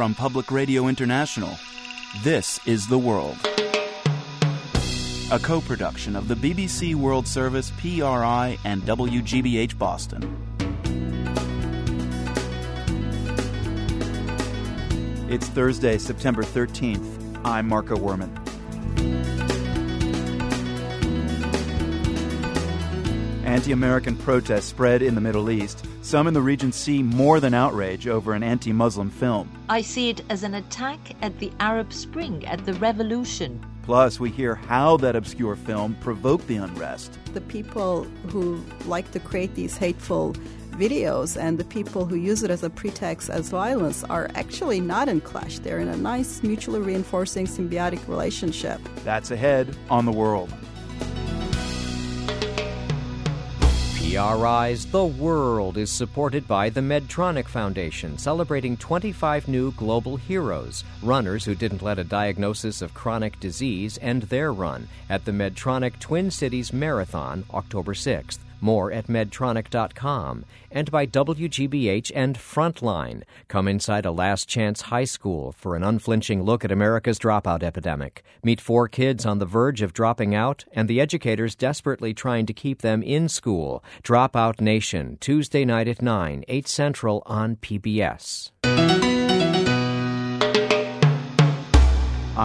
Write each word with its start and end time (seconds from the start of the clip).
from 0.00 0.14
Public 0.14 0.50
Radio 0.50 0.88
International. 0.88 1.58
This 2.22 2.58
is 2.66 2.88
The 2.88 2.96
World. 2.96 3.36
A 5.30 5.38
co 5.38 5.60
production 5.60 6.16
of 6.16 6.26
the 6.26 6.34
BBC 6.36 6.94
World 6.94 7.28
Service, 7.28 7.70
PRI, 7.72 8.56
and 8.64 8.80
WGBH 8.84 9.76
Boston. 9.76 10.22
It's 15.28 15.48
Thursday, 15.48 15.98
September 15.98 16.44
13th. 16.44 17.38
I'm 17.44 17.68
Marco 17.68 17.96
Werman. 17.96 18.34
Anti 23.44 23.72
American 23.72 24.16
protests 24.16 24.64
spread 24.64 25.02
in 25.02 25.14
the 25.14 25.20
Middle 25.20 25.50
East. 25.50 25.84
Some 26.02 26.26
in 26.26 26.32
the 26.32 26.40
region 26.40 26.72
see 26.72 27.02
more 27.02 27.40
than 27.40 27.52
outrage 27.52 28.08
over 28.08 28.32
an 28.32 28.42
anti 28.42 28.72
Muslim 28.72 29.10
film. 29.10 29.50
I 29.68 29.82
see 29.82 30.08
it 30.08 30.22
as 30.30 30.42
an 30.42 30.54
attack 30.54 30.98
at 31.20 31.38
the 31.38 31.52
Arab 31.60 31.92
Spring, 31.92 32.46
at 32.46 32.64
the 32.64 32.72
revolution. 32.74 33.64
Plus, 33.82 34.18
we 34.18 34.30
hear 34.30 34.54
how 34.54 34.96
that 34.98 35.14
obscure 35.14 35.56
film 35.56 35.96
provoked 36.00 36.46
the 36.46 36.56
unrest. 36.56 37.18
The 37.34 37.40
people 37.42 38.04
who 38.28 38.64
like 38.86 39.10
to 39.12 39.20
create 39.20 39.54
these 39.54 39.76
hateful 39.76 40.34
videos 40.70 41.38
and 41.38 41.58
the 41.58 41.64
people 41.64 42.06
who 42.06 42.16
use 42.16 42.42
it 42.42 42.50
as 42.50 42.62
a 42.62 42.70
pretext 42.70 43.28
as 43.28 43.50
violence 43.50 44.02
are 44.04 44.30
actually 44.34 44.80
not 44.80 45.08
in 45.08 45.20
clash. 45.20 45.58
They're 45.58 45.80
in 45.80 45.88
a 45.88 45.96
nice, 45.96 46.42
mutually 46.42 46.80
reinforcing, 46.80 47.46
symbiotic 47.46 48.06
relationship. 48.08 48.80
That's 49.04 49.30
ahead 49.30 49.76
on 49.90 50.06
the 50.06 50.12
world. 50.12 50.50
PRI's 54.12 54.86
The 54.86 55.04
World 55.04 55.76
is 55.76 55.88
supported 55.88 56.48
by 56.48 56.68
the 56.68 56.80
Medtronic 56.80 57.46
Foundation, 57.46 58.18
celebrating 58.18 58.76
25 58.76 59.46
new 59.46 59.70
global 59.74 60.16
heroes, 60.16 60.82
runners 61.00 61.44
who 61.44 61.54
didn't 61.54 61.80
let 61.80 62.00
a 62.00 62.02
diagnosis 62.02 62.82
of 62.82 62.92
chronic 62.92 63.38
disease 63.38 64.00
end 64.02 64.24
their 64.24 64.52
run 64.52 64.88
at 65.08 65.24
the 65.24 65.30
Medtronic 65.30 65.96
Twin 66.00 66.28
Cities 66.28 66.72
Marathon, 66.72 67.44
October 67.54 67.94
6th. 67.94 68.38
More 68.60 68.92
at 68.92 69.06
Medtronic.com. 69.06 70.44
And 70.70 70.90
by 70.90 71.06
WGBH 71.06 72.12
and 72.14 72.38
Frontline. 72.38 73.22
Come 73.48 73.66
inside 73.66 74.06
a 74.06 74.10
last 74.10 74.48
chance 74.48 74.82
high 74.82 75.04
school 75.04 75.52
for 75.52 75.74
an 75.76 75.82
unflinching 75.82 76.42
look 76.42 76.64
at 76.64 76.70
America's 76.70 77.18
dropout 77.18 77.62
epidemic. 77.62 78.22
Meet 78.44 78.60
four 78.60 78.88
kids 78.88 79.26
on 79.26 79.38
the 79.38 79.46
verge 79.46 79.82
of 79.82 79.92
dropping 79.92 80.34
out 80.34 80.64
and 80.72 80.88
the 80.88 81.00
educators 81.00 81.54
desperately 81.54 82.14
trying 82.14 82.46
to 82.46 82.52
keep 82.52 82.82
them 82.82 83.02
in 83.02 83.28
school. 83.28 83.82
Dropout 84.02 84.60
Nation, 84.60 85.18
Tuesday 85.20 85.64
night 85.64 85.88
at 85.88 86.02
9, 86.02 86.44
8 86.46 86.68
Central 86.68 87.22
on 87.26 87.56
PBS. 87.56 88.99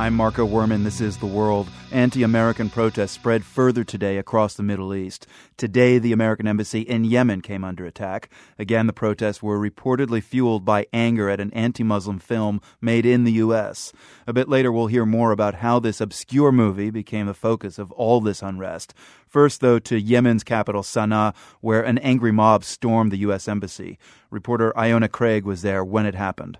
I'm 0.05 0.13
Marco 0.13 0.45
Werman. 0.45 0.83
This 0.83 1.01
is 1.01 1.17
The 1.17 1.25
World. 1.25 1.67
Anti 1.91 2.21
American 2.21 2.69
protests 2.69 3.13
spread 3.13 3.43
further 3.43 3.83
today 3.83 4.19
across 4.19 4.53
the 4.53 4.61
Middle 4.61 4.93
East. 4.93 5.25
Today, 5.57 5.97
the 5.97 6.11
American 6.11 6.47
embassy 6.47 6.81
in 6.81 7.05
Yemen 7.05 7.41
came 7.41 7.63
under 7.63 7.87
attack. 7.87 8.29
Again, 8.59 8.85
the 8.85 8.93
protests 8.93 9.41
were 9.41 9.57
reportedly 9.57 10.21
fueled 10.21 10.63
by 10.63 10.85
anger 10.93 11.27
at 11.27 11.39
an 11.39 11.51
anti 11.53 11.83
Muslim 11.83 12.19
film 12.19 12.61
made 12.79 13.03
in 13.03 13.23
the 13.23 13.31
U.S. 13.31 13.93
A 14.27 14.33
bit 14.33 14.47
later, 14.47 14.71
we'll 14.71 14.85
hear 14.85 15.07
more 15.07 15.31
about 15.31 15.55
how 15.55 15.79
this 15.79 15.99
obscure 15.99 16.51
movie 16.51 16.91
became 16.91 17.25
the 17.25 17.33
focus 17.33 17.79
of 17.79 17.91
all 17.93 18.21
this 18.21 18.43
unrest. 18.43 18.93
First, 19.25 19.59
though, 19.59 19.79
to 19.79 19.99
Yemen's 19.99 20.43
capital, 20.43 20.83
Sana'a, 20.83 21.33
where 21.61 21.81
an 21.81 21.97
angry 21.97 22.31
mob 22.31 22.63
stormed 22.63 23.11
the 23.11 23.25
U.S. 23.25 23.47
embassy. 23.47 23.97
Reporter 24.29 24.71
Iona 24.77 25.09
Craig 25.09 25.45
was 25.45 25.63
there 25.63 25.83
when 25.83 26.05
it 26.05 26.13
happened 26.13 26.59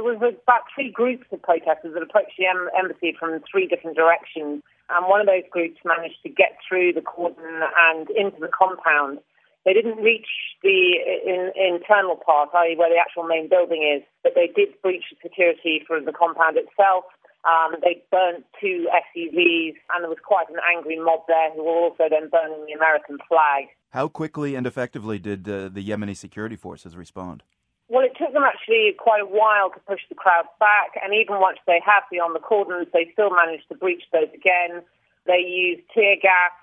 there 0.00 0.16
was 0.16 0.16
about 0.16 0.64
three 0.74 0.90
groups 0.90 1.26
of 1.30 1.42
protesters 1.42 1.92
that 1.92 2.02
approached 2.02 2.32
the 2.38 2.48
embassy 2.48 3.14
from 3.18 3.40
three 3.44 3.66
different 3.66 3.96
directions. 3.96 4.62
And 4.88 5.06
one 5.06 5.20
of 5.20 5.26
those 5.26 5.44
groups 5.50 5.76
managed 5.84 6.24
to 6.24 6.30
get 6.30 6.56
through 6.66 6.94
the 6.94 7.02
cordon 7.02 7.44
and 7.44 8.08
into 8.10 8.40
the 8.40 8.48
compound. 8.48 9.18
They 9.66 9.74
didn't 9.74 10.00
reach 10.00 10.56
the 10.62 10.96
in, 11.26 11.52
internal 11.54 12.16
part, 12.16 12.48
i.e., 12.56 12.76
where 12.76 12.88
the 12.88 12.96
actual 12.96 13.24
main 13.24 13.48
building 13.48 13.84
is, 13.84 14.02
but 14.22 14.32
they 14.34 14.48
did 14.48 14.72
breach 14.80 15.04
the 15.12 15.16
security 15.20 15.84
for 15.86 16.00
the 16.00 16.12
compound 16.12 16.56
itself. 16.56 17.04
Um, 17.44 17.76
they 17.84 18.02
burnt 18.10 18.44
two 18.58 18.88
SUVs, 18.88 19.76
and 19.92 20.00
there 20.00 20.08
was 20.08 20.18
quite 20.24 20.48
an 20.48 20.56
angry 20.64 20.98
mob 20.98 21.20
there 21.28 21.52
who 21.52 21.64
were 21.64 21.92
also 21.92 22.04
then 22.08 22.30
burning 22.30 22.64
the 22.66 22.72
American 22.72 23.18
flag. 23.28 23.68
How 23.90 24.08
quickly 24.08 24.54
and 24.54 24.66
effectively 24.66 25.18
did 25.18 25.46
uh, 25.48 25.68
the 25.68 25.86
Yemeni 25.86 26.16
security 26.16 26.56
forces 26.56 26.96
respond? 26.96 27.42
Well, 27.90 28.06
it 28.06 28.14
took 28.14 28.30
them 28.32 28.46
actually 28.46 28.94
quite 28.94 29.18
a 29.18 29.26
while 29.26 29.74
to 29.74 29.80
push 29.82 30.06
the 30.06 30.14
crowd 30.14 30.46
back, 30.62 30.94
and 31.02 31.10
even 31.10 31.42
once 31.42 31.58
they 31.66 31.82
had 31.82 32.06
beyond 32.06 32.38
the 32.38 32.40
cordons, 32.40 32.86
they 32.94 33.10
still 33.10 33.34
managed 33.34 33.66
to 33.66 33.74
breach 33.74 34.06
those 34.14 34.30
again. 34.30 34.86
They 35.26 35.42
used 35.42 35.82
tear 35.90 36.14
gas 36.14 36.54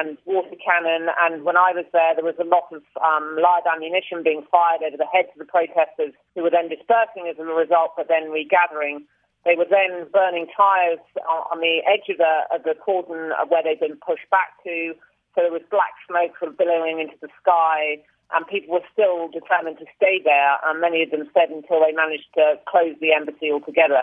and 0.00 0.16
water 0.24 0.56
cannon, 0.56 1.12
and 1.20 1.44
when 1.44 1.60
I 1.60 1.76
was 1.76 1.84
there, 1.92 2.16
there 2.16 2.24
was 2.24 2.40
a 2.40 2.48
lot 2.48 2.72
of 2.72 2.80
um, 2.96 3.36
live 3.36 3.68
ammunition 3.68 4.24
being 4.24 4.40
fired 4.48 4.80
over 4.80 4.96
the 4.96 5.12
heads 5.12 5.28
of 5.36 5.44
the 5.44 5.52
protesters, 5.52 6.16
who 6.32 6.48
were 6.48 6.50
then 6.50 6.72
dispersing 6.72 7.28
as 7.28 7.36
a 7.36 7.44
result, 7.44 7.92
but 7.92 8.08
then 8.08 8.32
regathering. 8.32 9.04
They 9.44 9.60
were 9.60 9.68
then 9.68 10.08
burning 10.08 10.48
tyres 10.56 11.04
on 11.28 11.60
the 11.60 11.84
edge 11.84 12.08
of 12.08 12.16
the, 12.16 12.48
of 12.56 12.64
the 12.64 12.72
cordon 12.72 13.36
where 13.52 13.60
they'd 13.60 13.84
been 13.84 14.00
pushed 14.00 14.28
back 14.32 14.56
to, 14.64 14.96
so 15.36 15.44
there 15.44 15.52
was 15.52 15.62
black 15.68 15.92
smoke 16.08 16.40
sort 16.40 16.52
of 16.52 16.58
billowing 16.58 17.04
into 17.04 17.20
the 17.20 17.28
sky 17.36 18.00
and 18.34 18.46
people 18.46 18.74
were 18.74 18.86
still 18.92 19.28
determined 19.28 19.78
to 19.78 19.86
stay 19.96 20.20
there, 20.24 20.56
and 20.64 20.80
many 20.80 21.02
of 21.02 21.10
them 21.10 21.28
said 21.34 21.50
until 21.50 21.80
they 21.80 21.92
managed 21.92 22.28
to 22.34 22.54
close 22.68 22.94
the 23.00 23.12
embassy 23.12 23.50
altogether. 23.52 24.02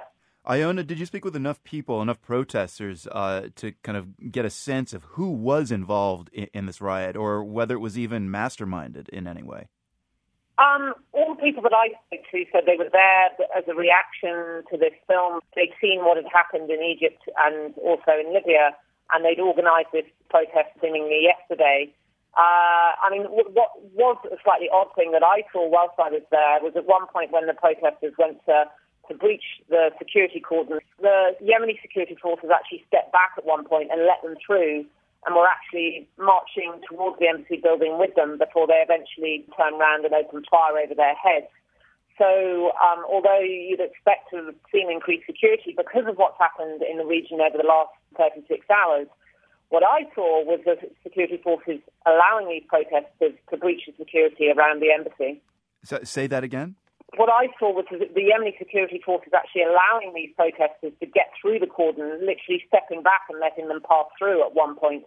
Iona, 0.49 0.83
did 0.83 0.97
you 0.97 1.05
speak 1.05 1.25
with 1.25 1.35
enough 1.35 1.61
people, 1.65 2.01
enough 2.01 2.21
protesters, 2.21 3.05
uh, 3.11 3.49
to 3.55 3.73
kind 3.83 3.97
of 3.97 4.31
get 4.31 4.45
a 4.45 4.49
sense 4.49 4.93
of 4.93 5.03
who 5.03 5.29
was 5.29 5.71
involved 5.71 6.29
in, 6.31 6.47
in, 6.53 6.65
this 6.67 6.79
riot, 6.79 7.17
or 7.17 7.43
whether 7.43 7.75
it 7.75 7.79
was 7.79 7.97
even 7.97 8.29
masterminded 8.29 9.09
in 9.09 9.27
any 9.27 9.43
way? 9.43 9.67
Um, 10.57 10.93
all 11.11 11.35
the 11.35 11.41
people 11.41 11.61
that 11.63 11.73
I 11.75 11.89
spoke 12.07 12.25
to 12.31 12.45
said 12.51 12.63
they 12.65 12.77
were 12.77 12.89
there 12.89 13.25
as 13.55 13.65
a 13.67 13.75
reaction 13.75 14.63
to 14.71 14.77
this 14.77 14.95
film. 15.05 15.41
They'd 15.53 15.75
seen 15.81 15.99
what 16.05 16.15
had 16.15 16.25
happened 16.31 16.71
in 16.71 16.81
Egypt 16.81 17.21
and 17.45 17.75
also 17.77 18.15
in 18.17 18.33
Libya, 18.33 18.71
and 19.13 19.25
they'd 19.25 19.39
organised 19.39 19.91
this 19.91 20.07
protest 20.29 20.71
seemingly 20.81 21.27
yesterday. 21.27 21.93
Uh, 22.37 22.93
I 23.01 23.09
mean, 23.09 23.25
what 23.25 23.73
was 23.97 24.17
a 24.29 24.37
slightly 24.45 24.69
odd 24.69 24.93
thing 24.93 25.09
that 25.11 25.25
I 25.25 25.41
saw 25.49 25.65
whilst 25.65 25.97
I 25.97 26.13
was 26.13 26.21
there 26.29 26.61
was 26.61 26.77
at 26.77 26.85
one 26.85 27.09
point 27.09 27.33
when 27.33 27.49
the 27.49 27.57
protesters 27.57 28.13
went 28.13 28.37
to, 28.45 28.69
to 29.09 29.13
breach 29.17 29.57
the 29.73 29.89
security 29.97 30.37
cordon, 30.37 30.77
the 31.01 31.33
Yemeni 31.41 31.81
security 31.81 32.13
forces 32.21 32.53
actually 32.53 32.85
stepped 32.85 33.11
back 33.11 33.33
at 33.41 33.45
one 33.45 33.65
point 33.65 33.89
and 33.89 34.05
let 34.05 34.21
them 34.21 34.37
through 34.37 34.85
and 35.25 35.33
were 35.33 35.49
actually 35.49 36.05
marching 36.21 36.77
towards 36.85 37.17
the 37.17 37.25
embassy 37.25 37.57
building 37.57 37.97
with 37.97 38.13
them 38.13 38.37
before 38.37 38.69
they 38.69 38.85
eventually 38.85 39.41
turned 39.57 39.81
around 39.81 40.05
and 40.05 40.13
opened 40.13 40.45
fire 40.45 40.77
over 40.77 40.93
their 40.93 41.17
heads. 41.17 41.49
So, 42.21 42.69
um, 42.77 43.01
although 43.09 43.41
you'd 43.41 43.81
expect 43.81 44.29
to 44.29 44.53
have 44.53 44.55
seen 44.69 44.93
increased 44.93 45.25
security 45.25 45.73
because 45.73 46.05
of 46.05 46.21
what's 46.21 46.37
happened 46.37 46.85
in 46.85 47.01
the 47.01 47.05
region 47.05 47.41
over 47.41 47.57
the 47.57 47.65
last 47.65 47.97
36 48.13 48.45
hours, 48.69 49.09
what 49.69 49.83
I 49.83 50.03
saw 50.15 50.43
was 50.43 50.59
the 50.65 50.77
security 51.03 51.39
forces 51.43 51.79
allowing 52.05 52.47
these 52.47 52.63
protesters 52.67 53.37
to 53.49 53.57
breach 53.57 53.81
the 53.85 53.93
security 53.97 54.49
around 54.49 54.81
the 54.81 54.91
embassy. 54.91 55.41
So, 55.83 55.99
say 56.03 56.27
that 56.27 56.43
again? 56.43 56.75
What 57.15 57.29
I 57.29 57.47
saw 57.59 57.71
was 57.73 57.85
the 57.89 58.21
Yemeni 58.21 58.57
security 58.57 59.01
forces 59.05 59.31
actually 59.33 59.63
allowing 59.63 60.13
these 60.13 60.31
protesters 60.35 60.91
to 60.99 61.05
get 61.05 61.31
through 61.41 61.59
the 61.59 61.67
cordon, 61.67 62.19
literally 62.19 62.63
stepping 62.67 63.01
back 63.01 63.21
and 63.29 63.39
letting 63.39 63.67
them 63.69 63.81
pass 63.87 64.05
through 64.17 64.45
at 64.45 64.53
one 64.53 64.75
point. 64.75 65.03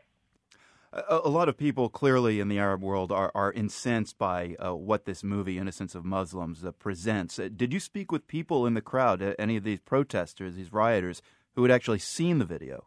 A, 0.92 1.20
a 1.24 1.28
lot 1.28 1.48
of 1.48 1.56
people 1.56 1.88
clearly 1.88 2.40
in 2.40 2.48
the 2.48 2.58
Arab 2.58 2.82
world 2.82 3.12
are, 3.12 3.30
are 3.34 3.52
incensed 3.52 4.18
by 4.18 4.56
uh, 4.58 4.74
what 4.74 5.04
this 5.04 5.22
movie, 5.22 5.58
Innocence 5.58 5.94
of 5.94 6.04
Muslims, 6.04 6.64
uh, 6.64 6.72
presents. 6.72 7.38
Uh, 7.38 7.48
did 7.54 7.72
you 7.72 7.80
speak 7.80 8.10
with 8.10 8.26
people 8.26 8.66
in 8.66 8.74
the 8.74 8.80
crowd, 8.80 9.22
uh, 9.22 9.34
any 9.38 9.56
of 9.56 9.64
these 9.64 9.80
protesters, 9.80 10.56
these 10.56 10.72
rioters, 10.72 11.22
who 11.54 11.62
had 11.62 11.70
actually 11.70 11.98
seen 11.98 12.38
the 12.38 12.44
video? 12.44 12.86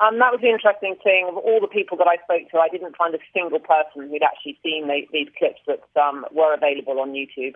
Um, 0.00 0.18
that 0.18 0.32
was 0.32 0.40
the 0.40 0.48
interesting 0.48 0.96
thing. 1.04 1.28
Of 1.28 1.36
all 1.36 1.60
the 1.60 1.68
people 1.68 2.00
that 2.00 2.08
I 2.08 2.16
spoke 2.24 2.48
to, 2.50 2.58
I 2.58 2.72
didn't 2.72 2.96
find 2.96 3.14
a 3.14 3.20
single 3.36 3.60
person 3.60 4.08
who'd 4.08 4.24
actually 4.24 4.56
seen 4.64 4.88
the, 4.88 5.04
these 5.12 5.28
clips 5.36 5.60
that 5.68 5.84
um, 6.00 6.24
were 6.32 6.56
available 6.56 7.00
on 7.00 7.12
YouTube. 7.12 7.54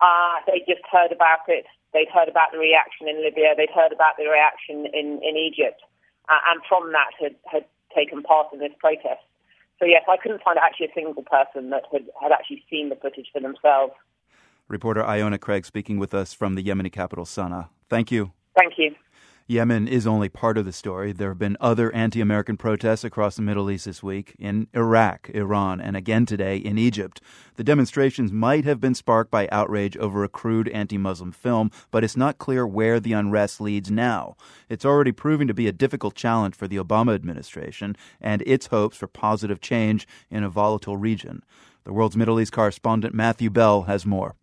Uh, 0.00 0.44
they 0.46 0.60
just 0.68 0.84
heard 0.92 1.12
about 1.12 1.48
it. 1.48 1.64
They'd 1.96 2.12
heard 2.12 2.28
about 2.28 2.52
the 2.52 2.58
reaction 2.58 3.08
in 3.08 3.24
Libya. 3.24 3.56
They'd 3.56 3.72
heard 3.72 3.92
about 3.92 4.20
the 4.20 4.28
reaction 4.28 4.84
in, 4.92 5.18
in 5.24 5.34
Egypt. 5.40 5.80
Uh, 6.28 6.36
and 6.52 6.60
from 6.68 6.92
that 6.92 7.16
had, 7.18 7.34
had 7.50 7.64
taken 7.96 8.22
part 8.22 8.52
in 8.52 8.60
this 8.60 8.72
protest. 8.78 9.24
So, 9.80 9.86
yes, 9.86 10.04
I 10.08 10.18
couldn't 10.18 10.42
find 10.42 10.58
actually 10.58 10.86
a 10.86 10.94
single 10.94 11.22
person 11.22 11.70
that 11.70 11.84
had, 11.90 12.04
had 12.20 12.32
actually 12.32 12.62
seen 12.68 12.90
the 12.90 12.96
footage 12.96 13.28
for 13.32 13.40
themselves. 13.40 13.94
Reporter 14.68 15.02
Iona 15.02 15.38
Craig 15.38 15.64
speaking 15.64 15.98
with 15.98 16.12
us 16.12 16.34
from 16.34 16.54
the 16.54 16.62
Yemeni 16.62 16.92
capital, 16.92 17.24
Sana'a. 17.24 17.68
Thank 17.88 18.12
you. 18.12 18.32
Thank 18.54 18.74
you. 18.76 18.94
Yemen 19.50 19.88
is 19.88 20.06
only 20.06 20.28
part 20.28 20.58
of 20.58 20.66
the 20.66 20.74
story. 20.74 21.10
There 21.10 21.30
have 21.30 21.38
been 21.38 21.56
other 21.58 21.90
anti 21.94 22.20
American 22.20 22.58
protests 22.58 23.02
across 23.02 23.36
the 23.36 23.40
Middle 23.40 23.70
East 23.70 23.86
this 23.86 24.02
week 24.02 24.36
in 24.38 24.66
Iraq, 24.74 25.30
Iran, 25.32 25.80
and 25.80 25.96
again 25.96 26.26
today 26.26 26.58
in 26.58 26.76
Egypt. 26.76 27.22
The 27.56 27.64
demonstrations 27.64 28.30
might 28.30 28.66
have 28.66 28.78
been 28.78 28.94
sparked 28.94 29.30
by 29.30 29.48
outrage 29.50 29.96
over 29.96 30.22
a 30.22 30.28
crude 30.28 30.68
anti 30.68 30.98
Muslim 30.98 31.32
film, 31.32 31.70
but 31.90 32.04
it's 32.04 32.14
not 32.14 32.36
clear 32.36 32.66
where 32.66 33.00
the 33.00 33.14
unrest 33.14 33.58
leads 33.58 33.90
now. 33.90 34.36
It's 34.68 34.84
already 34.84 35.12
proving 35.12 35.48
to 35.48 35.54
be 35.54 35.66
a 35.66 35.72
difficult 35.72 36.14
challenge 36.14 36.54
for 36.54 36.68
the 36.68 36.76
Obama 36.76 37.14
administration 37.14 37.96
and 38.20 38.42
its 38.44 38.66
hopes 38.66 38.98
for 38.98 39.06
positive 39.06 39.62
change 39.62 40.06
in 40.30 40.44
a 40.44 40.50
volatile 40.50 40.98
region. 40.98 41.42
The 41.84 41.94
world's 41.94 42.18
Middle 42.18 42.38
East 42.38 42.52
correspondent 42.52 43.14
Matthew 43.14 43.48
Bell 43.48 43.84
has 43.84 44.04
more. 44.04 44.34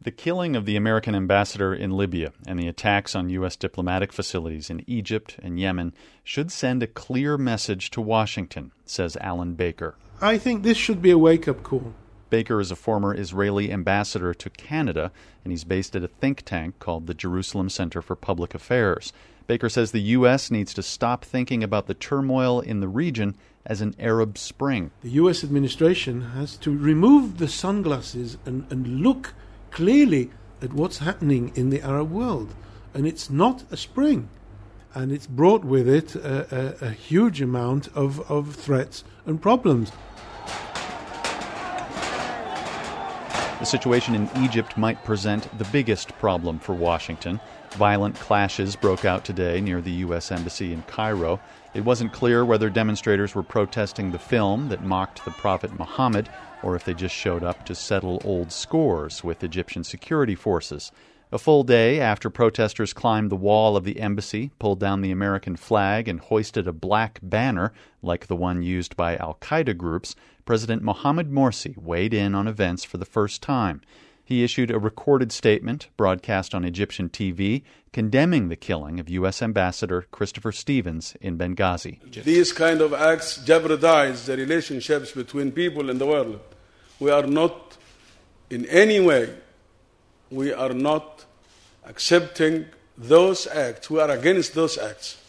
The 0.00 0.10
killing 0.12 0.54
of 0.54 0.66
the 0.66 0.76
American 0.76 1.14
ambassador 1.14 1.74
in 1.74 1.90
Libya 1.90 2.32
and 2.46 2.58
the 2.58 2.68
attacks 2.68 3.16
on 3.16 3.30
U.S. 3.30 3.56
diplomatic 3.56 4.12
facilities 4.12 4.68
in 4.68 4.84
Egypt 4.86 5.36
and 5.42 5.58
Yemen 5.58 5.94
should 6.22 6.52
send 6.52 6.82
a 6.82 6.86
clear 6.86 7.38
message 7.38 7.90
to 7.92 8.00
Washington, 8.00 8.72
says 8.84 9.16
Alan 9.20 9.54
Baker. 9.54 9.96
I 10.20 10.38
think 10.38 10.62
this 10.62 10.76
should 10.76 11.00
be 11.00 11.10
a 11.10 11.18
wake 11.18 11.48
up 11.48 11.62
call. 11.62 11.94
Baker 12.28 12.60
is 12.60 12.70
a 12.70 12.76
former 12.76 13.14
Israeli 13.14 13.72
ambassador 13.72 14.34
to 14.34 14.50
Canada, 14.50 15.12
and 15.44 15.50
he's 15.52 15.64
based 15.64 15.96
at 15.96 16.04
a 16.04 16.08
think 16.08 16.42
tank 16.42 16.78
called 16.78 17.06
the 17.06 17.14
Jerusalem 17.14 17.70
Center 17.70 18.02
for 18.02 18.16
Public 18.16 18.54
Affairs. 18.54 19.12
Baker 19.46 19.68
says 19.68 19.92
the 19.92 20.00
U.S. 20.00 20.50
needs 20.50 20.74
to 20.74 20.82
stop 20.82 21.24
thinking 21.24 21.64
about 21.64 21.86
the 21.86 21.94
turmoil 21.94 22.60
in 22.60 22.80
the 22.80 22.88
region 22.88 23.34
as 23.64 23.80
an 23.80 23.94
Arab 23.98 24.36
Spring. 24.38 24.90
The 25.02 25.10
U.S. 25.10 25.42
administration 25.42 26.32
has 26.32 26.56
to 26.58 26.76
remove 26.76 27.38
the 27.38 27.48
sunglasses 27.48 28.38
and, 28.44 28.66
and 28.70 29.00
look 29.00 29.34
clearly 29.76 30.30
at 30.62 30.72
what's 30.72 30.98
happening 31.00 31.52
in 31.54 31.68
the 31.68 31.82
Arab 31.82 32.10
world. 32.10 32.54
And 32.94 33.06
it's 33.06 33.28
not 33.28 33.62
a 33.70 33.76
spring. 33.76 34.30
And 34.94 35.12
it's 35.12 35.26
brought 35.26 35.66
with 35.66 35.86
it 35.86 36.14
a, 36.14 36.80
a, 36.82 36.86
a 36.86 36.90
huge 36.92 37.42
amount 37.42 37.88
of, 37.88 38.18
of 38.30 38.54
threats 38.54 39.04
and 39.26 39.40
problems. 39.40 39.92
The 43.58 43.66
situation 43.66 44.14
in 44.14 44.30
Egypt 44.38 44.78
might 44.78 45.04
present 45.04 45.46
the 45.58 45.64
biggest 45.64 46.08
problem 46.18 46.58
for 46.58 46.72
Washington. 46.74 47.38
Violent 47.72 48.14
clashes 48.16 48.76
broke 48.76 49.04
out 49.04 49.26
today 49.26 49.60
near 49.60 49.82
the 49.82 49.98
U.S. 50.06 50.32
Embassy 50.32 50.72
in 50.72 50.80
Cairo. 50.84 51.38
It 51.74 51.84
wasn't 51.84 52.14
clear 52.14 52.46
whether 52.46 52.70
demonstrators 52.70 53.34
were 53.34 53.42
protesting 53.42 54.10
the 54.10 54.18
film 54.18 54.70
that 54.70 54.82
mocked 54.82 55.22
the 55.26 55.32
Prophet 55.32 55.78
Muhammad 55.78 56.30
or 56.66 56.74
if 56.74 56.84
they 56.84 56.94
just 56.94 57.14
showed 57.14 57.44
up 57.44 57.64
to 57.64 57.76
settle 57.76 58.20
old 58.24 58.50
scores 58.50 59.22
with 59.22 59.44
Egyptian 59.44 59.84
security 59.84 60.34
forces. 60.34 60.90
A 61.30 61.38
full 61.38 61.62
day 61.62 62.00
after 62.00 62.28
protesters 62.28 62.92
climbed 62.92 63.30
the 63.30 63.36
wall 63.36 63.76
of 63.76 63.84
the 63.84 64.00
embassy, 64.00 64.50
pulled 64.58 64.80
down 64.80 65.00
the 65.00 65.12
American 65.12 65.54
flag, 65.54 66.08
and 66.08 66.18
hoisted 66.18 66.66
a 66.66 66.72
black 66.72 67.20
banner 67.22 67.72
like 68.02 68.26
the 68.26 68.34
one 68.34 68.64
used 68.64 68.96
by 68.96 69.16
Al 69.16 69.38
Qaeda 69.40 69.76
groups, 69.76 70.16
President 70.44 70.82
Mohamed 70.82 71.30
Morsi 71.30 71.76
weighed 71.76 72.12
in 72.12 72.34
on 72.34 72.48
events 72.48 72.82
for 72.82 72.96
the 72.98 73.04
first 73.04 73.42
time. 73.42 73.80
He 74.24 74.42
issued 74.42 74.72
a 74.72 74.80
recorded 74.80 75.30
statement 75.30 75.86
broadcast 75.96 76.52
on 76.52 76.64
Egyptian 76.64 77.08
TV 77.08 77.62
condemning 77.92 78.48
the 78.48 78.56
killing 78.56 78.98
of 78.98 79.08
U.S. 79.08 79.40
Ambassador 79.40 80.02
Christopher 80.10 80.50
Stevens 80.50 81.14
in 81.20 81.38
Benghazi. 81.38 82.00
These 82.24 82.52
kind 82.52 82.80
of 82.80 82.92
acts 82.92 83.36
jeopardize 83.36 84.26
the 84.26 84.36
relationships 84.36 85.12
between 85.12 85.52
people 85.52 85.90
in 85.90 85.98
the 85.98 86.06
world 86.06 86.40
we 87.00 87.10
are 87.10 87.26
not 87.26 87.76
in 88.50 88.64
any 88.66 89.00
way, 89.00 89.34
we 90.30 90.52
are 90.52 90.72
not 90.72 91.24
accepting 91.84 92.66
those 92.96 93.46
acts. 93.46 93.90
We 93.90 94.00
are 94.00 94.10
against 94.10 94.54
those 94.54 94.78
acts. 94.78 95.20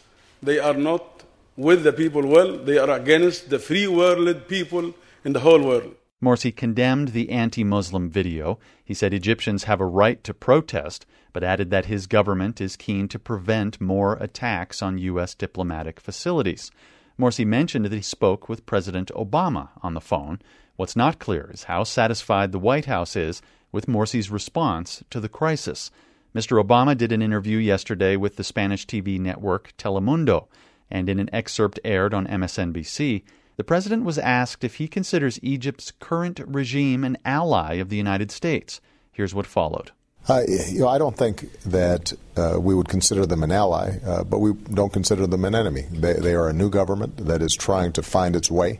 They 0.41 0.59
are 0.59 0.73
not 0.73 1.23
with 1.55 1.83
the 1.83 1.93
people 1.93 2.25
well, 2.25 2.57
they 2.57 2.77
are 2.77 2.91
against 2.91 3.49
the 3.49 3.59
free 3.59 3.87
world 3.87 4.47
people 4.47 4.93
in 5.25 5.33
the 5.33 5.39
whole 5.39 5.61
world. 5.61 5.95
Morsi 6.23 6.55
condemned 6.55 7.09
the 7.09 7.29
anti 7.29 7.63
Muslim 7.63 8.09
video. 8.09 8.59
He 8.83 8.93
said 8.93 9.13
Egyptians 9.13 9.65
have 9.65 9.81
a 9.81 9.85
right 9.85 10.23
to 10.23 10.33
protest, 10.33 11.05
but 11.33 11.43
added 11.43 11.69
that 11.71 11.85
his 11.85 12.07
government 12.07 12.61
is 12.61 12.75
keen 12.75 13.07
to 13.09 13.19
prevent 13.19 13.81
more 13.81 14.13
attacks 14.19 14.81
on 14.81 14.97
U.S. 14.97 15.35
diplomatic 15.35 15.99
facilities. 15.99 16.71
Morsi 17.19 17.45
mentioned 17.45 17.85
that 17.85 17.93
he 17.93 18.01
spoke 18.01 18.47
with 18.47 18.65
President 18.65 19.11
Obama 19.15 19.69
on 19.81 19.93
the 19.95 20.01
phone 20.01 20.39
What's 20.77 20.95
not 20.95 21.17
clear 21.17 21.49
is 21.51 21.63
how 21.63 21.83
satisfied 21.83 22.51
the 22.51 22.59
White 22.59 22.85
House 22.85 23.15
is 23.15 23.41
with 23.71 23.87
Morsi's 23.87 24.29
response 24.29 25.03
to 25.09 25.19
the 25.19 25.27
crisis. 25.27 25.89
Mr. 26.35 26.63
Obama 26.63 26.95
did 26.95 27.11
an 27.11 27.23
interview 27.23 27.57
yesterday 27.57 28.15
with 28.15 28.35
the 28.35 28.43
Spanish 28.43 28.85
TV 28.85 29.19
network 29.19 29.75
Telemundo, 29.77 30.47
and 30.91 31.09
in 31.09 31.19
an 31.19 31.31
excerpt 31.33 31.79
aired 31.83 32.13
on 32.13 32.27
MSNBC, 32.27 33.23
the 33.55 33.63
president 33.63 34.03
was 34.03 34.19
asked 34.19 34.63
if 34.63 34.75
he 34.75 34.87
considers 34.87 35.39
Egypt's 35.41 35.91
current 35.99 36.39
regime 36.45 37.03
an 37.03 37.17
ally 37.25 37.75
of 37.75 37.89
the 37.89 37.97
United 37.97 38.29
States. 38.29 38.79
Here's 39.11 39.33
what 39.33 39.47
followed. 39.47 39.91
Uh, 40.29 40.43
you 40.47 40.81
know, 40.81 40.89
I 40.89 40.99
don't 40.99 41.17
think 41.17 41.51
that 41.63 42.13
uh, 42.35 42.59
we 42.59 42.75
would 42.75 42.87
consider 42.87 43.25
them 43.25 43.41
an 43.41 43.51
ally, 43.51 43.97
uh, 44.05 44.23
but 44.23 44.39
we 44.39 44.53
don't 44.53 44.93
consider 44.93 45.25
them 45.25 45.43
an 45.43 45.55
enemy. 45.55 45.85
They, 45.89 46.13
they 46.13 46.35
are 46.35 46.49
a 46.49 46.53
new 46.53 46.69
government 46.69 47.25
that 47.25 47.41
is 47.41 47.55
trying 47.55 47.93
to 47.93 48.03
find 48.03 48.35
its 48.35 48.51
way. 48.51 48.79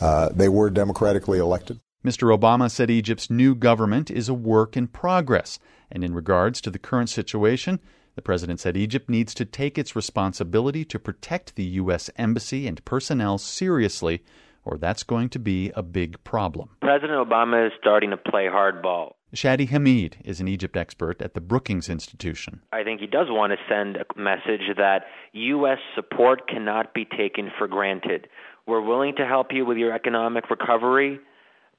Uh, 0.00 0.28
they 0.30 0.48
were 0.48 0.70
democratically 0.70 1.38
elected. 1.38 1.80
Mr. 2.04 2.34
Obama 2.36 2.70
said 2.70 2.90
Egypt's 2.90 3.28
new 3.28 3.54
government 3.54 4.10
is 4.10 4.28
a 4.28 4.34
work 4.34 4.76
in 4.76 4.86
progress. 4.86 5.58
And 5.90 6.02
in 6.02 6.14
regards 6.14 6.60
to 6.62 6.70
the 6.70 6.78
current 6.78 7.10
situation, 7.10 7.80
the 8.14 8.22
president 8.22 8.60
said 8.60 8.76
Egypt 8.76 9.10
needs 9.10 9.34
to 9.34 9.44
take 9.44 9.76
its 9.76 9.94
responsibility 9.94 10.84
to 10.84 10.98
protect 10.98 11.56
the 11.56 11.64
U.S. 11.64 12.10
Embassy 12.16 12.66
and 12.66 12.84
personnel 12.84 13.38
seriously, 13.38 14.22
or 14.64 14.78
that's 14.78 15.02
going 15.02 15.28
to 15.30 15.38
be 15.38 15.72
a 15.74 15.82
big 15.82 16.22
problem. 16.24 16.70
President 16.80 17.18
Obama 17.28 17.66
is 17.66 17.72
starting 17.78 18.10
to 18.10 18.16
play 18.16 18.44
hardball. 18.44 19.12
Shadi 19.34 19.68
Hamid 19.68 20.16
is 20.24 20.40
an 20.40 20.48
Egypt 20.48 20.76
expert 20.76 21.22
at 21.22 21.34
the 21.34 21.40
Brookings 21.40 21.88
Institution. 21.88 22.62
I 22.72 22.82
think 22.82 23.00
he 23.00 23.06
does 23.06 23.28
want 23.30 23.52
to 23.52 23.58
send 23.68 23.96
a 23.96 24.04
message 24.20 24.76
that 24.76 25.04
U.S. 25.32 25.78
support 25.94 26.48
cannot 26.48 26.94
be 26.94 27.04
taken 27.04 27.50
for 27.56 27.68
granted. 27.68 28.26
We're 28.70 28.80
willing 28.80 29.16
to 29.16 29.26
help 29.26 29.48
you 29.50 29.66
with 29.66 29.78
your 29.78 29.92
economic 29.92 30.48
recovery, 30.48 31.18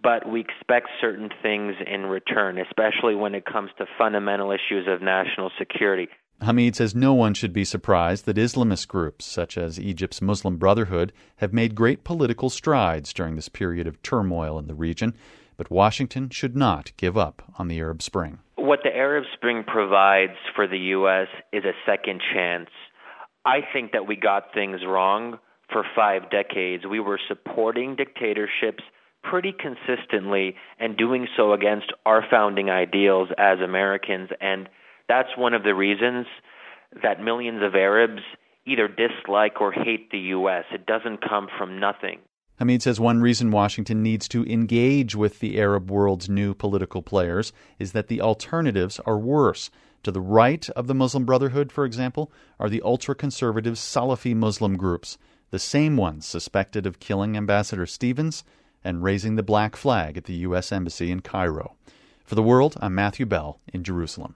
but 0.03 0.29
we 0.29 0.41
expect 0.41 0.89
certain 0.99 1.29
things 1.41 1.75
in 1.87 2.05
return, 2.05 2.57
especially 2.57 3.15
when 3.15 3.33
it 3.33 3.45
comes 3.45 3.69
to 3.77 3.85
fundamental 3.97 4.51
issues 4.51 4.89
of 4.89 5.01
national 5.01 5.51
security. 5.57 6.09
Hamid 6.41 6.75
says 6.75 6.93
no 6.93 7.13
one 7.13 7.33
should 7.33 7.53
be 7.53 7.63
surprised 7.63 8.25
that 8.25 8.35
Islamist 8.35 8.89
groups, 8.89 9.23
such 9.23 9.57
as 9.57 9.79
Egypt's 9.79 10.21
Muslim 10.21 10.57
Brotherhood, 10.57 11.13
have 11.37 11.53
made 11.53 11.75
great 11.75 12.03
political 12.03 12.49
strides 12.49 13.13
during 13.13 13.37
this 13.37 13.47
period 13.47 13.87
of 13.87 14.01
turmoil 14.01 14.59
in 14.59 14.67
the 14.67 14.75
region, 14.75 15.13
but 15.55 15.71
Washington 15.71 16.29
should 16.29 16.57
not 16.57 16.91
give 16.97 17.17
up 17.17 17.41
on 17.57 17.69
the 17.69 17.79
Arab 17.79 18.01
Spring. 18.01 18.39
What 18.57 18.79
the 18.83 18.93
Arab 18.93 19.23
Spring 19.35 19.63
provides 19.65 20.35
for 20.53 20.67
the 20.67 20.79
U.S. 20.99 21.29
is 21.53 21.63
a 21.63 21.71
second 21.85 22.21
chance. 22.33 22.67
I 23.45 23.59
think 23.71 23.93
that 23.93 24.09
we 24.09 24.17
got 24.17 24.53
things 24.53 24.81
wrong 24.85 25.39
for 25.71 25.83
five 25.95 26.29
decades. 26.29 26.83
We 26.89 26.99
were 26.99 27.19
supporting 27.27 27.95
dictatorships 27.95 28.83
pretty 29.23 29.53
consistently 29.53 30.55
and 30.79 30.97
doing 30.97 31.27
so 31.37 31.53
against 31.53 31.93
our 32.05 32.23
founding 32.29 32.69
ideals 32.69 33.29
as 33.37 33.59
Americans. 33.59 34.29
And 34.39 34.67
that's 35.07 35.29
one 35.37 35.53
of 35.53 35.63
the 35.63 35.75
reasons 35.75 36.25
that 37.03 37.21
millions 37.21 37.61
of 37.63 37.75
Arabs 37.75 38.21
either 38.65 38.87
dislike 38.87 39.61
or 39.61 39.71
hate 39.71 40.11
the 40.11 40.19
U.S. 40.19 40.65
It 40.73 40.85
doesn't 40.85 41.27
come 41.27 41.47
from 41.57 41.79
nothing. 41.79 42.19
Hamid 42.59 42.83
says 42.83 42.99
one 42.99 43.21
reason 43.21 43.49
Washington 43.49 44.03
needs 44.03 44.27
to 44.27 44.45
engage 44.45 45.15
with 45.15 45.39
the 45.39 45.59
Arab 45.59 45.89
world's 45.89 46.29
new 46.29 46.53
political 46.53 47.01
players 47.01 47.51
is 47.79 47.93
that 47.93 48.07
the 48.07 48.21
alternatives 48.21 48.99
are 49.05 49.17
worse. 49.17 49.71
To 50.03 50.11
the 50.11 50.21
right 50.21 50.67
of 50.71 50.87
the 50.87 50.93
Muslim 50.93 51.25
Brotherhood, 51.25 51.71
for 51.71 51.85
example, 51.85 52.31
are 52.59 52.69
the 52.69 52.81
ultra 52.83 53.15
conservative 53.15 53.75
Salafi 53.75 54.35
Muslim 54.35 54.77
groups 54.77 55.17
the 55.51 55.59
same 55.59 55.97
ones 55.97 56.25
suspected 56.25 56.85
of 56.85 56.99
killing 56.99 57.37
Ambassador 57.37 57.85
Stevens 57.85 58.43
and 58.83 59.03
raising 59.03 59.35
the 59.35 59.43
black 59.43 59.75
flag 59.75 60.17
at 60.17 60.23
the 60.23 60.33
U.S. 60.35 60.71
Embassy 60.71 61.11
in 61.11 61.19
Cairo. 61.19 61.75
For 62.23 62.35
the 62.35 62.43
world, 62.43 62.77
I'm 62.81 62.95
Matthew 62.95 63.25
Bell 63.25 63.59
in 63.73 63.83
Jerusalem. 63.83 64.35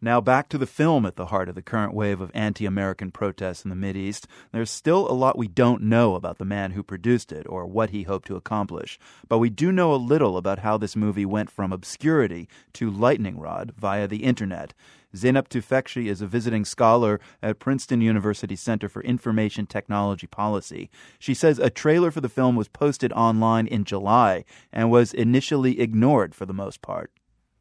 Now 0.00 0.20
back 0.20 0.50
to 0.50 0.58
the 0.58 0.66
film 0.66 1.06
at 1.06 1.16
the 1.16 1.26
heart 1.26 1.48
of 1.48 1.54
the 1.54 1.62
current 1.62 1.94
wave 1.94 2.20
of 2.20 2.30
anti 2.34 2.66
American 2.66 3.10
protests 3.10 3.64
in 3.64 3.70
the 3.70 3.76
Mideast. 3.76 4.26
There's 4.52 4.70
still 4.70 5.10
a 5.10 5.14
lot 5.14 5.38
we 5.38 5.48
don't 5.48 5.82
know 5.82 6.14
about 6.14 6.36
the 6.36 6.44
man 6.44 6.72
who 6.72 6.82
produced 6.82 7.32
it 7.32 7.46
or 7.48 7.64
what 7.64 7.90
he 7.90 8.02
hoped 8.02 8.28
to 8.28 8.36
accomplish, 8.36 8.98
but 9.26 9.38
we 9.38 9.48
do 9.48 9.72
know 9.72 9.94
a 9.94 9.96
little 9.96 10.36
about 10.36 10.58
how 10.58 10.76
this 10.76 10.96
movie 10.96 11.24
went 11.24 11.50
from 11.50 11.72
obscurity 11.72 12.46
to 12.74 12.90
lightning 12.90 13.38
rod 13.38 13.72
via 13.74 14.06
the 14.06 14.24
internet. 14.24 14.74
Zeynep 15.14 15.48
Tufekci 15.48 16.08
is 16.08 16.20
a 16.20 16.26
visiting 16.26 16.66
scholar 16.66 17.18
at 17.42 17.58
Princeton 17.58 18.02
University 18.02 18.54
Center 18.54 18.90
for 18.90 19.02
Information 19.02 19.64
Technology 19.64 20.26
Policy. 20.26 20.90
She 21.18 21.32
says 21.32 21.58
a 21.58 21.70
trailer 21.70 22.10
for 22.10 22.20
the 22.20 22.28
film 22.28 22.54
was 22.54 22.68
posted 22.68 23.14
online 23.14 23.66
in 23.66 23.84
July 23.84 24.44
and 24.70 24.90
was 24.90 25.14
initially 25.14 25.80
ignored 25.80 26.34
for 26.34 26.44
the 26.44 26.52
most 26.52 26.82
part. 26.82 27.10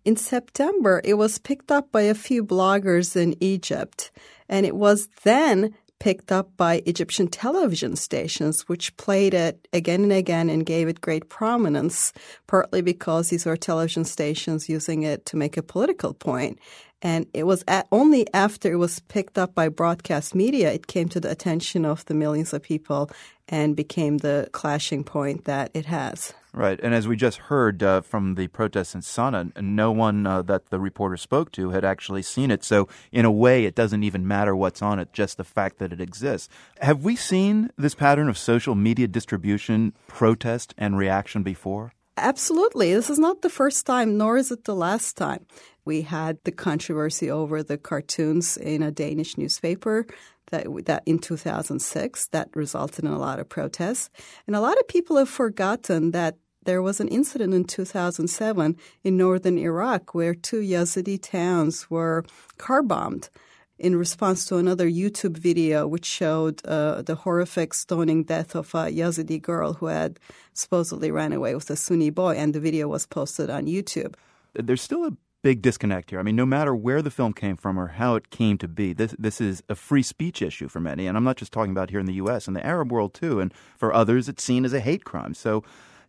In 0.05 0.15
September, 0.15 1.01
it 1.03 1.15
was 1.15 1.39
picked 1.39 1.71
up 1.71 1.91
by 1.91 2.03
a 2.03 2.13
few 2.13 2.45
bloggers 2.45 3.15
in 3.15 3.35
Egypt, 3.41 4.11
and 4.47 4.65
it 4.65 4.75
was 4.75 5.09
then 5.23 5.73
picked 5.99 6.31
up 6.31 6.55
by 6.57 6.83
Egyptian 6.85 7.27
television 7.27 7.95
stations, 7.95 8.67
which 8.69 8.95
played 8.97 9.33
it 9.33 9.67
again 9.73 10.03
and 10.03 10.13
again 10.13 10.49
and 10.49 10.65
gave 10.65 10.87
it 10.87 11.01
great 11.01 11.29
prominence, 11.29 12.13
partly 12.45 12.81
because 12.81 13.29
these 13.29 13.45
were 13.45 13.57
television 13.57 14.05
stations 14.05 14.69
using 14.69 15.03
it 15.03 15.25
to 15.25 15.37
make 15.37 15.57
a 15.57 15.63
political 15.63 16.13
point. 16.13 16.59
And 17.05 17.27
it 17.35 17.43
was 17.43 17.63
at, 17.67 17.87
only 17.91 18.25
after 18.33 18.71
it 18.71 18.77
was 18.77 18.99
picked 18.99 19.37
up 19.37 19.53
by 19.53 19.69
broadcast 19.69 20.33
media, 20.33 20.73
it 20.73 20.87
came 20.87 21.07
to 21.09 21.19
the 21.19 21.29
attention 21.29 21.85
of 21.85 22.03
the 22.05 22.15
millions 22.15 22.51
of 22.51 22.63
people 22.63 23.11
and 23.47 23.75
became 23.75 24.17
the 24.17 24.49
clashing 24.53 25.03
point 25.03 25.45
that 25.45 25.69
it 25.75 25.85
has. 25.85 26.33
Right. 26.51 26.79
And 26.81 26.95
as 26.95 27.07
we 27.07 27.15
just 27.15 27.37
heard 27.37 27.83
uh, 27.83 28.01
from 28.01 28.33
the 28.33 28.47
protests 28.47 28.95
in 28.95 29.01
Sana'a, 29.01 29.61
no 29.61 29.91
one 29.91 30.25
uh, 30.25 30.41
that 30.43 30.71
the 30.71 30.79
reporter 30.79 31.15
spoke 31.15 31.51
to 31.51 31.69
had 31.69 31.85
actually 31.85 32.23
seen 32.23 32.49
it. 32.49 32.63
So, 32.63 32.87
in 33.11 33.23
a 33.23 33.31
way, 33.31 33.65
it 33.65 33.75
doesn't 33.75 34.01
even 34.01 34.27
matter 34.27 34.55
what's 34.55 34.81
on 34.81 34.97
it, 34.97 35.13
just 35.13 35.37
the 35.37 35.43
fact 35.43 35.77
that 35.77 35.93
it 35.93 36.01
exists. 36.01 36.49
Have 36.79 37.03
we 37.03 37.15
seen 37.15 37.69
this 37.77 37.93
pattern 37.93 38.29
of 38.29 38.37
social 38.37 38.73
media 38.73 39.07
distribution, 39.07 39.93
protest, 40.07 40.73
and 40.75 40.97
reaction 40.97 41.43
before? 41.43 41.93
Absolutely. 42.17 42.93
This 42.93 43.09
is 43.09 43.19
not 43.19 43.41
the 43.41 43.49
first 43.49 43.85
time, 43.85 44.17
nor 44.17 44.37
is 44.37 44.51
it 44.51 44.63
the 44.63 44.75
last 44.75 45.17
time. 45.17 45.45
We 45.83 46.01
had 46.01 46.37
the 46.45 46.51
controversy 46.51 47.29
over 47.29 47.61
the 47.61 47.77
cartoons 47.77 48.57
in 48.57 48.81
a 48.81 48.91
Danish 48.91 49.37
newspaper 49.37 50.07
that, 50.47 50.65
that 50.85 51.03
in 51.05 51.19
2006 51.19 52.27
that 52.27 52.49
resulted 52.55 53.03
in 53.03 53.11
a 53.11 53.19
lot 53.19 53.39
of 53.39 53.49
protests. 53.49 54.09
And 54.47 54.55
a 54.55 54.61
lot 54.61 54.79
of 54.79 54.87
people 54.87 55.17
have 55.17 55.29
forgotten 55.29 56.11
that 56.11 56.37
there 56.63 56.81
was 56.81 56.99
an 56.99 57.09
incident 57.09 57.53
in 57.53 57.65
2007 57.65 58.77
in 59.03 59.17
northern 59.17 59.57
Iraq 59.57 60.15
where 60.15 60.33
two 60.33 60.61
Yazidi 60.61 61.21
towns 61.21 61.89
were 61.89 62.23
car 62.57 62.81
bombed 62.81 63.29
in 63.77 63.95
response 63.95 64.45
to 64.45 64.57
another 64.57 64.89
YouTube 64.89 65.37
video 65.37 65.87
which 65.87 66.05
showed 66.05 66.65
uh, 66.65 67.01
the 67.01 67.15
horrific 67.15 67.73
stoning 67.73 68.23
death 68.23 68.55
of 68.55 68.73
a 68.73 68.85
Yazidi 68.85 69.41
girl 69.41 69.73
who 69.73 69.87
had 69.87 70.19
supposedly 70.53 71.11
ran 71.11 71.33
away 71.33 71.53
with 71.55 71.69
a 71.69 71.75
Sunni 71.75 72.09
boy, 72.09 72.35
and 72.35 72.53
the 72.53 72.59
video 72.59 72.87
was 72.87 73.05
posted 73.05 73.49
on 73.49 73.65
YouTube. 73.65 74.15
There's 74.53 74.81
still 74.81 75.05
a 75.05 75.11
big 75.41 75.61
disconnect 75.61 76.09
here. 76.09 76.19
I 76.19 76.23
mean, 76.23 76.35
no 76.35 76.45
matter 76.45 76.73
where 76.73 77.01
the 77.01 77.11
film 77.11 77.33
came 77.33 77.57
from 77.57 77.77
or 77.77 77.87
how 77.87 78.15
it 78.15 78.29
came 78.29 78.57
to 78.59 78.67
be, 78.67 78.93
this 78.93 79.13
this 79.19 79.41
is 79.41 79.61
a 79.69 79.75
free 79.75 80.03
speech 80.03 80.41
issue 80.41 80.69
for 80.69 80.79
many, 80.79 81.05
and 81.05 81.17
I'm 81.17 81.23
not 81.23 81.37
just 81.37 81.51
talking 81.51 81.71
about 81.71 81.89
here 81.89 81.99
in 81.99 82.05
the 82.05 82.13
U.S. 82.13 82.47
in 82.47 82.53
the 82.53 82.65
Arab 82.65 82.91
world 82.91 83.13
too, 83.13 83.39
and 83.39 83.53
for 83.77 83.93
others, 83.93 84.29
it's 84.29 84.43
seen 84.43 84.65
as 84.65 84.73
a 84.73 84.79
hate 84.79 85.03
crime. 85.03 85.33
So. 85.33 85.63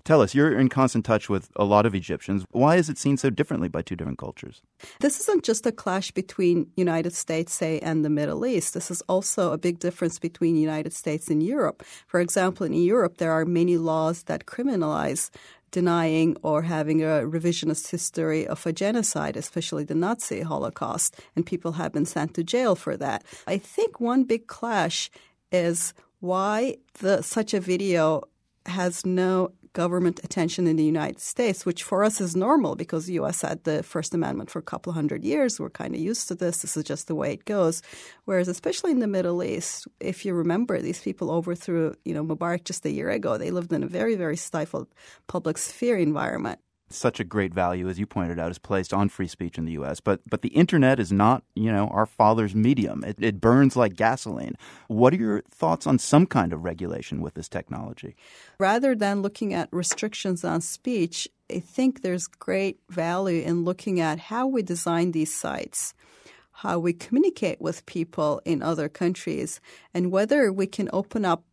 Tell 0.07 0.23
us, 0.23 0.37
you're 0.37 0.57
in 0.57 0.69
constant 0.69 1.05
touch 1.05 1.29
with 1.29 1.51
a 1.57 1.65
lot 1.65 1.85
of 1.85 1.93
Egyptians. 1.93 2.45
Why 2.53 2.77
is 2.77 2.89
it 2.89 2.97
seen 2.97 3.17
so 3.17 3.29
differently 3.29 3.67
by 3.67 3.83
two 3.83 3.97
different 3.97 4.19
cultures? 4.19 4.63
This 5.01 5.19
isn't 5.19 5.43
just 5.43 5.67
a 5.67 5.73
clash 5.73 6.13
between 6.13 6.71
United 6.77 7.13
States, 7.13 7.53
say, 7.53 7.81
and 7.81 8.05
the 8.05 8.09
Middle 8.09 8.47
East. 8.47 8.73
This 8.73 8.89
is 8.89 9.03
also 9.09 9.53
a 9.53 9.59
big 9.59 9.81
difference 9.81 10.21
between 10.21 10.55
United 10.55 10.93
States 10.93 11.29
and 11.29 11.43
Europe. 11.43 11.83
For 12.07 12.21
example, 12.21 12.65
in 12.65 12.73
Europe, 12.75 13.17
there 13.17 13.33
are 13.33 13.45
many 13.45 13.77
laws 13.77 14.23
that 14.29 14.47
criminalize 14.47 15.31
denying 15.73 16.37
or 16.41 16.63
having 16.63 17.03
a 17.03 17.27
revisionist 17.27 17.91
history 17.91 18.47
of 18.47 18.65
a 18.65 18.73
genocide, 18.73 19.37
especially 19.37 19.83
the 19.83 19.97
Nazi 19.97 20.43
Holocaust, 20.43 21.21
and 21.35 21.45
people 21.45 21.73
have 21.73 21.93
been 21.93 22.07
sent 22.07 22.35
to 22.35 22.45
jail 22.45 22.77
for 22.77 22.97
that. 22.97 23.25
I 23.49 23.59
think 23.59 23.99
one 23.99 24.23
big 24.23 24.47
clash 24.47 25.11
is 25.51 25.95
why 26.21 26.77
the, 27.01 27.23
such 27.23 27.53
a 27.55 27.59
video 27.59 28.23
has 28.67 29.05
no 29.05 29.51
government 29.77 30.21
attention 30.25 30.67
in 30.67 30.77
the 30.77 30.91
United 30.97 31.21
States, 31.21 31.67
which 31.67 31.83
for 31.83 32.03
us 32.03 32.19
is 32.19 32.35
normal 32.35 32.77
because 32.77 33.05
the 33.05 33.19
U.S. 33.21 33.43
had 33.43 33.63
the 33.65 33.83
First 33.83 34.15
Amendment 34.15 34.49
for 34.49 34.59
a 34.59 34.71
couple 34.73 34.95
hundred 34.95 35.23
years. 35.23 35.61
We're 35.61 35.69
kind 35.69 35.95
of 35.95 36.01
used 36.01 36.29
to 36.29 36.35
this. 36.35 36.63
This 36.63 36.79
is 36.79 36.85
just 36.85 37.09
the 37.09 37.15
way 37.15 37.35
it 37.35 37.45
goes. 37.45 37.83
Whereas, 38.25 38.49
especially 38.49 38.93
in 38.93 39.01
the 39.01 39.07
Middle 39.07 39.43
East, 39.43 39.87
if 40.01 40.25
you 40.25 40.33
remember, 40.33 40.81
these 40.81 41.03
people 41.03 41.31
overthrew, 41.31 41.95
you 42.07 42.15
know, 42.15 42.25
Mubarak 42.25 42.65
just 42.65 42.87
a 42.87 42.91
year 42.91 43.11
ago. 43.11 43.37
They 43.37 43.51
lived 43.51 43.71
in 43.71 43.83
a 43.83 43.87
very, 43.87 44.15
very 44.15 44.39
stifled 44.39 44.89
public 45.27 45.59
sphere 45.59 45.99
environment 45.99 46.59
such 46.89 47.19
a 47.21 47.25
great 47.25 47.53
value, 47.53 47.89
as 47.89 47.99
you 47.99 48.07
pointed 48.07 48.39
out, 48.39 48.51
is 48.51 48.59
placed 48.59 48.93
on 48.93 49.09
free 49.09 49.27
speech 49.27 49.59
in 49.59 49.65
the 49.65 49.73
U.S. 49.73 50.01
But 50.01 50.21
but 50.29 50.43
the 50.43 50.51
internet 50.51 51.01
is 51.01 51.13
not, 51.13 51.43
you 51.55 51.73
know, 51.73 51.89
our 51.89 52.07
father's 52.07 52.55
medium. 52.55 53.03
It, 53.05 53.17
it 53.21 53.41
burns 53.41 53.77
like 53.77 53.97
gasoline. 53.97 54.55
What 54.89 55.13
are 55.13 55.17
your 55.17 55.43
thoughts 55.51 55.87
on 55.87 55.99
some 55.99 56.27
kind 56.27 56.53
of 56.53 56.65
regulation 56.65 57.21
with 57.21 57.35
this 57.35 57.49
technology? 57.49 58.17
Rather 58.59 58.95
than 58.95 59.23
looking 59.23 59.53
at 59.53 59.69
restrictions 59.73 60.45
on 60.45 60.61
speech, 60.61 61.29
I 61.53 61.61
think 61.61 62.03
there's 62.03 62.27
great 62.27 62.79
value 62.89 63.43
in 63.43 63.65
looking 63.65 64.01
at 64.01 64.19
how 64.19 64.47
we 64.47 64.63
design 64.63 65.13
these 65.13 65.35
sites 65.35 65.95
how 66.61 66.79
we 66.79 66.95
communicate 66.95 67.61
with 67.61 67.85
people 67.85 68.41
in 68.47 68.63
other 68.63 68.89
countries 68.89 69.61
and 69.93 70.11
whether 70.11 70.51
we 70.51 70.67
can 70.67 70.89
open 70.91 71.23
up 71.23 71.45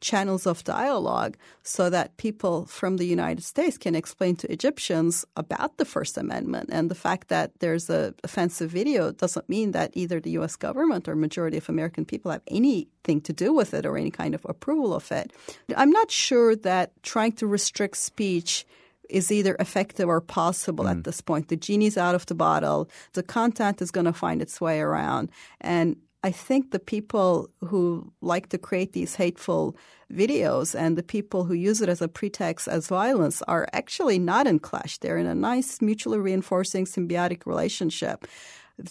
channels 0.00 0.46
of 0.46 0.64
dialogue 0.64 1.36
so 1.62 1.88
that 1.90 2.16
people 2.16 2.66
from 2.66 2.96
the 2.96 3.06
United 3.06 3.42
States 3.42 3.78
can 3.78 3.94
explain 3.94 4.36
to 4.36 4.52
Egyptians 4.52 5.24
about 5.36 5.76
the 5.78 5.84
First 5.84 6.18
Amendment. 6.18 6.68
And 6.72 6.90
the 6.90 6.94
fact 6.94 7.28
that 7.28 7.52
there's 7.60 7.88
a 7.90 8.14
offensive 8.24 8.70
video 8.70 9.12
doesn't 9.12 9.48
mean 9.48 9.72
that 9.72 9.90
either 9.94 10.20
the 10.20 10.30
US 10.38 10.56
government 10.56 11.08
or 11.08 11.14
majority 11.16 11.56
of 11.56 11.68
American 11.68 12.04
people 12.04 12.30
have 12.30 12.42
anything 12.48 13.20
to 13.22 13.32
do 13.32 13.52
with 13.52 13.74
it 13.74 13.86
or 13.86 13.96
any 13.96 14.10
kind 14.10 14.34
of 14.34 14.44
approval 14.48 14.94
of 14.94 15.10
it. 15.12 15.32
I'm 15.76 15.90
not 15.90 16.10
sure 16.10 16.56
that 16.56 16.92
trying 17.02 17.32
to 17.32 17.46
restrict 17.46 17.96
speech 17.96 18.66
is 19.08 19.30
either 19.30 19.56
effective 19.60 20.08
or 20.08 20.20
possible 20.20 20.84
mm. 20.84 20.90
at 20.90 21.04
this 21.04 21.20
point. 21.20 21.48
The 21.48 21.56
genie's 21.56 21.96
out 21.96 22.14
of 22.14 22.26
the 22.26 22.34
bottle. 22.34 22.88
The 23.12 23.22
content 23.22 23.80
is 23.80 23.90
going 23.90 24.06
to 24.06 24.12
find 24.12 24.42
its 24.42 24.60
way 24.60 24.80
around. 24.80 25.30
And 25.60 25.96
I 26.26 26.32
think 26.32 26.72
the 26.72 26.80
people 26.80 27.50
who 27.60 28.12
like 28.20 28.48
to 28.48 28.58
create 28.58 28.94
these 28.94 29.14
hateful 29.14 29.76
videos 30.12 30.74
and 30.74 30.98
the 30.98 31.04
people 31.04 31.44
who 31.44 31.54
use 31.54 31.80
it 31.80 31.88
as 31.88 32.02
a 32.02 32.08
pretext 32.08 32.66
as 32.66 32.88
violence 32.88 33.42
are 33.42 33.68
actually 33.72 34.18
not 34.18 34.48
in 34.48 34.58
clash. 34.58 34.98
They're 34.98 35.18
in 35.18 35.28
a 35.28 35.36
nice, 35.36 35.80
mutually 35.80 36.18
reinforcing, 36.18 36.84
symbiotic 36.84 37.46
relationship 37.46 38.26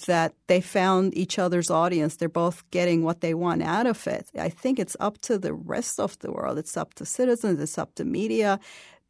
that 0.08 0.34
they 0.48 0.62
found 0.62 1.14
each 1.18 1.38
other's 1.38 1.70
audience. 1.70 2.16
They're 2.16 2.30
both 2.30 2.64
getting 2.72 3.04
what 3.04 3.20
they 3.20 3.34
want 3.34 3.64
out 3.64 3.86
of 3.86 4.08
it. 4.08 4.32
I 4.40 4.48
think 4.48 4.80
it's 4.80 4.96
up 5.02 5.20
to 5.28 5.38
the 5.38 5.54
rest 5.54 6.00
of 6.00 6.18
the 6.20 6.32
world. 6.32 6.58
It's 6.58 6.78
up 6.78 6.94
to 6.94 7.06
citizens. 7.06 7.60
It's 7.60 7.78
up 7.78 7.96
to 7.96 8.06
media 8.06 8.62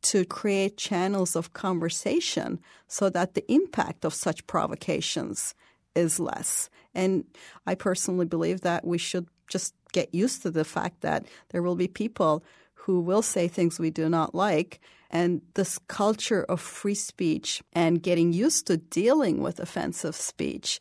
to 0.01 0.25
create 0.25 0.77
channels 0.77 1.35
of 1.35 1.53
conversation 1.53 2.59
so 2.87 3.07
that 3.11 3.35
the 3.35 3.45
impact 3.51 4.03
of 4.03 4.15
such 4.15 4.47
provocations 4.47 5.53
is 5.95 6.19
less. 6.19 6.69
And 6.93 7.25
I 7.65 7.75
personally 7.75 8.25
believe 8.25 8.61
that 8.61 8.85
we 8.85 8.97
should 8.97 9.27
just 9.47 9.73
get 9.91 10.13
used 10.13 10.41
to 10.41 10.51
the 10.51 10.65
fact 10.65 11.01
that 11.01 11.25
there 11.49 11.61
will 11.61 11.75
be 11.75 11.87
people 11.87 12.43
who 12.73 12.99
will 12.99 13.21
say 13.21 13.47
things 13.47 13.79
we 13.79 13.89
do 13.89 14.09
not 14.09 14.35
like. 14.35 14.79
And 15.09 15.41
this 15.53 15.79
culture 15.87 16.43
of 16.43 16.59
free 16.59 16.95
speech 16.95 17.63
and 17.73 18.01
getting 18.03 18.33
used 18.33 18.67
to 18.67 18.77
dealing 18.77 19.41
with 19.41 19.59
offensive 19.59 20.15
speech 20.15 20.79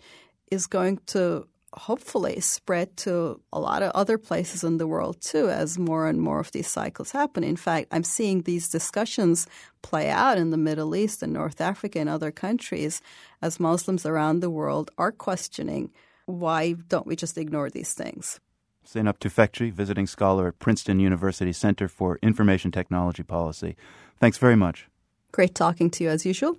is 0.51 0.67
going 0.67 1.01
to 1.07 1.47
hopefully 1.77 2.41
spread 2.41 2.97
to 2.97 3.41
a 3.53 3.61
lot 3.61 3.83
of 3.83 3.91
other 3.95 4.19
places 4.19 4.65
in 4.65 4.79
the 4.79 4.87
world 4.87 5.21
too 5.21 5.49
as 5.49 5.79
more 5.79 6.09
and 6.09 6.21
more 6.21 6.41
of 6.41 6.53
these 6.53 6.69
cycles 6.69 7.11
happen. 7.11 7.45
In 7.45 7.57
fact, 7.57 7.89
I'm 7.91 8.05
seeing 8.05 8.43
these 8.43 8.69
discussions 8.69 9.47
play 9.83 10.09
out 10.11 10.39
in 10.39 10.51
the 10.51 10.57
Middle 10.57 10.95
East 10.97 11.23
and 11.23 11.33
North 11.33 11.61
Africa 11.61 11.99
and 11.99 12.09
other 12.09 12.31
countries 12.31 13.03
as 13.43 13.61
Muslims 13.61 14.07
around 14.07 14.41
the 14.41 14.51
world 14.51 14.91
are 14.99 15.13
questioning 15.13 15.91
why 16.27 16.73
don't 16.73 17.07
we 17.07 17.17
just 17.17 17.37
ignore 17.37 17.69
these 17.69 17.93
things? 17.93 18.41
Zeynep 18.87 19.19
Tufekci, 19.19 19.73
visiting 19.73 20.07
scholar 20.07 20.49
at 20.49 20.59
Princeton 20.59 21.01
University 21.01 21.53
Center 21.53 21.89
for 21.89 22.19
Information 22.23 22.71
Technology 22.71 23.23
Policy. 23.23 23.77
Thanks 24.19 24.39
very 24.39 24.57
much. 24.57 24.89
Great 25.33 25.55
talking 25.55 25.91
to 25.91 26.05
you 26.05 26.11
as 26.11 26.25
usual. 26.25 26.59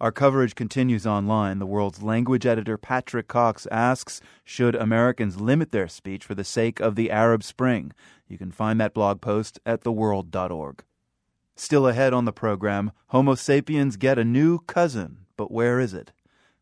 Our 0.00 0.10
coverage 0.10 0.54
continues 0.54 1.06
online. 1.06 1.58
The 1.58 1.66
world's 1.66 2.02
language 2.02 2.46
editor 2.46 2.78
Patrick 2.78 3.28
Cox 3.28 3.66
asks 3.70 4.22
Should 4.44 4.74
Americans 4.74 5.38
limit 5.38 5.72
their 5.72 5.88
speech 5.88 6.24
for 6.24 6.34
the 6.34 6.42
sake 6.42 6.80
of 6.80 6.94
the 6.96 7.10
Arab 7.10 7.42
Spring? 7.42 7.92
You 8.26 8.38
can 8.38 8.50
find 8.50 8.80
that 8.80 8.94
blog 8.94 9.20
post 9.20 9.60
at 9.66 9.82
theworld.org. 9.82 10.82
Still 11.54 11.86
ahead 11.86 12.14
on 12.14 12.24
the 12.24 12.32
program, 12.32 12.92
Homo 13.08 13.34
sapiens 13.34 13.98
get 13.98 14.18
a 14.18 14.24
new 14.24 14.60
cousin, 14.60 15.26
but 15.36 15.52
where 15.52 15.78
is 15.78 15.92
it? 15.92 16.12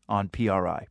On 0.09 0.27
PRI. 0.27 0.87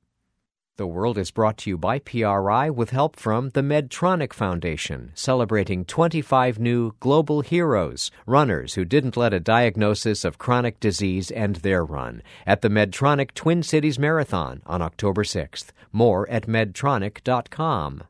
The 0.79 0.87
World 0.87 1.19
is 1.19 1.33
brought 1.33 1.59
to 1.59 1.71
you 1.71 1.77
by 1.77 1.99
PRI 1.99 2.71
with 2.71 2.91
help 2.91 3.17
from 3.17 3.49
the 3.49 3.63
Medtronic 3.63 4.33
Foundation, 4.33 5.11
celebrating 5.13 5.85
25 5.85 6.61
new 6.61 6.93
global 7.01 7.41
heroes, 7.41 8.13
runners 8.27 8.75
who 8.75 8.85
didn't 8.85 9.17
let 9.17 9.35
a 9.35 9.41
diagnosis 9.41 10.25
of 10.25 10.39
chronic 10.39 10.79
disease 10.79 11.33
end 11.33 11.57
their 11.57 11.85
run, 11.85 12.23
at 12.47 12.63
the 12.63 12.69
Medtronic 12.69 13.35
Twin 13.35 13.65
Cities 13.65 13.99
Marathon 13.99 14.63
on 14.67 14.81
October 14.81 15.25
6th. 15.25 15.71
More 15.91 16.31
at 16.31 16.47
medtronic.com. 16.47 18.05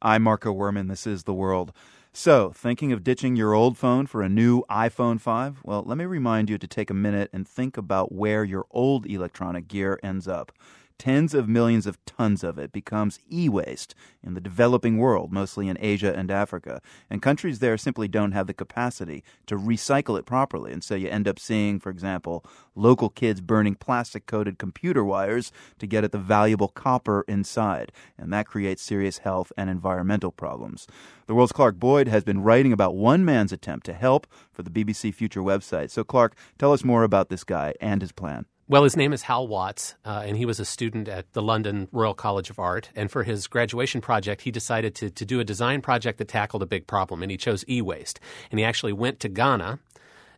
I'm 0.00 0.22
Marco 0.22 0.54
Werman. 0.54 0.88
This 0.88 1.06
is 1.06 1.24
The 1.24 1.34
World. 1.34 1.74
So, 2.10 2.52
thinking 2.52 2.90
of 2.90 3.04
ditching 3.04 3.36
your 3.36 3.52
old 3.52 3.76
phone 3.76 4.06
for 4.06 4.22
a 4.22 4.30
new 4.30 4.62
iPhone 4.70 5.20
5? 5.20 5.58
Well, 5.62 5.82
let 5.84 5.98
me 5.98 6.06
remind 6.06 6.48
you 6.48 6.56
to 6.56 6.66
take 6.66 6.88
a 6.88 6.94
minute 6.94 7.28
and 7.34 7.46
think 7.46 7.76
about 7.76 8.12
where 8.12 8.44
your 8.44 8.64
old 8.70 9.04
electronic 9.04 9.68
gear 9.68 10.00
ends 10.02 10.26
up 10.26 10.52
tens 10.98 11.34
of 11.34 11.48
millions 11.48 11.86
of 11.86 12.04
tons 12.04 12.42
of 12.42 12.58
it 12.58 12.72
becomes 12.72 13.18
e 13.30 13.48
waste 13.48 13.94
in 14.22 14.34
the 14.34 14.40
developing 14.40 14.98
world, 14.98 15.32
mostly 15.32 15.68
in 15.68 15.78
Asia 15.80 16.12
and 16.14 16.30
Africa. 16.30 16.80
And 17.08 17.22
countries 17.22 17.60
there 17.60 17.78
simply 17.78 18.08
don't 18.08 18.32
have 18.32 18.46
the 18.46 18.54
capacity 18.54 19.22
to 19.46 19.56
recycle 19.56 20.18
it 20.18 20.26
properly. 20.26 20.72
And 20.72 20.82
so 20.82 20.94
you 20.94 21.08
end 21.08 21.28
up 21.28 21.38
seeing, 21.38 21.78
for 21.78 21.90
example, 21.90 22.44
local 22.74 23.08
kids 23.08 23.40
burning 23.40 23.74
plastic 23.74 24.26
coated 24.26 24.58
computer 24.58 25.04
wires 25.04 25.52
to 25.78 25.86
get 25.86 26.04
at 26.04 26.12
the 26.12 26.18
valuable 26.18 26.68
copper 26.68 27.24
inside. 27.28 27.92
And 28.16 28.32
that 28.32 28.46
creates 28.46 28.82
serious 28.82 29.18
health 29.18 29.52
and 29.56 29.70
environmental 29.70 30.32
problems. 30.32 30.86
The 31.26 31.34
world's 31.34 31.52
Clark 31.52 31.76
Boyd 31.76 32.08
has 32.08 32.24
been 32.24 32.42
writing 32.42 32.72
about 32.72 32.94
one 32.94 33.24
man's 33.24 33.52
attempt 33.52 33.86
to 33.86 33.92
help 33.92 34.26
for 34.50 34.62
the 34.62 34.70
BBC 34.70 35.14
Future 35.14 35.42
website. 35.42 35.90
So, 35.90 36.04
Clark, 36.04 36.34
tell 36.58 36.72
us 36.72 36.84
more 36.84 37.02
about 37.02 37.28
this 37.28 37.44
guy 37.44 37.74
and 37.80 38.00
his 38.00 38.12
plan. 38.12 38.46
Well, 38.70 38.84
his 38.84 38.98
name 38.98 39.14
is 39.14 39.22
Hal 39.22 39.48
Watts, 39.48 39.94
uh, 40.04 40.24
and 40.26 40.36
he 40.36 40.44
was 40.44 40.60
a 40.60 40.64
student 40.66 41.08
at 41.08 41.32
the 41.32 41.40
London 41.40 41.88
Royal 41.90 42.12
College 42.12 42.50
of 42.50 42.58
Art. 42.58 42.90
And 42.94 43.10
for 43.10 43.22
his 43.22 43.46
graduation 43.46 44.02
project, 44.02 44.42
he 44.42 44.50
decided 44.50 44.94
to, 44.96 45.08
to 45.08 45.24
do 45.24 45.40
a 45.40 45.44
design 45.44 45.80
project 45.80 46.18
that 46.18 46.28
tackled 46.28 46.62
a 46.62 46.66
big 46.66 46.86
problem, 46.86 47.22
and 47.22 47.30
he 47.30 47.38
chose 47.38 47.64
e 47.66 47.80
waste. 47.80 48.20
And 48.50 48.60
he 48.60 48.66
actually 48.66 48.92
went 48.92 49.20
to 49.20 49.30
Ghana 49.30 49.78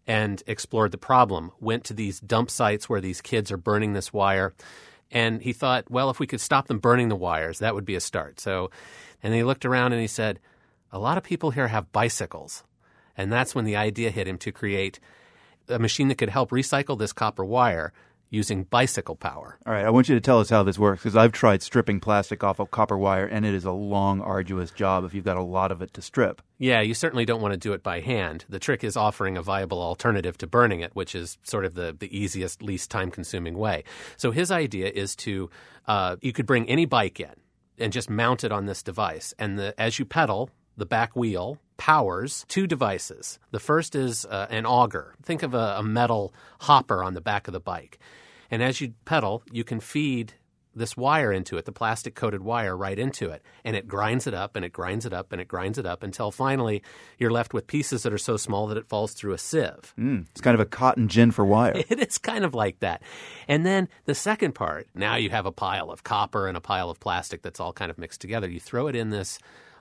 and 0.06 0.44
explored 0.46 0.92
the 0.92 0.96
problem, 0.96 1.50
went 1.58 1.82
to 1.87 1.92
these 1.92 2.20
dump 2.20 2.52
sites 2.52 2.88
where 2.88 3.00
these 3.00 3.20
kids 3.20 3.50
are 3.50 3.56
burning 3.56 3.94
this 3.94 4.12
wire. 4.12 4.54
And 5.10 5.42
he 5.42 5.52
thought, 5.52 5.90
well, 5.90 6.08
if 6.08 6.20
we 6.20 6.28
could 6.28 6.40
stop 6.40 6.68
them 6.68 6.78
burning 6.78 7.08
the 7.08 7.16
wires, 7.16 7.58
that 7.58 7.75
would 7.75 7.84
be 7.84 7.96
a 7.96 8.00
start. 8.00 8.38
So, 8.38 8.70
and 9.25 9.34
he 9.34 9.42
looked 9.42 9.64
around 9.64 9.92
and 9.92 10.00
he 10.00 10.06
said, 10.06 10.38
a 10.92 11.00
lot 11.00 11.18
of 11.18 11.25
people 11.25 11.50
here 11.50 11.66
have 11.66 11.90
bicycles. 11.90 12.62
And 13.16 13.32
that's 13.32 13.56
when 13.56 13.64
the 13.64 13.75
idea 13.75 14.12
hit 14.12 14.28
him 14.28 14.38
to 14.38 14.52
create 14.52 15.00
a 15.68 15.80
machine 15.80 16.06
that 16.08 16.18
could 16.18 16.28
help 16.28 16.50
recycle 16.50 16.96
this 16.96 17.12
copper 17.12 17.44
wire 17.44 17.92
using 18.30 18.62
bicycle 18.64 19.16
power. 19.16 19.58
All 19.66 19.72
right, 19.72 19.84
I 19.84 19.90
want 19.90 20.08
you 20.08 20.14
to 20.14 20.20
tell 20.20 20.38
us 20.38 20.49
how 20.49 20.62
this 20.62 20.78
works 20.78 21.02
because 21.02 21.16
I've 21.16 21.32
tried 21.32 21.62
stripping 21.62 22.00
plastic 22.00 22.44
off 22.44 22.60
of 22.60 22.70
copper 22.70 22.96
wire 22.96 23.26
and 23.26 23.44
it 23.44 23.54
is 23.54 23.64
a 23.64 23.72
long, 23.72 24.20
arduous 24.20 24.70
job 24.70 25.04
if 25.04 25.12
you've 25.12 25.25
got 25.25 25.37
a 25.37 25.42
lot 25.42 25.72
of 25.72 25.82
it 25.82 25.92
to 25.94 26.02
strip. 26.02 26.40
Yeah, 26.58 26.80
you 26.80 26.94
certainly 26.94 27.25
don't 27.25 27.42
want 27.42 27.52
to 27.52 27.58
do 27.58 27.72
it 27.72 27.82
by 27.82 28.00
hand. 28.00 28.44
The 28.49 28.60
trick 28.60 28.84
is 28.84 28.96
offering 28.96 29.37
a 29.37 29.42
viable 29.42 29.82
alternative 29.82 30.38
to 30.38 30.46
burning 30.46 30.80
it, 30.80 30.94
which 30.94 31.14
is 31.14 31.38
sort 31.42 31.64
of 31.64 31.75
the, 31.75 31.94
the 31.99 32.16
easiest, 32.16 32.62
least 32.62 32.90
time 32.90 33.10
consuming 33.10 33.58
way. 33.58 33.84
So 34.16 34.30
his 34.30 34.50
idea 34.50 34.90
is 34.90 35.16
to, 35.16 35.50
uh, 35.87 36.16
you 36.20 36.32
could 36.32 36.46
bring 36.46 36.68
any 36.68 36.87
bike 36.87 37.18
in 37.18 37.34
and 37.78 37.92
just 37.92 38.08
mount 38.08 38.44
it 38.44 38.52
on 38.52 38.66
this 38.66 38.82
device. 38.82 39.34
And 39.38 39.58
the, 39.58 39.75
as 39.80 39.99
you 39.99 40.04
pedal, 40.04 40.50
the 40.76 40.87
back 40.87 41.16
wheel 41.16 41.58
powers 41.78 42.44
two 42.49 42.66
devices. 42.66 43.38
The 43.50 43.58
first 43.58 43.94
is 43.94 44.26
uh, 44.26 44.46
an 44.50 44.66
auger. 44.66 45.14
Think 45.22 45.42
of 45.42 45.54
a, 45.54 45.76
a 45.78 45.82
metal 45.82 46.34
hopper 46.60 47.02
on 47.02 47.14
the 47.14 47.20
back 47.22 47.49
of 47.49 47.52
the 47.52 47.60
bike. 47.60 47.99
And 48.50 48.62
as 48.62 48.80
you 48.80 48.95
pedal, 49.04 49.42
you 49.50 49.64
can 49.64 49.80
feed 49.80 50.35
this 50.75 50.97
wire 50.97 51.33
into 51.33 51.57
it, 51.57 51.64
the 51.64 51.73
plastic 51.73 52.14
coated 52.14 52.42
wire 52.42 52.76
right 52.76 52.99
into 52.99 53.30
it. 53.30 53.42
And 53.64 53.75
it 53.75 53.88
grinds 53.88 54.26
it 54.26 54.35
up 54.35 54.57
and 54.57 54.64
it 54.64 54.73
grinds 54.73 55.04
it 55.04 55.12
up 55.12 55.33
and 55.33 55.40
it 55.40 55.49
grinds 55.49 55.78
it 55.78 55.87
up 55.87 56.02
until 56.02 56.30
finally 56.30 56.83
you're 57.19 57.30
left 57.30 57.52
with 57.52 57.66
pieces 57.66 58.02
that 58.02 58.12
are 58.12 58.19
so 58.19 58.37
small 58.37 58.66
that 58.69 58.76
it 58.76 58.88
falls 58.88 59.12
through 59.12 59.33
a 59.33 59.38
sieve. 59.38 59.95
Mm, 59.99 60.26
it's 60.30 60.40
kind 60.40 60.54
of 60.54 60.61
a 60.61 60.66
cotton 60.66 61.09
gin 61.09 61.30
for 61.30 61.45
wire. 61.45 61.83
It 61.90 61.99
is 61.99 62.19
kind 62.19 62.45
of 62.45 62.54
like 62.54 62.78
that. 62.80 63.02
And 63.49 63.66
then 63.66 63.88
the 64.04 64.14
second 64.14 64.54
part, 64.54 64.87
now 64.95 65.16
you 65.16 65.30
have 65.30 65.47
a 65.47 65.52
pile 65.52 65.90
of 65.90 66.04
copper 66.04 66.47
and 66.47 66.57
a 66.57 66.61
pile 66.61 66.88
of 66.88 67.00
plastic 67.00 67.42
that's 67.42 67.59
all 67.59 67.73
kind 67.73 67.90
of 67.90 67.99
mixed 67.99 68.21
together. 68.21 68.49
You 68.49 68.61
throw 68.61 68.87
it 68.87 68.95
in 68.95 69.11
this 69.11 69.38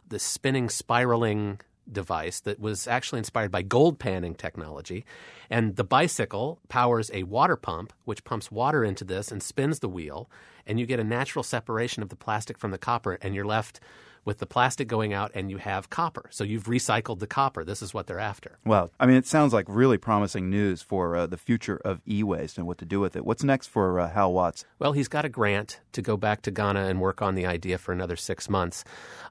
this 0.08 0.24
spinning, 0.24 0.70
spiraling 0.70 1.60
device 1.92 2.40
that 2.42 2.60
was 2.60 2.88
actually 2.88 3.20
inspired 3.20 3.52
by 3.52 3.62
gold 3.62 4.00
panning 4.00 4.36
technology. 4.36 5.06
And 5.50 5.76
the 5.76 5.84
bicycle 5.84 6.60
powers 6.70 7.10
a 7.14 7.24
water 7.24 7.56
pump, 7.56 7.94
which 8.06 8.24
pumps 8.24 8.52
water 8.52 8.84
into 8.84 9.04
this 9.04 9.32
and 9.32 9.42
spins 9.42 9.80
the 9.80 9.90
wheel. 9.90 10.30
And 10.66 10.80
you 10.80 10.86
get 10.86 11.00
a 11.00 11.04
natural 11.04 11.44
separation 11.44 12.04
of 12.04 12.10
the 12.10 12.16
plastic 12.16 12.58
from 12.58 12.72
the 12.72 12.78
copper, 12.78 13.18
and 13.22 13.34
you're 13.34 13.46
left 13.46 13.80
with 14.26 14.40
the 14.40 14.46
plastic 14.46 14.88
going 14.88 15.14
out 15.14 15.32
and 15.34 15.50
you 15.50 15.58
have 15.58 15.90
copper. 15.90 16.30
So 16.32 16.44
you've 16.44 16.66
recycled 16.66 17.20
the 17.20 17.26
copper. 17.26 17.64
This 17.64 17.82
is 17.82 17.94
what 17.94 18.08
they're 18.08 18.20
after. 18.20 18.60
Well, 18.66 18.92
I 19.00 19.06
mean, 19.06 19.16
it 19.16 19.26
sounds 19.26 19.54
like 19.54 19.66
really 19.68 19.98
promising 19.98 20.50
news 20.50 20.82
for 20.82 21.16
uh, 21.16 21.26
the 21.28 21.38
future 21.38 21.78
of 21.78 22.02
e 22.08 22.24
waste 22.24 22.58
and 22.58 22.68
what 22.68 22.78
to 22.80 22.86
do 22.86 23.00
with 23.00 23.16
it. 23.16 23.26
What's 23.26 23.44
next 23.44 23.68
for 23.68 24.00
uh, 24.00 24.10
Hal 24.10 24.34
Watts? 24.34 24.66
Well, 24.78 24.92
he's 24.92 25.08
got 25.08 25.26
a 25.26 25.30
grant 25.30 25.80
to 25.94 26.02
go 26.02 26.18
back 26.18 26.42
to 26.44 26.52
Ghana 26.52 26.86
and 26.86 27.02
work 27.02 27.22
on 27.22 27.36
the 27.36 27.46
idea 27.46 27.78
for 27.78 27.92
another 27.92 28.16
six 28.16 28.50
months. 28.50 28.84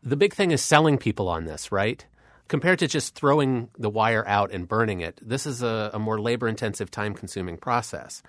The 0.02 0.16
big 0.16 0.34
thing 0.34 0.50
is 0.50 0.62
selling 0.62 0.98
people 0.98 1.28
on 1.28 1.44
this, 1.44 1.70
right? 1.70 2.04
Compared 2.48 2.78
to 2.80 2.88
just 2.88 3.14
throwing 3.14 3.68
the 3.78 3.90
wire 3.90 4.26
out 4.26 4.50
and 4.52 4.66
burning 4.66 5.00
it, 5.00 5.20
this 5.22 5.46
is 5.46 5.62
a, 5.62 5.90
a 5.94 5.98
more 5.98 6.20
labor 6.20 6.48
intensive, 6.48 6.90
time 6.90 7.14
consuming 7.14 7.56
process. 7.56 8.22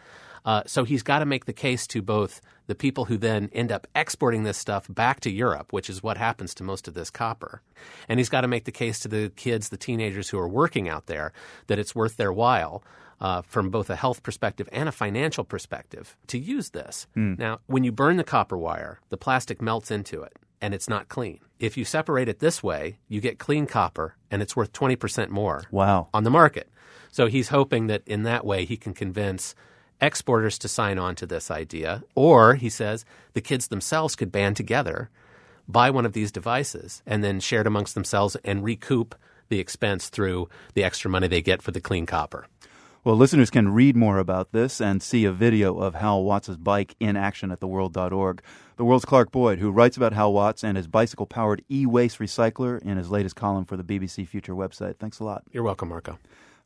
Uh, 0.45 0.63
so 0.65 0.84
he's 0.84 1.03
got 1.03 1.19
to 1.19 1.25
make 1.25 1.45
the 1.45 1.53
case 1.53 1.88
to 1.88 2.01
both 2.01 2.41
the 2.67 2.75
people 2.75 3.05
who 3.05 3.17
then 3.17 3.49
end 3.51 3.71
up 3.71 3.88
exporting 3.95 4.43
this 4.43 4.58
stuff 4.58 4.86
back 4.89 5.19
to 5.21 5.29
Europe, 5.29 5.73
which 5.73 5.89
is 5.89 6.03
what 6.03 6.17
happens 6.17 6.53
to 6.53 6.63
most 6.63 6.88
of 6.88 6.93
this 6.93 7.10
copper. 7.10 7.62
And 8.08 8.19
he's 8.19 8.29
got 8.29 8.41
to 8.41 8.47
make 8.47 8.65
the 8.65 8.71
case 8.71 8.99
to 8.99 9.08
the 9.08 9.32
kids, 9.36 9.69
the 9.69 9.77
teenagers 9.77 10.29
who 10.29 10.39
are 10.39 10.47
working 10.47 10.88
out 10.88 11.08
there, 11.08 11.34
that 11.67 11.79
it's 11.79 11.95
worth 11.95 12.17
their 12.17 12.34
while. 12.34 12.84
Uh, 13.21 13.41
from 13.41 13.69
both 13.69 13.89
a 13.89 13.97
health 13.97 14.23
perspective 14.23 14.69
and 14.71 14.88
a 14.88 14.93
financial 14.93 15.43
perspective, 15.43 16.15
to 16.27 16.39
use 16.39 16.69
this. 16.69 17.05
Mm. 17.17 17.38
Now, 17.38 17.60
when 17.67 17.84
you 17.84 17.91
burn 17.91 18.15
the 18.15 18.23
copper 18.23 18.58
wire, 18.58 19.01
the 19.10 19.17
plastic 19.17 19.62
melts 19.62 19.91
into 19.91 20.21
it 20.21 20.32
and 20.62 20.74
it's 20.74 20.89
not 20.89 21.10
clean. 21.10 21.39
If 21.60 21.78
you 21.78 21.86
separate 21.86 22.30
it 22.30 22.39
this 22.39 22.63
way, 22.63 23.00
you 23.08 23.22
get 23.22 23.39
clean 23.39 23.65
copper 23.65 24.15
and 24.32 24.41
it's 24.41 24.56
worth 24.56 24.72
20% 24.74 25.30
more 25.30 25.63
wow. 25.72 26.08
on 26.13 26.24
the 26.24 26.30
market. 26.30 26.69
So 27.12 27.28
he's 27.28 27.50
hoping 27.50 27.88
that 27.88 28.04
in 28.06 28.24
that 28.24 28.45
way 28.45 28.65
he 28.65 28.78
can 28.78 28.93
convince 28.93 29.56
exporters 30.02 30.58
to 30.60 30.67
sign 30.67 30.98
on 30.98 31.15
to 31.15 31.26
this 31.26 31.52
idea. 31.52 32.04
Or, 32.15 32.56
he 32.56 32.69
says, 32.69 33.06
the 33.34 33.41
kids 33.41 33.67
themselves 33.67 34.15
could 34.15 34.32
band 34.32 34.56
together, 34.56 35.10
buy 35.67 35.89
one 35.89 36.06
of 36.06 36.13
these 36.13 36.32
devices, 36.32 37.02
and 37.06 37.24
then 37.24 37.39
share 37.39 37.62
it 37.62 37.67
amongst 37.67 37.95
themselves 37.95 38.38
and 38.43 38.63
recoup 38.63 39.15
the 39.50 39.60
expense 39.60 40.10
through 40.10 40.48
the 40.74 40.84
extra 40.84 41.10
money 41.10 41.28
they 41.28 41.41
get 41.41 41.62
for 41.62 41.72
the 41.72 41.82
clean 41.82 42.06
copper. 42.06 42.48
Well, 43.04 43.15
listeners 43.15 43.50
can 43.50 43.74
read 43.74 43.95
more 43.95 44.17
about 44.17 44.52
this 44.52 44.82
and 44.82 45.02
see 45.02 45.26
a 45.26 45.32
video 45.32 45.78
of 45.78 45.95
Hal 45.95 46.24
Watts' 46.24 46.50
bike 46.58 46.95
in 47.00 47.15
action 47.15 47.50
at 47.50 47.62
theworld.org. 47.62 48.41
The 48.80 48.86
world's 48.86 49.04
Clark 49.04 49.34
Boyd, 49.34 49.60
who 49.60 49.72
writes 49.72 49.98
about 49.98 50.13
Hal 50.13 50.32
Watts 50.32 50.63
and 50.63 50.78
his 50.78 50.88
bicycle 50.88 51.26
powered 51.26 51.62
e 51.70 51.86
waste 51.86 52.18
recycler 52.20 52.82
in 52.82 52.96
his 52.96 53.12
latest 53.12 53.36
column 53.36 53.65
for 53.65 53.76
the 53.76 53.84
BBC 53.84 54.26
Future 54.26 54.54
website. 54.54 54.96
Thanks 55.00 55.20
a 55.20 55.26
lot. 55.26 55.44
You're 55.52 55.63
welcome, 55.63 55.89
Marco 55.89 56.18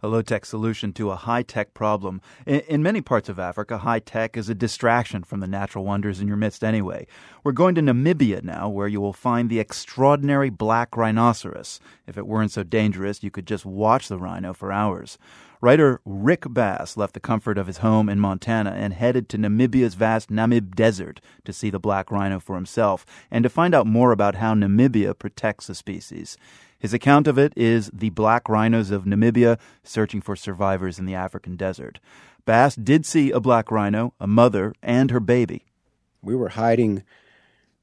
a 0.03 0.07
low 0.07 0.21
tech 0.21 0.45
solution 0.45 0.91
to 0.91 1.11
a 1.11 1.15
high 1.15 1.41
tech 1.41 1.73
problem. 1.73 2.21
In, 2.45 2.59
in, 2.67 2.83
many 2.83 2.99
parts 2.99 3.29
of 3.29 3.39
Africa, 3.39 3.77
high 3.77 3.99
tech 3.99 4.35
is 4.35 4.49
a 4.49 4.53
distraction 4.53 5.23
from 5.23 5.39
the 5.39 5.47
natural 5.47 5.85
wonders 5.85 6.19
in 6.19 6.27
your 6.27 6.35
midst 6.35 6.61
anyway. 6.61 7.07
We're 7.43 7.53
going 7.53 7.73
to 7.75 7.81
Namibia 7.81 8.43
now, 8.43 8.67
where 8.67 8.89
you 8.89 8.99
will 8.99 9.13
find 9.13 9.49
the 9.49 9.61
extraordinary 9.61 10.49
black 10.49 10.97
rhinoceros. 10.97 11.79
If 12.05 12.17
it 12.17 12.27
weren't 12.27 12.51
so 12.51 12.63
dangerous, 12.63 13.23
you 13.23 13.31
could 13.31 13.47
just 13.47 13.65
watch 13.65 14.09
the 14.09 14.19
rhino 14.19 14.53
for 14.53 14.73
hours. 14.73 15.17
Writer 15.63 16.01
Rick 16.03 16.43
Bass 16.49 16.97
left 16.97 17.13
the 17.13 17.21
comfort 17.21 17.57
of 17.57 17.67
his 17.67 17.77
home 17.77 18.09
in 18.09 18.19
Montana 18.19 18.71
and 18.71 18.93
headed 18.93 19.29
to 19.29 19.37
Namibia's 19.37 19.93
vast 19.93 20.29
Namib 20.29 20.75
Desert 20.75 21.21
to 21.45 21.53
see 21.53 21.69
the 21.69 21.79
black 21.79 22.11
rhino 22.11 22.41
for 22.41 22.55
himself 22.55 23.05
and 23.31 23.43
to 23.43 23.49
find 23.49 23.73
out 23.73 23.87
more 23.87 24.11
about 24.11 24.35
how 24.35 24.53
Namibia 24.53 25.17
protects 25.17 25.67
the 25.67 25.73
species. 25.73 26.35
His 26.77 26.93
account 26.93 27.29
of 27.29 27.37
it 27.37 27.53
is 27.55 27.89
The 27.93 28.09
Black 28.09 28.49
Rhinos 28.49 28.91
of 28.91 29.05
Namibia 29.05 29.57
Searching 29.85 30.19
for 30.19 30.35
Survivors 30.35 30.99
in 30.99 31.05
the 31.05 31.15
African 31.15 31.55
Desert. 31.55 32.01
Bass 32.45 32.75
did 32.75 33.05
see 33.05 33.31
a 33.31 33.39
black 33.39 33.71
rhino, 33.71 34.13
a 34.19 34.27
mother, 34.27 34.73
and 34.83 35.11
her 35.11 35.21
baby. 35.21 35.63
We 36.21 36.35
were 36.35 36.49
hiding 36.49 37.03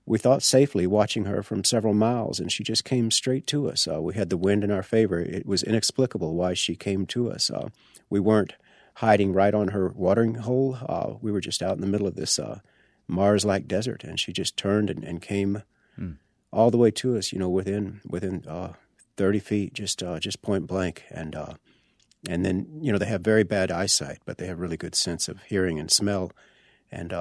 we 0.06 0.18
thought 0.18 0.42
safely 0.42 0.86
watching 0.86 1.26
her 1.26 1.42
from 1.42 1.64
several 1.64 1.94
miles, 1.94 2.40
and 2.40 2.50
she 2.50 2.64
just 2.64 2.84
came 2.84 3.10
straight 3.10 3.46
to 3.48 3.68
us. 3.68 3.86
Uh, 3.86 4.00
we 4.00 4.14
had 4.14 4.30
the 4.30 4.36
wind 4.36 4.64
in 4.64 4.70
our 4.70 4.82
favor. 4.82 5.20
It 5.20 5.46
was 5.46 5.62
inexplicable 5.62 6.34
why 6.34 6.54
she 6.54 6.74
came 6.74 7.06
to 7.06 7.30
us. 7.30 7.50
Uh, 7.50 7.68
we 8.08 8.20
weren't 8.20 8.54
hiding 8.94 9.32
right 9.32 9.54
on 9.54 9.68
her 9.68 9.88
watering 9.88 10.34
hole. 10.36 10.78
Uh, 10.88 11.14
we 11.20 11.30
were 11.30 11.40
just 11.40 11.62
out 11.62 11.74
in 11.74 11.80
the 11.80 11.86
middle 11.86 12.06
of 12.06 12.16
this 12.16 12.38
uh, 12.38 12.60
Mars 13.06 13.44
like 13.44 13.68
desert, 13.68 14.02
and 14.04 14.18
she 14.18 14.32
just 14.32 14.56
turned 14.56 14.90
and, 14.90 15.04
and 15.04 15.22
came 15.22 15.62
mm. 15.98 16.16
all 16.52 16.70
the 16.70 16.78
way 16.78 16.90
to 16.90 17.16
us, 17.16 17.32
you 17.32 17.38
know, 17.38 17.48
within 17.48 18.00
within 18.08 18.44
uh, 18.48 18.72
30 19.16 19.38
feet, 19.38 19.74
just 19.74 20.02
uh, 20.02 20.18
just 20.18 20.42
point 20.42 20.66
blank. 20.66 21.04
And, 21.10 21.36
and 22.28 22.44
then, 22.44 22.80
you 22.80 22.90
know, 22.90 22.98
they 22.98 23.06
have 23.06 23.22
very 23.22 23.44
bad 23.44 23.70
eyesight, 23.70 24.18
but 24.24 24.38
they 24.38 24.46
have 24.46 24.58
really 24.58 24.76
good 24.76 24.94
sense 24.94 25.28
of 25.28 25.42
hearing 25.42 25.78
and 25.78 25.90
smell. 25.90 26.32
And 26.90 27.12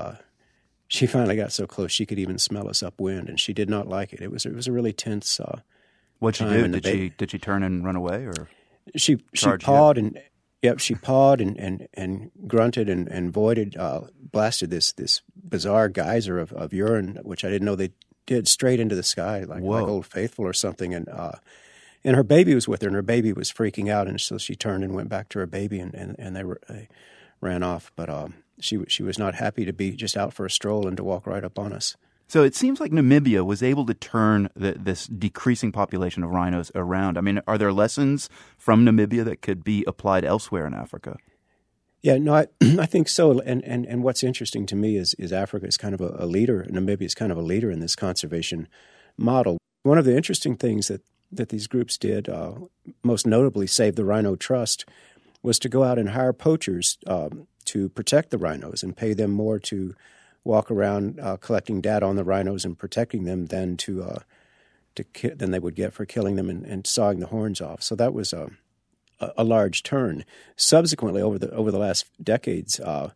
she 0.90 1.08
finally 1.08 1.38
got 1.38 1.54
so 1.54 1.66
close 1.66 1.92
she 1.92 2.06
could 2.06 2.20
even 2.20 2.38
smell 2.38 2.68
us 2.68 2.84
upwind, 2.84 3.30
and 3.30 3.40
she 3.40 3.54
did 3.54 3.70
not 3.70 3.88
like 3.88 4.12
it. 4.12 4.22
It 4.22 4.32
was 4.32 4.46
it 4.46 4.54
was 4.54 4.68
a 4.68 4.72
really 4.74 4.92
tense. 4.92 5.40
Uh, 5.40 5.62
What'd 6.20 6.38
she 6.38 6.44
do? 6.44 6.68
Did 6.68 6.86
she 6.86 7.14
did 7.18 7.32
she 7.32 7.40
turn 7.40 7.64
and 7.64 7.86
run 7.86 7.96
away, 7.96 8.26
or 8.26 8.50
she 8.96 9.24
she 9.34 9.50
pawed 9.58 9.98
you? 9.98 10.04
and 10.04 10.22
yep 10.62 10.80
she 10.80 10.96
pawed 10.96 11.40
and 11.40 11.58
and, 11.58 11.88
and 11.94 12.32
grunted 12.46 12.90
and 12.90 13.08
and 13.08 13.32
voided 13.32 13.78
uh, 13.78 14.02
blasted 14.20 14.70
this 14.70 14.92
this 14.92 15.22
bizarre 15.36 15.88
geyser 15.88 16.40
of, 16.40 16.52
of 16.52 16.74
urine, 16.74 17.20
which 17.24 17.46
I 17.46 17.50
didn't 17.50 17.66
know 17.66 17.76
they 17.76 17.92
did 18.26 18.48
straight 18.48 18.80
into 18.80 18.96
the 18.96 19.04
sky 19.04 19.44
like 19.44 19.62
like 19.82 19.88
Old 19.88 20.06
Faithful 20.06 20.46
or 20.46 20.54
something, 20.54 20.94
and 20.94 21.08
uh, 21.08 21.38
and 22.04 22.16
her 22.16 22.24
baby 22.24 22.56
was 22.56 22.68
with 22.68 22.82
her, 22.82 22.88
and 22.88 22.96
her 22.96 23.02
baby 23.02 23.34
was 23.34 23.52
freaking 23.52 23.90
out, 23.90 24.08
and 24.08 24.20
so 24.20 24.38
she 24.38 24.56
turned 24.56 24.84
and 24.84 24.94
went 24.94 25.10
back 25.10 25.30
to 25.30 25.40
her 25.40 25.46
baby, 25.46 25.80
and, 25.80 25.94
and, 25.94 26.16
and 26.18 26.36
they, 26.36 26.44
were, 26.44 26.62
they 26.70 26.88
ran 27.42 27.62
off. 27.62 27.92
But 27.96 28.10
um, 28.10 28.36
she 28.60 28.80
she 28.88 29.04
was 29.04 29.18
not 29.18 29.36
happy 29.36 29.66
to 29.66 29.74
be 29.74 29.92
just 29.92 30.18
out 30.18 30.34
for 30.34 30.46
a 30.46 30.52
stroll 30.52 30.88
and 30.88 30.98
to 30.98 31.04
walk 31.04 31.28
right 31.28 31.44
up 31.44 31.58
on 31.60 31.74
us. 31.74 31.96
So 32.30 32.44
it 32.44 32.56
seems 32.56 32.80
like 32.80 32.92
Namibia 32.92 33.44
was 33.44 33.64
able 33.64 33.88
to 33.88 33.96
turn 33.96 34.50
the, 34.56 34.74
this 34.74 35.08
decreasing 35.08 35.72
population 35.72 36.24
of 36.24 36.30
rhinos 36.30 36.72
around. 36.76 37.18
I 37.18 37.22
mean, 37.22 37.42
are 37.48 37.58
there 37.58 37.74
lessons 37.74 38.30
from 38.56 38.86
Namibia 38.86 39.26
that 39.26 39.42
could 39.42 39.64
be 39.64 39.84
applied 39.88 40.24
elsewhere 40.24 40.68
in 40.68 40.76
Africa? 40.76 41.18
Yeah, 42.04 42.20
no, 42.20 42.36
I, 42.36 42.48
I 42.62 42.86
think 42.86 43.10
so. 43.10 43.40
And, 43.40 43.64
and, 43.64 43.84
and 43.88 44.04
what's 44.04 44.24
interesting 44.24 44.68
to 44.68 44.76
me 44.76 44.96
is, 44.96 45.16
is 45.16 45.34
Africa 45.34 45.66
is 45.66 45.76
kind 45.76 45.96
of 45.96 46.02
a, 46.02 46.18
a 46.20 46.28
leader, 46.28 46.68
Namibia 46.70 47.02
is 47.02 47.16
kind 47.16 47.32
of 47.32 47.38
a 47.40 47.42
leader 47.42 47.72
in 47.72 47.80
this 47.80 47.96
conservation 47.96 48.68
model. 49.18 49.58
One 49.82 49.98
of 49.98 50.06
the 50.06 50.16
interesting 50.16 50.56
things 50.56 50.88
that, 50.88 51.02
that 51.32 51.50
these 51.50 51.66
groups 51.66 51.98
did, 51.98 52.30
uh, 52.30 52.54
most 53.02 53.26
notably 53.26 53.66
Save 53.66 53.96
the 53.96 54.06
Rhino 54.06 54.36
Trust, 54.36 54.86
was 55.42 55.58
to 55.60 55.70
go 55.70 55.84
out 55.84 55.98
and 55.98 56.10
hire 56.10 56.34
poachers 56.34 57.00
um, 57.08 57.48
to 57.72 57.90
protect 57.90 58.30
the 58.30 58.38
rhinos 58.38 58.84
and 58.84 58.98
pay 58.98 59.14
them 59.14 59.32
more 59.32 59.60
to 59.60 59.96
walk 60.44 60.72
around 60.72 61.20
uh, 61.20 61.38
collecting 61.38 61.82
data 61.82 62.06
on 62.06 62.16
the 62.16 62.24
rhinos 62.24 62.66
and 62.66 62.78
protecting 62.78 63.26
them 63.26 63.48
than 63.48 63.78
to, 63.78 64.04
uh, 64.04 64.20
to 64.96 65.04
ki- 65.04 65.36
than 65.40 65.52
they 65.52 65.60
would 65.60 65.76
get 65.76 65.94
for 65.94 66.06
killing 66.06 66.36
them 66.36 66.50
and, 66.50 66.66
and 66.66 66.88
sawing 66.88 67.20
the 67.20 67.28
horns 67.28 67.62
off. 67.62 67.82
So 67.84 67.96
that 67.96 68.14
was 68.14 68.34
um, 68.34 68.58
a, 69.20 69.32
a 69.38 69.44
large 69.44 69.84
turn. 69.84 70.26
Subsequently, 70.56 71.22
over 71.22 71.38
the 71.38 71.52
over 71.52 71.72
the 71.72 71.78
last 71.78 72.06
decades, 72.24 72.80
uh, 72.80 73.12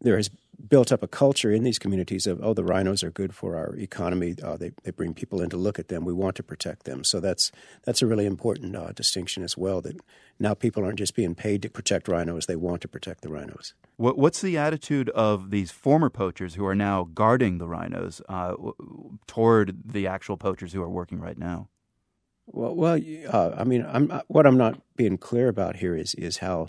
there 0.00 0.16
has 0.16 0.30
built 0.68 0.92
up 0.92 1.02
a 1.02 1.08
culture 1.08 1.50
in 1.50 1.64
these 1.64 1.78
communities 1.78 2.26
of 2.26 2.40
oh 2.42 2.54
the 2.54 2.64
rhinos 2.64 3.02
are 3.02 3.10
good 3.10 3.34
for 3.34 3.56
our 3.56 3.74
economy. 3.76 4.34
Uh, 4.42 4.56
they 4.56 4.72
they 4.84 4.90
bring 4.90 5.14
people 5.14 5.40
in 5.40 5.50
to 5.50 5.56
look 5.56 5.78
at 5.78 5.88
them. 5.88 6.04
We 6.04 6.12
want 6.12 6.36
to 6.36 6.42
protect 6.42 6.84
them. 6.84 7.04
So 7.04 7.20
that's 7.20 7.50
that's 7.84 8.02
a 8.02 8.06
really 8.06 8.26
important 8.26 8.76
uh, 8.76 8.92
distinction 8.92 9.42
as 9.42 9.56
well 9.56 9.80
that 9.82 10.00
now 10.38 10.54
people 10.54 10.84
aren't 10.84 10.98
just 10.98 11.14
being 11.14 11.34
paid 11.34 11.62
to 11.62 11.70
protect 11.70 12.08
rhinos. 12.08 12.46
They 12.46 12.56
want 12.56 12.82
to 12.82 12.88
protect 12.88 13.22
the 13.22 13.28
rhinos. 13.28 13.74
What, 13.96 14.18
what's 14.18 14.40
the 14.40 14.58
attitude 14.58 15.08
of 15.10 15.50
these 15.50 15.70
former 15.70 16.10
poachers 16.10 16.54
who 16.54 16.66
are 16.66 16.74
now 16.74 17.04
guarding 17.04 17.58
the 17.58 17.68
rhinos 17.68 18.20
uh, 18.28 18.54
toward 19.26 19.92
the 19.92 20.06
actual 20.06 20.36
poachers 20.36 20.72
who 20.72 20.82
are 20.82 20.90
working 20.90 21.20
right 21.20 21.38
now? 21.38 21.68
Well, 22.46 22.74
well, 22.74 23.00
uh, 23.28 23.54
I 23.56 23.64
mean, 23.64 23.86
I'm 23.88 24.20
what 24.28 24.46
I'm 24.46 24.58
not 24.58 24.80
being 24.96 25.18
clear 25.18 25.48
about 25.48 25.76
here 25.76 25.96
is 25.96 26.14
is 26.14 26.38
how 26.38 26.68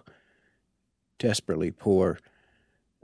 desperately 1.19 1.71
poor 1.71 2.19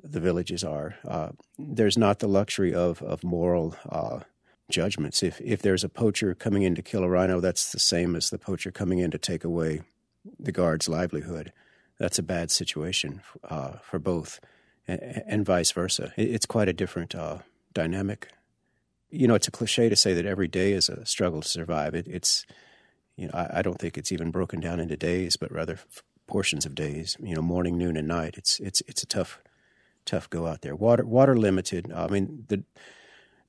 the 0.04 0.20
villages 0.20 0.64
are. 0.64 0.96
Uh, 1.08 1.30
there's 1.58 1.98
not 1.98 2.20
the 2.20 2.28
luxury 2.28 2.74
of 2.74 3.02
of 3.02 3.24
moral 3.24 3.76
uh, 3.90 4.22
judgments. 4.70 5.24
If 5.24 5.42
if 5.42 5.62
there's 5.62 5.84
a 5.84 5.90
poacher 5.90 6.34
coming 6.34 6.64
in 6.64 6.76
to 6.76 6.82
kill 6.82 7.04
a 7.04 7.10
rhino, 7.10 7.40
that's 7.40 7.72
the 7.72 7.80
same 7.80 8.16
as 8.16 8.30
the 8.30 8.38
poacher 8.38 8.72
coming 8.72 9.00
in 9.00 9.12
to 9.12 9.18
take 9.18 9.44
away 9.44 9.82
the 10.40 10.52
guard's 10.52 10.88
livelihood. 10.90 11.52
That's 12.00 12.20
a 12.20 12.24
bad 12.24 12.50
situation 12.50 13.22
uh, 13.50 13.74
for 13.82 14.00
both, 14.00 14.40
and, 14.88 15.24
and, 15.28 15.46
vice 15.46 15.72
versa. 15.72 16.14
it's 16.16 16.46
quite 16.46 16.70
a 16.70 16.74
different 16.74 17.14
uh, 17.14 17.40
dynamic. 17.74 18.30
You 19.10 19.28
know, 19.28 19.36
it's 19.36 19.50
a 19.50 19.52
cliche 19.52 19.90
to 19.90 19.96
say 19.96 20.14
that 20.14 20.26
every 20.26 20.48
day 20.48 20.72
is 20.72 20.88
a 20.88 21.06
struggle 21.06 21.42
to 21.42 21.48
survive. 21.48 21.96
It, 21.96 22.08
it's 22.08 22.46
you 23.18 23.28
know, 23.28 23.34
I, 23.34 23.60
I, 23.60 23.62
don't 23.62 23.80
think 23.80 23.98
it's 23.98 24.14
even 24.14 24.32
broken 24.32 24.62
down 24.62 24.80
into 24.80 24.96
days, 24.96 25.36
but 25.36 25.52
rather 25.52 25.78
portions 26.26 26.66
of 26.66 26.74
days. 26.74 27.18
You 27.20 27.36
know, 27.36 27.42
morning, 27.42 27.78
noon, 27.78 27.98
and 27.98 28.08
night. 28.08 28.36
It's 28.38 28.62
it's 28.62 28.82
it's 28.88 29.04
a 29.04 29.08
tough 29.08 29.42
tough 30.10 30.30
go 30.30 30.48
out 30.48 30.62
there. 30.62 30.76
Water 30.76 31.06
water 31.06 31.38
limited. 31.38 31.92
I 31.94 32.08
mean, 32.08 32.46
the 32.48 32.64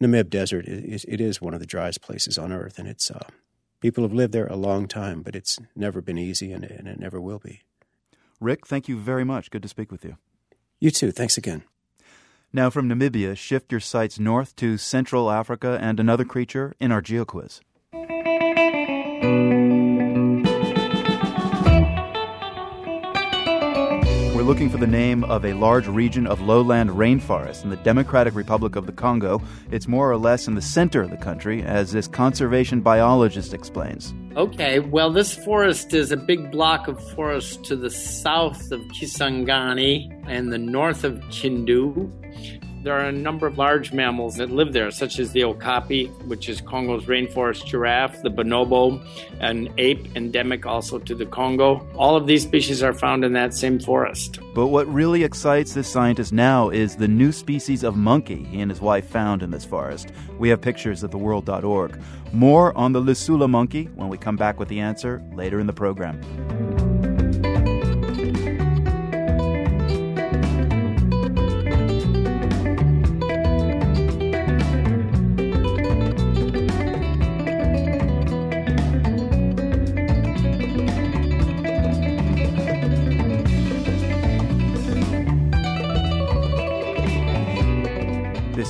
Namib 0.02 0.30
Desert 0.30 0.66
is 0.66 1.04
it 1.08 1.20
is 1.20 1.40
one 1.40 1.54
of 1.54 1.60
the 1.60 1.66
driest 1.66 2.00
places 2.02 2.38
on 2.38 2.52
earth, 2.52 2.78
and 2.78 2.86
it's 2.86 3.10
uh, 3.10 3.28
people 3.80 4.04
have 4.04 4.12
lived 4.12 4.32
there 4.32 4.46
a 4.46 4.56
long 4.56 4.86
time, 4.86 5.22
but 5.22 5.34
it's 5.34 5.58
never 5.74 6.00
been 6.00 6.18
easy, 6.18 6.52
and, 6.52 6.64
and 6.64 6.86
it 6.86 7.00
never 7.00 7.20
will 7.20 7.38
be. 7.38 7.62
Rick, 8.40 8.66
thank 8.66 8.88
you 8.88 8.98
very 8.98 9.24
much. 9.24 9.50
Good 9.50 9.62
to 9.62 9.68
speak 9.68 9.90
with 9.90 10.04
you. 10.04 10.16
You 10.78 10.90
too. 10.90 11.12
Thanks 11.12 11.36
again. 11.36 11.64
Now, 12.52 12.70
from 12.70 12.88
Namibia, 12.88 13.36
shift 13.36 13.70
your 13.70 13.80
sights 13.80 14.18
north 14.18 14.56
to 14.56 14.76
Central 14.76 15.30
Africa 15.30 15.78
and 15.80 16.00
another 16.00 16.24
creature 16.24 16.74
in 16.80 16.90
our 16.90 17.02
GeoQuiz. 17.02 17.60
Looking 24.42 24.70
for 24.70 24.78
the 24.78 24.86
name 24.86 25.24
of 25.24 25.44
a 25.44 25.52
large 25.52 25.86
region 25.86 26.26
of 26.26 26.40
lowland 26.40 26.90
rainforest 26.90 27.64
in 27.64 27.70
the 27.70 27.76
Democratic 27.76 28.34
Republic 28.34 28.76
of 28.76 28.86
the 28.86 28.92
Congo. 28.92 29.42
It's 29.70 29.88
more 29.88 30.10
or 30.10 30.16
less 30.16 30.46
in 30.46 30.54
the 30.54 30.62
center 30.62 31.02
of 31.02 31.10
the 31.10 31.16
country, 31.16 31.62
as 31.62 31.92
this 31.92 32.06
conservation 32.06 32.80
biologist 32.80 33.54
explains. 33.54 34.14
Okay, 34.36 34.78
well, 34.78 35.10
this 35.10 35.34
forest 35.34 35.94
is 35.94 36.12
a 36.12 36.16
big 36.16 36.50
block 36.50 36.88
of 36.88 37.02
forest 37.10 37.64
to 37.64 37.76
the 37.76 37.90
south 37.90 38.70
of 38.70 38.80
Kisangani 38.88 40.24
and 40.28 40.52
the 40.52 40.58
north 40.58 41.04
of 41.04 41.14
Kindu. 41.30 42.10
There 42.82 42.94
are 42.94 43.08
a 43.08 43.12
number 43.12 43.46
of 43.46 43.58
large 43.58 43.92
mammals 43.92 44.36
that 44.36 44.50
live 44.50 44.72
there, 44.72 44.90
such 44.90 45.18
as 45.18 45.32
the 45.32 45.44
okapi, 45.44 46.06
which 46.24 46.48
is 46.48 46.62
Congo's 46.62 47.04
rainforest 47.04 47.66
giraffe, 47.66 48.22
the 48.22 48.30
bonobo, 48.30 49.06
an 49.38 49.68
ape 49.76 50.16
endemic 50.16 50.64
also 50.64 50.98
to 50.98 51.14
the 51.14 51.26
Congo. 51.26 51.86
All 51.94 52.16
of 52.16 52.26
these 52.26 52.42
species 52.42 52.82
are 52.82 52.94
found 52.94 53.22
in 53.22 53.34
that 53.34 53.52
same 53.52 53.80
forest. 53.80 54.38
But 54.54 54.68
what 54.68 54.86
really 54.86 55.24
excites 55.24 55.74
this 55.74 55.88
scientist 55.88 56.32
now 56.32 56.70
is 56.70 56.96
the 56.96 57.06
new 57.06 57.32
species 57.32 57.84
of 57.84 57.96
monkey 57.96 58.44
he 58.44 58.62
and 58.62 58.70
his 58.70 58.80
wife 58.80 59.06
found 59.06 59.42
in 59.42 59.50
this 59.50 59.66
forest. 59.66 60.10
We 60.38 60.48
have 60.48 60.62
pictures 60.62 61.04
at 61.04 61.10
theworld.org. 61.10 62.00
More 62.32 62.76
on 62.78 62.92
the 62.92 63.02
Lesula 63.02 63.50
monkey 63.50 63.90
when 63.94 64.08
we 64.08 64.16
come 64.16 64.36
back 64.36 64.58
with 64.58 64.68
the 64.68 64.80
answer 64.80 65.22
later 65.34 65.60
in 65.60 65.66
the 65.66 65.74
program. 65.74 66.18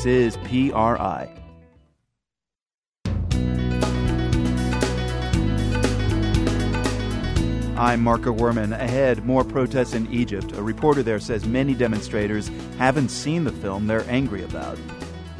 This 0.02 0.06
is 0.06 0.36
PRI. 0.48 1.28
I'm 7.76 8.00
Marco 8.00 8.32
Werman. 8.32 8.72
Ahead, 8.72 9.26
more 9.26 9.44
protests 9.44 9.92
in 9.92 10.10
Egypt. 10.10 10.52
A 10.52 10.62
reporter 10.62 11.02
there 11.02 11.20
says 11.20 11.44
many 11.44 11.74
demonstrators 11.74 12.50
haven't 12.78 13.10
seen 13.10 13.44
the 13.44 13.52
film 13.52 13.86
they're 13.86 14.08
angry 14.08 14.42
about. 14.42 14.78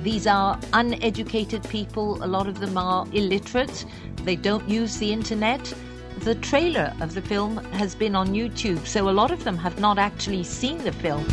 These 0.03 0.27
are 0.27 0.61
uneducated 0.75 1.67
people. 1.71 2.23
A 2.23 2.27
lot 2.27 2.47
of 2.47 2.61
them 2.61 2.77
are 2.77 3.07
illiterate. 3.15 3.87
They 4.25 4.37
don't 4.37 4.69
use 4.69 4.99
the 4.99 5.11
internet. 5.11 5.73
The 6.19 6.35
trailer 6.35 6.93
of 7.01 7.15
the 7.15 7.23
film 7.23 7.65
has 7.73 7.95
been 7.95 8.15
on 8.15 8.35
YouTube, 8.35 8.87
so 8.87 9.09
a 9.09 9.11
lot 9.21 9.31
of 9.31 9.43
them 9.43 9.57
have 9.57 9.81
not 9.81 9.99
actually 9.99 10.43
seen 10.43 10.85
the 10.85 10.93
film. 10.93 11.25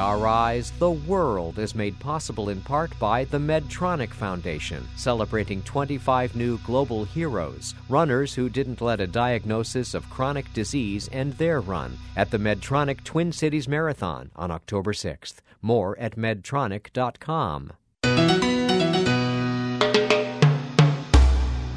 PRI's 0.00 0.70
The 0.78 0.90
World 0.90 1.58
is 1.58 1.74
made 1.74 1.98
possible 2.00 2.48
in 2.48 2.62
part 2.62 2.98
by 2.98 3.24
the 3.24 3.36
Medtronic 3.36 4.14
Foundation, 4.14 4.88
celebrating 4.96 5.60
25 5.60 6.34
new 6.34 6.56
global 6.60 7.04
heroes, 7.04 7.74
runners 7.86 8.32
who 8.32 8.48
didn't 8.48 8.80
let 8.80 9.02
a 9.02 9.06
diagnosis 9.06 9.92
of 9.92 10.08
chronic 10.08 10.50
disease 10.54 11.10
end 11.12 11.34
their 11.34 11.60
run 11.60 11.98
at 12.16 12.30
the 12.30 12.38
Medtronic 12.38 13.04
Twin 13.04 13.30
Cities 13.30 13.68
Marathon 13.68 14.30
on 14.34 14.50
October 14.50 14.94
6th. 14.94 15.40
More 15.60 15.98
at 15.98 16.16
medtronic.com. 16.16 17.72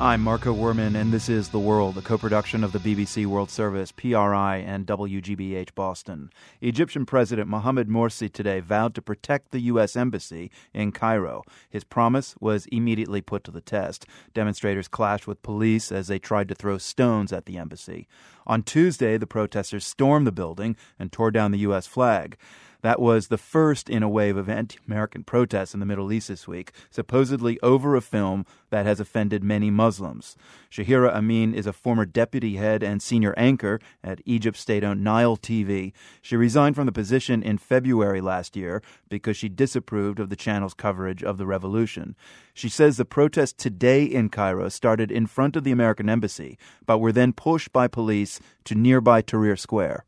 I'm 0.04 0.20
Marco 0.22 0.54
Werman, 0.54 1.00
and 1.00 1.14
this 1.14 1.30
is 1.30 1.48
The 1.48 1.60
World, 1.60 1.98
a 1.98 2.02
co 2.02 2.18
production 2.18 2.62
of 2.66 2.74
the 2.74 2.80
BBC 2.80 3.26
World 3.26 3.50
Service, 3.50 3.94
PRI, 3.94 4.58
and 4.58 4.86
WGBH 4.86 5.74
Boston. 5.76 6.30
Egyptian 6.60 7.06
President 7.06 7.48
Mohamed 7.48 7.88
Morsi 7.88 8.30
today 8.30 8.60
vowed 8.60 8.96
to 8.96 9.02
protect 9.02 9.52
the 9.52 9.62
U.S. 9.62 9.96
Embassy 9.96 10.52
in 10.74 10.92
Cairo. 10.92 11.44
His 11.70 11.86
promise 11.86 12.36
was 12.42 12.66
immediately 12.66 13.22
put 13.22 13.46
to 13.46 13.52
the 13.52 13.62
test. 13.62 14.06
Demonstrators 14.34 14.90
clashed 14.90 15.26
with 15.26 15.42
police 15.42 15.90
as 15.90 16.08
they 16.08 16.20
tried 16.20 16.50
to 16.50 16.56
throw 16.56 16.78
stones 16.78 17.32
at 17.32 17.46
the 17.46 17.58
embassy. 17.58 18.06
On 18.46 18.62
Tuesday, 18.62 19.18
the 19.18 19.26
protesters 19.26 19.86
stormed 19.86 20.28
the 20.28 20.34
building 20.34 20.76
and 21.00 21.14
tore 21.14 21.32
down 21.32 21.52
the 21.52 21.60
U.S. 21.60 21.88
flag. 21.88 22.36
That 22.84 23.00
was 23.00 23.30
the 23.30 23.38
first 23.38 23.90
in 23.90 24.04
a 24.04 24.10
wave 24.10 24.36
of 24.36 24.50
anti 24.50 24.78
American 24.86 25.24
protests 25.24 25.74
in 25.74 25.80
the 25.80 25.86
Middle 25.86 26.12
East 26.12 26.28
this 26.28 26.50
week, 26.50 26.74
supposedly 26.92 27.58
over 27.62 27.96
a 27.96 28.02
film 28.02 28.46
that 28.72 28.86
has 28.86 29.00
offended 29.00 29.42
many 29.42 29.72
Muslims. 29.72 30.36
Shahira 30.70 31.16
Amin 31.16 31.54
is 31.54 31.66
a 31.66 31.72
former 31.72 32.06
deputy 32.06 32.58
head 32.58 32.84
and 32.84 33.02
senior 33.02 33.34
anchor 33.38 33.80
at 34.04 34.20
Egypt's 34.26 34.60
state 34.60 34.84
owned 34.84 35.02
Nile 35.02 35.38
TV. 35.38 35.94
She 36.22 36.36
resigned 36.36 36.76
from 36.76 36.86
the 36.86 36.92
position 36.92 37.42
in 37.42 37.58
February 37.58 38.20
last 38.20 38.58
year 38.58 38.84
because 39.08 39.38
she 39.38 39.48
disapproved 39.48 40.20
of 40.20 40.30
the 40.30 40.36
channel's 40.36 40.74
coverage 40.74 41.24
of 41.24 41.38
the 41.38 41.46
revolution. 41.46 42.18
She 42.54 42.68
says 42.68 42.98
the 42.98 43.06
protests 43.06 43.54
today 43.54 44.04
in 44.04 44.28
Cairo 44.28 44.68
started 44.68 45.10
in 45.10 45.26
front 45.26 45.56
of 45.56 45.64
the 45.64 45.72
American 45.72 46.10
embassy, 46.10 46.58
but 46.86 46.98
were 46.98 47.14
then 47.14 47.32
pushed 47.32 47.72
by 47.72 47.88
police 47.88 48.42
to 48.66 48.76
nearby 48.76 49.22
Tahrir 49.22 49.58
Square. 49.58 50.04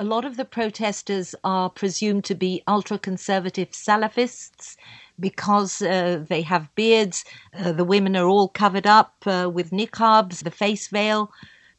A 0.00 0.10
lot 0.14 0.24
of 0.24 0.38
the 0.38 0.46
protesters 0.46 1.34
are 1.44 1.68
presumed 1.68 2.24
to 2.24 2.34
be 2.34 2.62
ultra 2.66 2.98
conservative 2.98 3.72
Salafists 3.72 4.76
because 5.20 5.82
uh, 5.82 6.24
they 6.26 6.40
have 6.40 6.74
beards. 6.74 7.22
Uh, 7.52 7.72
the 7.72 7.84
women 7.84 8.16
are 8.16 8.26
all 8.26 8.48
covered 8.48 8.86
up 8.86 9.12
uh, 9.26 9.50
with 9.52 9.72
niqabs, 9.72 10.42
the 10.42 10.50
face 10.50 10.88
veil. 10.88 11.30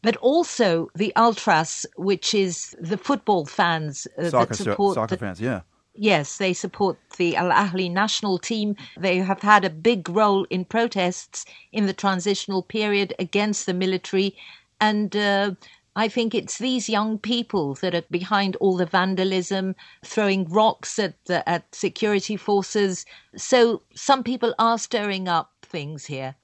But 0.04 0.18
also 0.18 0.92
the 0.94 1.12
ultras, 1.16 1.88
which 1.96 2.36
is 2.36 2.76
the 2.80 2.98
football 2.98 3.48
fans 3.48 4.06
uh, 4.20 4.30
soccer, 4.30 4.54
that 4.54 4.56
support 4.56 4.96
soccer 4.96 5.16
the, 5.16 5.20
fans, 5.20 5.42
yeah. 5.42 5.62
Yes, 5.96 6.38
they 6.38 6.54
support 6.54 7.00
the 7.18 7.36
Al 7.36 7.50
Ahly 7.50 7.92
national 7.92 8.38
team. 8.38 8.76
They 9.00 9.18
have 9.18 9.42
had 9.42 9.66
a 9.66 9.70
big 9.72 10.08
role 10.08 10.46
in 10.52 10.66
protests 10.66 11.44
in 11.72 11.88
the 11.88 11.94
transitional 11.94 12.62
period 12.62 13.16
against 13.18 13.66
the 13.66 13.74
military. 13.74 14.36
And 14.80 15.16
uh, 15.16 15.52
I 15.96 16.08
think 16.08 16.34
it's 16.34 16.58
these 16.58 16.88
young 16.88 17.20
people 17.20 17.76
that 17.76 17.94
are 17.94 18.04
behind 18.10 18.56
all 18.58 18.78
the 18.78 18.86
vandalism, 18.86 19.76
throwing 20.06 20.46
rocks 20.46 20.98
at 20.98 21.16
the, 21.26 21.48
at 21.48 21.74
security 21.76 22.38
forces. 22.38 23.06
So 23.36 23.82
some 23.94 24.24
people 24.24 24.56
are 24.58 24.78
stirring 24.78 25.28
up 25.28 25.52
things 25.62 26.06
here. 26.06 26.36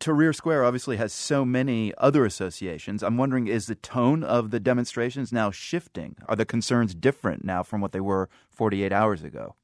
Tahrir 0.00 0.34
Square 0.34 0.64
obviously 0.64 0.96
has 0.96 1.12
so 1.12 1.44
many 1.44 1.92
other 1.96 2.24
associations. 2.24 3.02
I'm 3.02 3.16
wondering, 3.16 3.46
is 3.46 3.66
the 3.66 3.76
tone 3.76 4.24
of 4.24 4.50
the 4.50 4.58
demonstrations 4.58 5.32
now 5.32 5.50
shifting? 5.50 6.16
Are 6.26 6.34
the 6.34 6.44
concerns 6.44 6.94
different 6.94 7.44
now 7.44 7.62
from 7.62 7.80
what 7.80 7.92
they 7.92 8.00
were 8.00 8.28
48 8.50 8.92
hours 8.92 9.22
ago? 9.22 9.54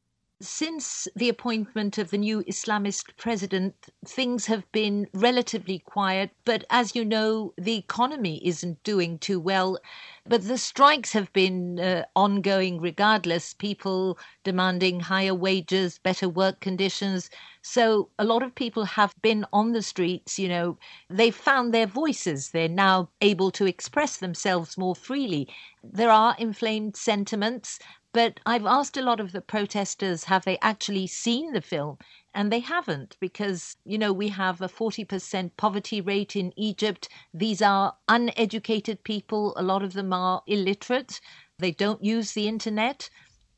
Since 0.40 1.08
the 1.16 1.28
appointment 1.28 1.98
of 1.98 2.10
the 2.10 2.18
new 2.18 2.42
Islamist 2.44 3.16
president, 3.16 3.74
things 4.04 4.46
have 4.46 4.70
been 4.70 5.08
relatively 5.12 5.80
quiet. 5.80 6.30
But 6.44 6.62
as 6.70 6.94
you 6.94 7.04
know, 7.04 7.54
the 7.56 7.74
economy 7.76 8.40
isn't 8.46 8.82
doing 8.84 9.18
too 9.18 9.40
well. 9.40 9.78
But 10.24 10.46
the 10.46 10.56
strikes 10.58 11.12
have 11.12 11.32
been 11.32 11.80
uh, 11.80 12.04
ongoing 12.14 12.80
regardless, 12.80 13.52
people 13.52 14.16
demanding 14.44 15.00
higher 15.00 15.34
wages, 15.34 15.98
better 15.98 16.28
work 16.28 16.60
conditions. 16.60 17.30
So 17.62 18.10
a 18.16 18.24
lot 18.24 18.44
of 18.44 18.54
people 18.54 18.84
have 18.84 19.14
been 19.20 19.44
on 19.52 19.72
the 19.72 19.82
streets, 19.82 20.38
you 20.38 20.48
know, 20.48 20.78
they've 21.10 21.34
found 21.34 21.74
their 21.74 21.86
voices. 21.86 22.50
They're 22.50 22.68
now 22.68 23.10
able 23.20 23.50
to 23.52 23.66
express 23.66 24.18
themselves 24.18 24.78
more 24.78 24.94
freely. 24.94 25.48
There 25.82 26.10
are 26.10 26.36
inflamed 26.38 26.96
sentiments. 26.96 27.78
But 28.12 28.40
I've 28.46 28.66
asked 28.66 28.96
a 28.96 29.02
lot 29.02 29.20
of 29.20 29.32
the 29.32 29.40
protesters, 29.40 30.24
have 30.24 30.44
they 30.44 30.58
actually 30.62 31.06
seen 31.06 31.52
the 31.52 31.60
film? 31.60 31.98
And 32.34 32.50
they 32.50 32.60
haven't 32.60 33.16
because, 33.20 33.76
you 33.84 33.98
know, 33.98 34.12
we 34.12 34.28
have 34.28 34.60
a 34.60 34.68
40% 34.68 35.50
poverty 35.56 36.00
rate 36.00 36.34
in 36.34 36.52
Egypt. 36.56 37.08
These 37.34 37.60
are 37.60 37.94
uneducated 38.08 39.02
people. 39.04 39.52
A 39.56 39.62
lot 39.62 39.82
of 39.82 39.92
them 39.92 40.12
are 40.12 40.42
illiterate. 40.46 41.20
They 41.58 41.72
don't 41.72 42.02
use 42.02 42.32
the 42.32 42.48
internet. 42.48 43.10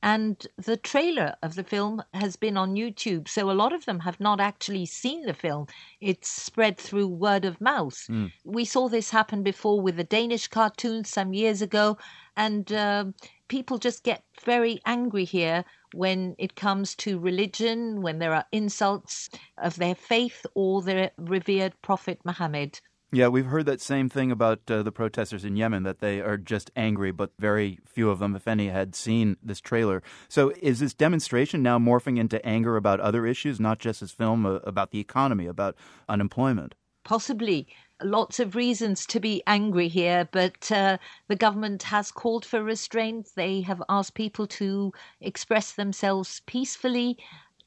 And 0.02 0.46
the 0.56 0.78
trailer 0.78 1.34
of 1.42 1.56
the 1.56 1.64
film 1.64 2.02
has 2.14 2.36
been 2.36 2.56
on 2.56 2.74
YouTube. 2.74 3.28
So 3.28 3.50
a 3.50 3.52
lot 3.52 3.74
of 3.74 3.84
them 3.84 4.00
have 4.00 4.18
not 4.18 4.40
actually 4.40 4.86
seen 4.86 5.26
the 5.26 5.34
film. 5.34 5.66
It's 6.00 6.28
spread 6.28 6.78
through 6.78 7.08
word 7.08 7.44
of 7.44 7.60
mouth. 7.60 8.06
Mm. 8.08 8.32
We 8.44 8.64
saw 8.64 8.88
this 8.88 9.10
happen 9.10 9.42
before 9.42 9.80
with 9.80 9.96
the 9.96 10.04
Danish 10.04 10.48
cartoon 10.48 11.04
some 11.04 11.34
years 11.34 11.60
ago. 11.60 11.98
And 12.36 12.72
uh, 12.72 13.06
people 13.48 13.78
just 13.78 14.02
get 14.02 14.22
very 14.44 14.80
angry 14.86 15.24
here 15.24 15.64
when 15.92 16.36
it 16.38 16.54
comes 16.54 16.94
to 16.96 17.18
religion, 17.18 18.00
when 18.02 18.18
there 18.18 18.34
are 18.34 18.46
insults 18.52 19.28
of 19.58 19.76
their 19.76 19.94
faith 19.94 20.46
or 20.54 20.82
their 20.82 21.10
revered 21.18 21.74
Prophet 21.82 22.20
Muhammad. 22.24 22.80
Yeah, 23.12 23.26
we've 23.26 23.46
heard 23.46 23.66
that 23.66 23.80
same 23.80 24.08
thing 24.08 24.30
about 24.30 24.70
uh, 24.70 24.84
the 24.84 24.92
protesters 24.92 25.44
in 25.44 25.56
Yemen, 25.56 25.82
that 25.82 25.98
they 25.98 26.20
are 26.20 26.36
just 26.36 26.70
angry, 26.76 27.10
but 27.10 27.32
very 27.40 27.80
few 27.84 28.08
of 28.08 28.20
them, 28.20 28.36
if 28.36 28.46
any, 28.46 28.68
had 28.68 28.94
seen 28.94 29.36
this 29.42 29.60
trailer. 29.60 30.00
So 30.28 30.52
is 30.62 30.78
this 30.78 30.94
demonstration 30.94 31.60
now 31.60 31.76
morphing 31.80 32.20
into 32.20 32.44
anger 32.46 32.76
about 32.76 33.00
other 33.00 33.26
issues, 33.26 33.58
not 33.58 33.80
just 33.80 34.00
this 34.00 34.12
film 34.12 34.46
uh, 34.46 34.60
about 34.62 34.92
the 34.92 35.00
economy, 35.00 35.46
about 35.46 35.74
unemployment? 36.08 36.76
Possibly. 37.02 37.66
Lots 38.02 38.40
of 38.40 38.54
reasons 38.54 39.04
to 39.06 39.20
be 39.20 39.42
angry 39.46 39.88
here, 39.88 40.28
but 40.32 40.72
uh, 40.72 40.96
the 41.28 41.36
government 41.36 41.82
has 41.84 42.10
called 42.10 42.46
for 42.46 42.62
restraint. 42.62 43.28
They 43.34 43.60
have 43.60 43.82
asked 43.88 44.14
people 44.14 44.46
to 44.46 44.92
express 45.20 45.72
themselves 45.72 46.40
peacefully. 46.46 47.18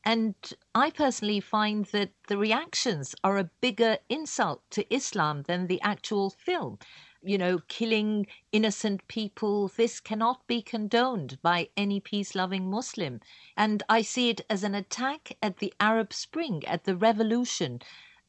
And 0.04 0.36
I 0.74 0.90
personally 0.90 1.40
find 1.40 1.86
that 1.88 2.12
the 2.28 2.38
reactions 2.38 3.16
are 3.24 3.38
a 3.38 3.50
bigger 3.62 4.00
insult 4.10 4.62
to 4.72 4.92
Islam 4.94 5.44
than 5.44 5.68
the 5.68 5.82
actual 5.82 6.30
film. 6.30 6.80
You 7.22 7.38
know, 7.38 7.60
killing 7.68 8.28
innocent 8.52 9.08
people, 9.08 9.70
this 9.70 10.00
cannot 10.00 10.46
be 10.48 10.62
condoned 10.62 11.42
by 11.42 11.70
any 11.78 12.00
peace 12.00 12.36
loving 12.36 12.70
Muslim. 12.70 13.22
And 13.56 13.84
I 13.88 14.02
see 14.02 14.30
it 14.30 14.42
as 14.50 14.64
an 14.64 14.76
attack 14.76 15.38
at 15.42 15.58
the 15.58 15.74
Arab 15.80 16.12
Spring, 16.12 16.66
at 16.66 16.84
the 16.84 16.98
revolution, 16.98 17.82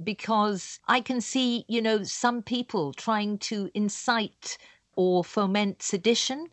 because 0.05 0.79
I 0.87 1.01
can 1.01 1.21
see, 1.21 1.64
you 1.69 1.83
know, 1.83 2.03
some 2.03 2.43
people 2.43 2.93
trying 2.93 3.38
to 3.38 3.71
incite 3.75 4.59
or 4.97 5.25
foment 5.25 5.83
sedition. 5.83 6.49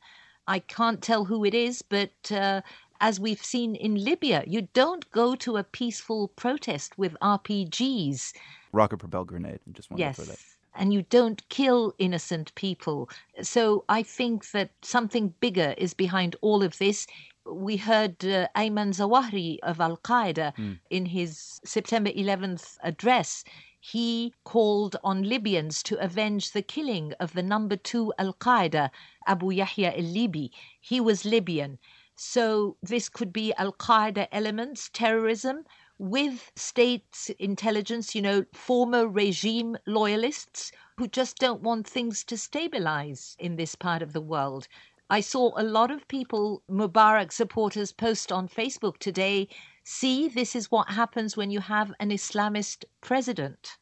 I 0.48 0.60
can't 0.60 1.02
tell 1.02 1.26
who 1.26 1.46
it 1.46 1.54
is, 1.54 1.82
but 1.82 2.32
uh, 2.32 2.62
as 3.00 3.20
we've 3.20 3.44
seen 3.44 3.76
in 3.76 4.04
Libya, 4.04 4.44
you 4.48 4.68
don't 4.74 5.10
go 5.12 5.36
to 5.36 5.58
a 5.58 5.64
peaceful 5.64 6.30
protest 6.30 6.98
with 6.98 7.18
RPGs. 7.22 8.34
Rocket 8.72 8.98
propelled 8.98 9.28
grenade. 9.28 9.60
I 9.68 9.72
just 9.72 9.90
wanted 9.90 10.02
yes. 10.02 10.16
to 10.18 10.26
that. 10.26 10.40
And 10.74 10.94
you 10.94 11.02
don't 11.02 11.48
kill 11.50 11.94
innocent 12.00 12.56
people. 12.56 13.10
So 13.42 13.84
I 13.90 14.04
think 14.04 14.52
that 14.52 14.70
something 14.82 15.34
bigger 15.42 15.76
is 15.78 15.94
behind 15.94 16.38
all 16.40 16.64
of 16.64 16.78
this. 16.78 17.08
We 17.52 17.78
heard 17.78 18.24
uh, 18.26 18.48
Ayman 18.56 18.92
Zawahri 18.94 19.60
of 19.64 19.80
Al 19.80 19.98
Qaeda 19.98 20.56
Mm. 20.56 20.80
in 20.90 21.06
his 21.08 21.60
September 21.66 22.10
11th 22.12 22.78
address. 22.84 23.44
He 23.80 24.34
called 24.44 24.96
on 25.04 25.24
Libyans 25.24 25.82
to 25.84 25.98
avenge 26.04 26.52
the 26.52 26.62
killing 26.62 27.14
of 27.20 27.34
the 27.34 27.44
number 27.44 27.76
two 27.76 28.14
Al 28.18 28.34
Qaeda, 28.34 28.92
Abu 29.28 29.52
Yahya 29.52 29.92
al 29.98 30.04
Libi. 30.04 30.52
He 30.80 31.00
was 31.02 31.26
Libyan. 31.26 31.80
So 32.16 32.78
this 32.84 33.10
could 33.10 33.34
be 33.34 33.54
Al 33.56 33.74
Qaeda 33.74 34.28
elements, 34.32 34.90
terrorism, 34.94 35.66
with 35.98 36.52
state 36.56 37.30
intelligence, 37.40 38.14
you 38.16 38.22
know, 38.22 38.46
former 38.54 39.08
regime 39.08 39.78
loyalists 39.86 40.72
who 40.98 41.08
just 41.08 41.38
don't 41.38 41.62
want 41.62 41.88
things 41.88 42.24
to 42.26 42.38
stabilize 42.38 43.36
in 43.40 43.56
this 43.56 43.76
part 43.76 44.02
of 44.02 44.14
the 44.14 44.22
world. 44.22 44.68
I 45.12 45.20
saw 45.20 45.52
a 45.58 45.64
lot 45.64 45.92
of 45.92 46.08
people, 46.08 46.64
Mubarak 46.72 47.34
supporters, 47.34 47.92
post 47.92 48.32
on 48.32 48.48
Facebook 48.48 48.98
today 48.98 49.50
see, 49.84 50.30
this 50.30 50.56
is 50.56 50.72
what 50.72 50.90
happens 50.90 51.36
when 51.36 51.52
you 51.52 51.60
have 51.60 51.92
an 52.00 52.12
Islamist 52.12 52.86
president. 53.02 53.78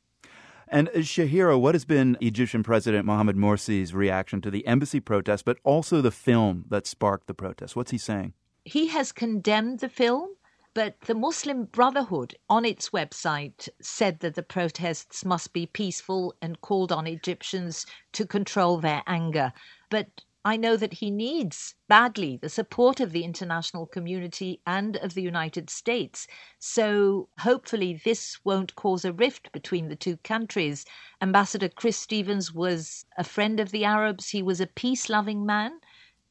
And 0.67 0.89
uh, 0.89 0.99
Shahira, 0.99 1.59
what 1.59 1.75
has 1.75 1.85
been 1.85 2.17
Egyptian 2.19 2.63
President 2.63 3.05
Mohamed 3.05 3.35
Morsi's 3.35 3.93
reaction 3.93 4.41
to 4.41 4.49
the 4.49 4.65
embassy 4.65 4.99
protest, 4.99 5.45
but 5.45 5.59
also 5.63 6.01
the 6.01 6.09
film 6.09 6.65
that 6.69 6.87
sparked 6.87 7.27
the 7.27 7.35
protest? 7.35 7.75
What's 7.75 7.91
he 7.91 7.99
saying? 7.99 8.33
He 8.65 8.87
has 8.87 9.11
condemned 9.11 9.81
the 9.81 9.89
film, 9.89 10.29
but 10.73 10.99
the 11.01 11.13
Muslim 11.13 11.65
Brotherhood 11.65 12.33
on 12.49 12.65
its 12.65 12.89
website 12.89 13.69
said 13.79 14.21
that 14.21 14.33
the 14.33 14.41
protests 14.41 15.23
must 15.23 15.53
be 15.53 15.67
peaceful 15.67 16.33
and 16.41 16.59
called 16.61 16.91
on 16.91 17.05
Egyptians 17.05 17.85
to 18.13 18.25
control 18.25 18.79
their 18.79 19.03
anger. 19.05 19.53
But 19.91 20.23
I 20.45 20.56
know 20.56 20.78
that 20.78 20.93
he 20.93 21.12
needs 21.12 21.75
badly 21.89 22.38
the 22.38 22.47
support 22.47 23.02
of 23.02 23.12
the 23.12 23.25
international 23.25 23.86
community 23.86 24.62
and 24.65 24.95
of 24.97 25.13
the 25.13 25.21
United 25.21 25.69
States. 25.69 26.28
So 26.60 27.28
hopefully 27.39 28.02
this 28.06 28.39
won't 28.45 28.75
cause 28.75 29.04
a 29.04 29.12
rift 29.12 29.52
between 29.52 29.89
the 29.89 29.97
two 29.97 30.17
countries. 30.17 30.86
Ambassador 31.21 31.67
Chris 31.67 31.97
Stevens 31.97 32.54
was 32.54 33.06
a 33.17 33.23
friend 33.23 33.60
of 33.60 33.71
the 33.71 33.84
Arabs. 33.84 34.30
He 34.30 34.41
was 34.41 34.62
a 34.62 34.67
peace 34.67 35.10
loving 35.10 35.45
man 35.45 35.80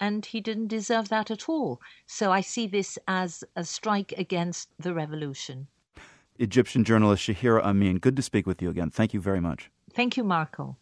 and 0.00 0.24
he 0.24 0.40
didn't 0.40 0.68
deserve 0.68 1.08
that 1.10 1.30
at 1.30 1.48
all. 1.48 1.80
So 2.06 2.32
I 2.32 2.40
see 2.40 2.66
this 2.66 2.98
as 3.06 3.44
a 3.56 3.64
strike 3.64 4.12
against 4.16 4.70
the 4.78 4.94
revolution. 4.94 5.66
Egyptian 6.38 6.84
journalist 6.84 7.24
Shahira 7.24 7.62
Amin, 7.62 7.98
good 7.98 8.16
to 8.16 8.22
speak 8.22 8.46
with 8.46 8.62
you 8.62 8.70
again. 8.70 8.90
Thank 8.90 9.12
you 9.12 9.20
very 9.20 9.40
much. 9.40 9.70
Thank 9.92 10.16
you, 10.16 10.24
Marco. 10.24 10.76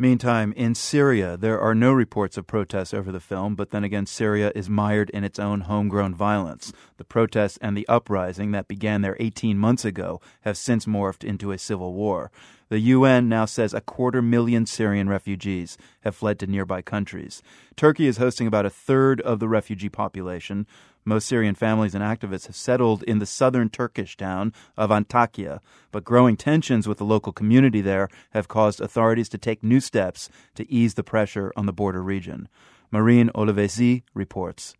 Meantime, 0.00 0.52
in 0.52 0.76
Syria, 0.76 1.36
there 1.36 1.60
are 1.60 1.74
no 1.74 1.92
reports 1.92 2.36
of 2.36 2.46
protests 2.46 2.94
over 2.94 3.10
the 3.10 3.18
film, 3.18 3.56
but 3.56 3.70
then 3.70 3.82
again, 3.82 4.06
Syria 4.06 4.52
is 4.54 4.70
mired 4.70 5.10
in 5.10 5.24
its 5.24 5.40
own 5.40 5.62
homegrown 5.62 6.14
violence. 6.14 6.72
The 6.98 7.04
protests 7.04 7.58
and 7.60 7.76
the 7.76 7.88
uprising 7.88 8.52
that 8.52 8.68
began 8.68 9.02
there 9.02 9.16
18 9.18 9.58
months 9.58 9.84
ago 9.84 10.20
have 10.42 10.56
since 10.56 10.86
morphed 10.86 11.24
into 11.24 11.50
a 11.50 11.58
civil 11.58 11.94
war. 11.94 12.30
The 12.68 12.78
UN 12.78 13.28
now 13.28 13.44
says 13.44 13.74
a 13.74 13.80
quarter 13.80 14.22
million 14.22 14.66
Syrian 14.66 15.08
refugees 15.08 15.76
have 16.02 16.14
fled 16.14 16.38
to 16.38 16.46
nearby 16.46 16.80
countries. 16.80 17.42
Turkey 17.74 18.06
is 18.06 18.18
hosting 18.18 18.46
about 18.46 18.66
a 18.66 18.70
third 18.70 19.20
of 19.22 19.40
the 19.40 19.48
refugee 19.48 19.88
population. 19.88 20.68
Most 21.08 21.26
Syrian 21.26 21.54
families 21.54 21.94
and 21.94 22.04
activists 22.04 22.48
have 22.48 22.54
settled 22.54 23.02
in 23.04 23.18
the 23.18 23.24
southern 23.24 23.70
Turkish 23.70 24.14
town 24.14 24.52
of 24.76 24.90
Antakya, 24.90 25.60
but 25.90 26.04
growing 26.04 26.36
tensions 26.36 26.86
with 26.86 26.98
the 26.98 27.04
local 27.06 27.32
community 27.32 27.80
there 27.80 28.10
have 28.32 28.46
caused 28.46 28.78
authorities 28.78 29.30
to 29.30 29.38
take 29.38 29.62
new 29.62 29.80
steps 29.80 30.28
to 30.54 30.70
ease 30.70 30.94
the 30.94 31.02
pressure 31.02 31.50
on 31.56 31.64
the 31.64 31.72
border 31.72 32.02
region. 32.02 32.46
Marine 32.90 33.30
Olivesi 33.34 34.02
reports. 34.12 34.74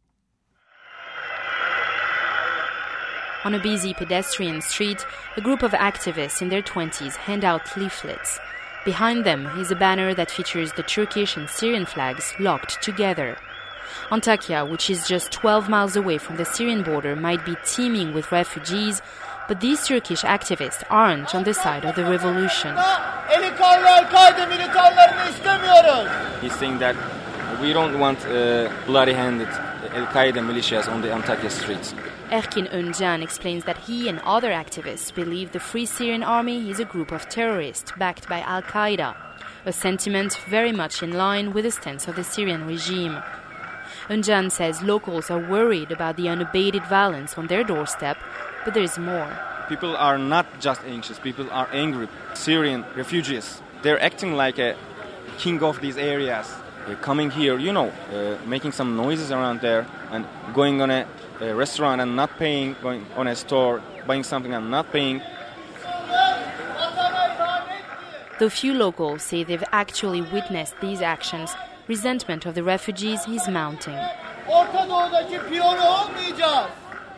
On 3.45 3.55
a 3.55 3.63
busy 3.63 3.95
pedestrian 3.95 4.61
street, 4.61 5.07
a 5.39 5.41
group 5.41 5.63
of 5.63 5.71
activists 5.71 6.43
in 6.43 6.51
their 6.51 6.61
20s 6.61 7.17
hand 7.17 7.43
out 7.43 7.75
leaflets. 7.75 8.39
Behind 8.85 9.25
them 9.25 9.47
is 9.59 9.71
a 9.71 9.77
banner 9.77 10.13
that 10.13 10.31
features 10.31 10.75
the 10.75 10.83
Turkish 10.83 11.39
and 11.39 11.49
Syrian 11.49 11.87
flags 11.87 12.35
locked 12.39 12.83
together. 12.83 13.39
Antakya, 14.11 14.69
which 14.69 14.91
is 14.91 15.07
just 15.07 15.33
12 15.33 15.69
miles 15.69 15.97
away 15.97 16.19
from 16.19 16.37
the 16.37 16.45
Syrian 16.45 16.83
border, 16.83 17.17
might 17.17 17.45
be 17.45 17.57
teeming 17.65 18.15
with 18.15 18.33
refugees, 18.33 19.03
but 19.49 19.61
these 19.61 19.87
Turkish 19.87 20.23
activists 20.23 20.85
aren't 20.91 21.35
on 21.35 21.45
the 21.45 21.55
side 21.55 21.85
of 21.85 21.95
the 21.97 22.05
revolution. 22.05 22.77
He's 26.41 26.55
saying 26.59 26.79
that 26.79 26.97
we 27.61 27.73
don't 27.73 27.99
want 27.99 28.25
uh, 28.27 28.71
bloody 28.87 29.13
handed 29.13 29.49
Al 29.49 30.07
Qaeda 30.07 30.41
militias 30.45 30.89
on 30.89 31.01
the 31.01 31.09
Antakya 31.09 31.51
streets. 31.51 31.95
Erkin 32.31 32.71
Öncan 32.71 33.23
explains 33.23 33.65
that 33.65 33.79
he 33.79 34.09
and 34.09 34.21
other 34.21 34.51
activists 34.51 35.15
believe 35.15 35.53
the 35.53 35.61
Free 35.61 35.87
Syrian 35.87 36.23
Army 36.23 36.71
is 36.71 36.79
a 36.79 36.85
group 36.85 37.11
of 37.11 37.29
terrorists 37.29 37.91
backed 37.99 38.29
by 38.29 38.41
Al 38.41 38.63
Qaeda, 38.63 39.17
a 39.65 39.73
sentiment 39.73 40.37
very 40.47 40.73
much 40.73 41.03
in 41.03 41.13
line 41.13 41.55
with 41.55 41.65
the 41.65 41.71
stance 41.71 42.07
of 42.07 42.17
the 42.17 42.25
Syrian 42.25 42.67
regime. 42.67 43.17
Öncan 44.09 44.51
says 44.51 44.83
locals 44.83 45.31
are 45.31 45.39
worried 45.39 45.91
about 45.91 46.17
the 46.17 46.29
unabated 46.29 46.85
violence 46.85 47.39
on 47.39 47.47
their 47.47 47.65
doorstep, 47.65 48.17
but 48.65 48.75
there 48.75 48.83
is 48.83 48.99
more. 48.99 49.37
People 49.69 49.97
are 49.97 50.19
not 50.19 50.47
just 50.61 50.81
anxious, 50.85 51.19
people 51.19 51.51
are 51.51 51.69
angry. 51.73 52.09
Syrian 52.35 52.85
refugees, 52.97 53.61
they're 53.83 54.03
acting 54.03 54.35
like 54.35 54.59
a 54.59 54.77
king 55.39 55.63
of 55.63 55.81
these 55.81 55.97
areas. 55.97 56.53
They're 56.87 56.97
coming 56.97 57.31
here, 57.31 57.59
you 57.59 57.73
know, 57.73 57.93
uh, 58.13 58.39
making 58.47 58.73
some 58.73 58.97
noises 58.97 59.31
around 59.31 59.61
there 59.61 59.87
and 60.11 60.25
going 60.55 60.81
on 60.81 60.91
a, 60.91 61.07
a 61.41 61.55
restaurant 61.55 62.01
and 62.01 62.17
not 62.17 62.39
paying, 62.39 62.77
going 62.83 63.05
on 63.15 63.27
a 63.29 63.37
store, 63.37 63.83
buying 64.07 64.25
something 64.25 64.55
and 64.55 64.71
not 64.71 64.91
paying. 64.91 65.21
Though 68.39 68.49
few 68.49 68.73
locals 68.73 69.23
say 69.23 69.43
they've 69.43 69.65
actually 69.73 70.23
witnessed 70.23 70.81
these 70.81 71.03
actions, 71.03 71.51
resentment 71.89 72.47
of 72.47 72.55
the 72.55 72.63
refugees 72.63 73.27
is 73.27 73.49
mounting. 73.49 73.99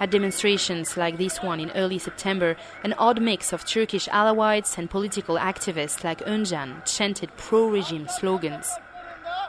At 0.00 0.10
demonstrations 0.10 0.96
like 0.96 1.18
this 1.18 1.42
one 1.42 1.60
in 1.60 1.70
early 1.72 1.98
September, 1.98 2.56
an 2.82 2.94
odd 2.94 3.20
mix 3.20 3.52
of 3.52 3.66
Turkish 3.66 4.08
Alawites 4.08 4.78
and 4.78 4.88
political 4.88 5.36
activists 5.36 6.02
like 6.04 6.24
Öncan 6.24 6.82
chanted 6.86 7.36
pro 7.36 7.68
regime 7.68 8.08
slogans. 8.08 8.70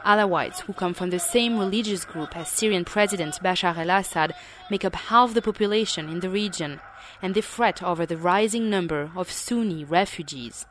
Alawites, 0.04 0.60
who 0.62 0.72
come 0.72 0.94
from 0.94 1.10
the 1.10 1.18
same 1.18 1.58
religious 1.58 2.04
group 2.04 2.36
as 2.36 2.48
Syrian 2.48 2.84
President 2.84 3.38
Bashar 3.42 3.76
al 3.76 3.90
Assad, 3.90 4.34
make 4.68 4.84
up 4.84 4.96
half 4.96 5.32
the 5.32 5.40
population 5.40 6.08
in 6.08 6.20
the 6.20 6.28
region, 6.28 6.80
and 7.22 7.34
they 7.34 7.40
fret 7.40 7.82
over 7.82 8.04
the 8.04 8.16
rising 8.16 8.68
number 8.68 9.10
of 9.16 9.30
Sunni 9.30 9.84
refugees. 9.84 10.66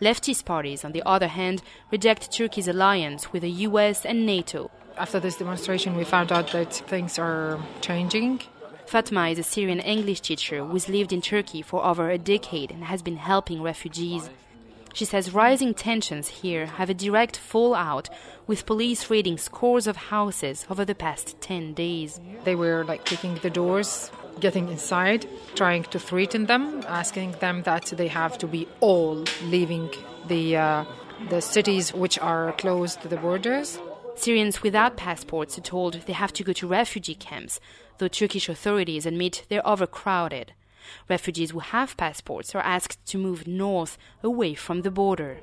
Leftist 0.00 0.44
parties, 0.44 0.84
on 0.84 0.92
the 0.92 1.02
other 1.06 1.28
hand, 1.28 1.62
reject 1.90 2.30
Turkey's 2.30 2.68
alliance 2.68 3.32
with 3.32 3.42
the 3.42 3.50
US 3.68 4.04
and 4.04 4.26
NATO. 4.26 4.70
After 4.96 5.20
this 5.20 5.36
demonstration, 5.36 5.96
we 5.96 6.04
found 6.04 6.32
out 6.32 6.52
that 6.52 6.74
things 6.74 7.18
are 7.18 7.58
changing. 7.80 8.42
Fatma 8.86 9.30
is 9.30 9.38
a 9.38 9.42
Syrian 9.42 9.78
English 9.78 10.20
teacher 10.20 10.64
who's 10.64 10.88
lived 10.88 11.12
in 11.12 11.22
Turkey 11.22 11.62
for 11.62 11.84
over 11.84 12.10
a 12.10 12.18
decade 12.18 12.72
and 12.72 12.84
has 12.84 13.02
been 13.02 13.16
helping 13.16 13.62
refugees. 13.62 14.28
She 14.92 15.04
says 15.04 15.32
rising 15.32 15.74
tensions 15.74 16.28
here 16.28 16.66
have 16.66 16.90
a 16.90 16.94
direct 16.94 17.36
fallout 17.36 18.10
with 18.48 18.66
police 18.66 19.08
raiding 19.08 19.38
scores 19.38 19.86
of 19.86 19.96
houses 19.96 20.66
over 20.68 20.84
the 20.84 20.96
past 20.96 21.40
10 21.40 21.74
days. 21.74 22.20
They 22.42 22.56
were 22.56 22.84
like 22.84 23.04
kicking 23.04 23.36
the 23.36 23.50
doors, 23.50 24.10
getting 24.40 24.68
inside, 24.68 25.26
trying 25.54 25.84
to 25.84 25.98
threaten 25.98 26.46
them, 26.46 26.82
asking 26.88 27.32
them 27.40 27.62
that 27.62 27.86
they 27.96 28.08
have 28.08 28.38
to 28.38 28.46
be 28.46 28.66
all 28.80 29.24
leaving 29.44 29.90
the 30.28 30.56
uh, 30.56 30.84
the 31.28 31.40
cities 31.40 31.92
which 31.92 32.18
are 32.18 32.52
close 32.52 32.96
to 32.96 33.08
the 33.08 33.16
borders. 33.16 33.78
Syrians 34.16 34.62
without 34.62 34.96
passports 34.96 35.56
are 35.58 35.62
told 35.62 35.94
they 36.06 36.12
have 36.12 36.32
to 36.32 36.44
go 36.44 36.52
to 36.52 36.66
refugee 36.66 37.14
camps, 37.14 37.60
though 37.98 38.08
Turkish 38.08 38.48
authorities 38.48 39.06
admit 39.06 39.44
they're 39.48 39.66
overcrowded. 39.66 40.52
Refugees 41.08 41.50
who 41.50 41.60
have 41.60 41.96
passports 41.96 42.54
are 42.54 42.62
asked 42.62 43.04
to 43.06 43.18
move 43.18 43.46
north 43.46 43.98
away 44.22 44.54
from 44.54 44.82
the 44.82 44.90
border. 44.90 45.38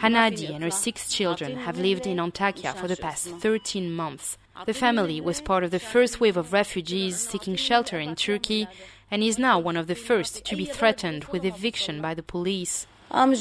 Hanadi 0.00 0.54
and 0.54 0.64
her 0.64 0.70
six 0.70 1.12
children 1.12 1.56
have 1.58 1.78
lived 1.78 2.06
in 2.06 2.18
Antakya 2.18 2.74
for 2.74 2.88
the 2.88 2.96
past 2.96 3.28
13 3.28 3.92
months. 3.92 4.38
The 4.66 4.72
family 4.72 5.20
was 5.20 5.40
part 5.40 5.64
of 5.64 5.72
the 5.72 5.80
first 5.80 6.20
wave 6.20 6.36
of 6.36 6.52
refugees 6.52 7.18
seeking 7.18 7.56
shelter 7.56 7.98
in 7.98 8.14
Turkey 8.14 8.68
and 9.10 9.22
is 9.22 9.36
now 9.38 9.58
one 9.58 9.76
of 9.76 9.88
the 9.88 9.96
first 9.96 10.44
to 10.46 10.56
be 10.56 10.64
threatened 10.64 11.24
with 11.24 11.44
eviction 11.44 12.00
by 12.00 12.14
the 12.14 12.22
police. 12.22 12.86
When 13.10 13.34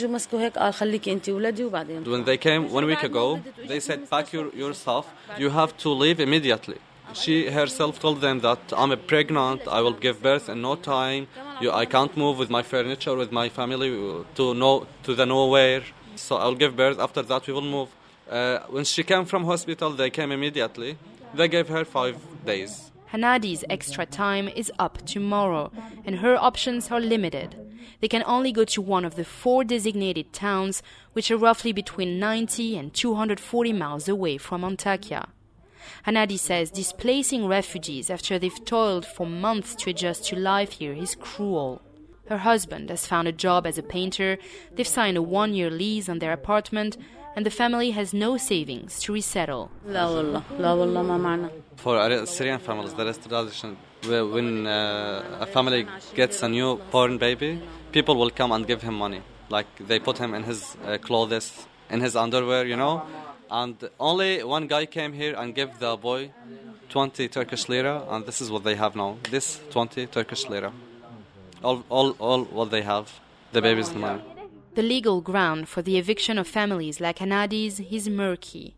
they 2.25 2.37
came 2.37 2.71
one 2.71 2.85
week 2.85 3.03
ago, 3.03 3.39
they 3.67 3.79
said, 3.79 4.09
Pack 4.09 4.33
your, 4.33 4.53
your 4.53 4.73
stuff, 4.73 5.07
you 5.37 5.51
have 5.51 5.77
to 5.77 5.89
leave 5.89 6.19
immediately. 6.19 6.79
She 7.13 7.49
herself 7.49 7.99
told 7.99 8.19
them 8.21 8.39
that 8.41 8.59
I'm 8.75 8.97
pregnant, 9.07 9.61
I 9.67 9.81
will 9.81 9.93
give 9.93 10.21
birth 10.21 10.49
in 10.49 10.61
no 10.61 10.75
time, 10.75 11.27
you, 11.61 11.71
I 11.71 11.85
can't 11.85 12.17
move 12.17 12.39
with 12.39 12.49
my 12.49 12.63
furniture, 12.63 13.15
with 13.15 13.31
my 13.31 13.49
family 13.49 13.89
to, 14.35 14.53
no, 14.53 14.87
to 15.03 15.13
the 15.15 15.25
nowhere, 15.25 15.83
so 16.15 16.37
I'll 16.37 16.55
give 16.55 16.75
birth, 16.75 16.99
after 16.99 17.21
that 17.21 17.45
we 17.47 17.53
will 17.53 17.61
move. 17.61 17.89
Uh, 18.33 18.61
when 18.71 18.83
she 18.83 19.03
came 19.03 19.25
from 19.25 19.45
hospital, 19.45 19.91
they 19.91 20.09
came 20.09 20.31
immediately. 20.31 20.97
They 21.35 21.47
gave 21.47 21.67
her 21.67 21.85
five 21.85 22.17
days. 22.43 22.91
Hanadi's 23.13 23.63
extra 23.69 24.07
time 24.07 24.47
is 24.47 24.71
up 24.79 25.05
tomorrow, 25.05 25.71
and 26.03 26.15
her 26.15 26.35
options 26.35 26.89
are 26.89 26.99
limited. 26.99 27.55
They 28.01 28.07
can 28.07 28.23
only 28.25 28.51
go 28.51 28.65
to 28.65 28.81
one 28.81 29.05
of 29.05 29.15
the 29.17 29.23
four 29.23 29.63
designated 29.63 30.33
towns, 30.33 30.81
which 31.13 31.29
are 31.29 31.37
roughly 31.37 31.71
between 31.73 32.17
90 32.17 32.75
and 32.75 32.91
240 32.91 33.71
miles 33.73 34.09
away 34.09 34.39
from 34.39 34.63
Antakya. 34.63 35.27
Hanadi 36.07 36.39
says 36.39 36.71
displacing 36.71 37.45
refugees 37.45 38.09
after 38.09 38.39
they've 38.39 38.65
toiled 38.65 39.05
for 39.05 39.27
months 39.27 39.75
to 39.75 39.91
adjust 39.91 40.25
to 40.25 40.35
life 40.35 40.71
here 40.71 40.93
is 40.93 41.13
cruel. 41.13 41.83
Her 42.29 42.39
husband 42.39 42.89
has 42.89 43.05
found 43.05 43.27
a 43.27 43.31
job 43.31 43.67
as 43.67 43.77
a 43.77 43.83
painter, 43.83 44.39
they've 44.73 44.87
signed 44.87 45.17
a 45.17 45.21
one 45.21 45.53
year 45.53 45.69
lease 45.69 46.09
on 46.09 46.17
their 46.17 46.33
apartment, 46.33 46.97
and 47.35 47.45
the 47.45 47.51
family 47.51 47.91
has 47.91 48.13
no 48.13 48.37
savings 48.37 48.99
to 49.01 49.13
resettle. 49.13 49.71
For 51.77 52.25
Syrian 52.25 52.59
families, 52.59 52.93
there 52.93 53.07
is 53.07 53.17
tradition 53.17 53.77
when 54.07 54.67
uh, 54.67 55.37
a 55.39 55.45
family 55.45 55.87
gets 56.13 56.43
a 56.43 56.49
new 56.49 56.79
born 56.91 57.17
baby, 57.17 57.61
people 57.91 58.15
will 58.15 58.29
come 58.29 58.51
and 58.51 58.67
give 58.67 58.81
him 58.81 58.95
money. 58.95 59.21
Like 59.49 59.67
they 59.79 59.99
put 59.99 60.17
him 60.17 60.33
in 60.33 60.43
his 60.43 60.75
uh, 60.85 60.97
clothes, 60.97 61.67
in 61.89 62.01
his 62.01 62.15
underwear, 62.15 62.65
you 62.65 62.75
know. 62.75 63.03
And 63.49 63.77
only 63.99 64.43
one 64.43 64.67
guy 64.67 64.85
came 64.85 65.13
here 65.13 65.35
and 65.37 65.53
gave 65.53 65.77
the 65.79 65.95
boy 65.95 66.31
20 66.89 67.27
Turkish 67.27 67.69
lira, 67.69 68.03
and 68.09 68.25
this 68.25 68.41
is 68.41 68.49
what 68.51 68.63
they 68.63 68.75
have 68.75 68.95
now. 68.95 69.17
This 69.29 69.59
20 69.71 70.07
Turkish 70.07 70.49
lira. 70.49 70.73
All, 71.63 71.83
all, 71.89 72.11
all 72.19 72.43
what 72.45 72.71
they 72.71 72.81
have. 72.81 73.19
The 73.51 73.61
baby's 73.61 73.93
money. 73.93 74.21
The 74.75 74.81
legal 74.81 75.21
ground 75.21 75.69
for 75.69 75.83
the 75.83 75.99
eviction 75.99 76.39
of 76.39 76.47
families 76.47 76.99
like 76.99 77.19
Hanadi's 77.19 77.79
is 77.79 78.09
murky. 78.09 78.73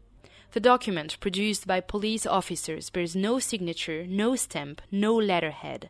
The 0.52 0.60
document 0.60 1.18
produced 1.22 1.66
by 1.66 1.80
police 1.80 2.26
officers 2.26 2.90
bears 2.90 3.16
no 3.16 3.40
signature, 3.40 4.06
no 4.06 4.36
stamp, 4.36 4.82
no 4.92 5.16
letterhead. 5.16 5.90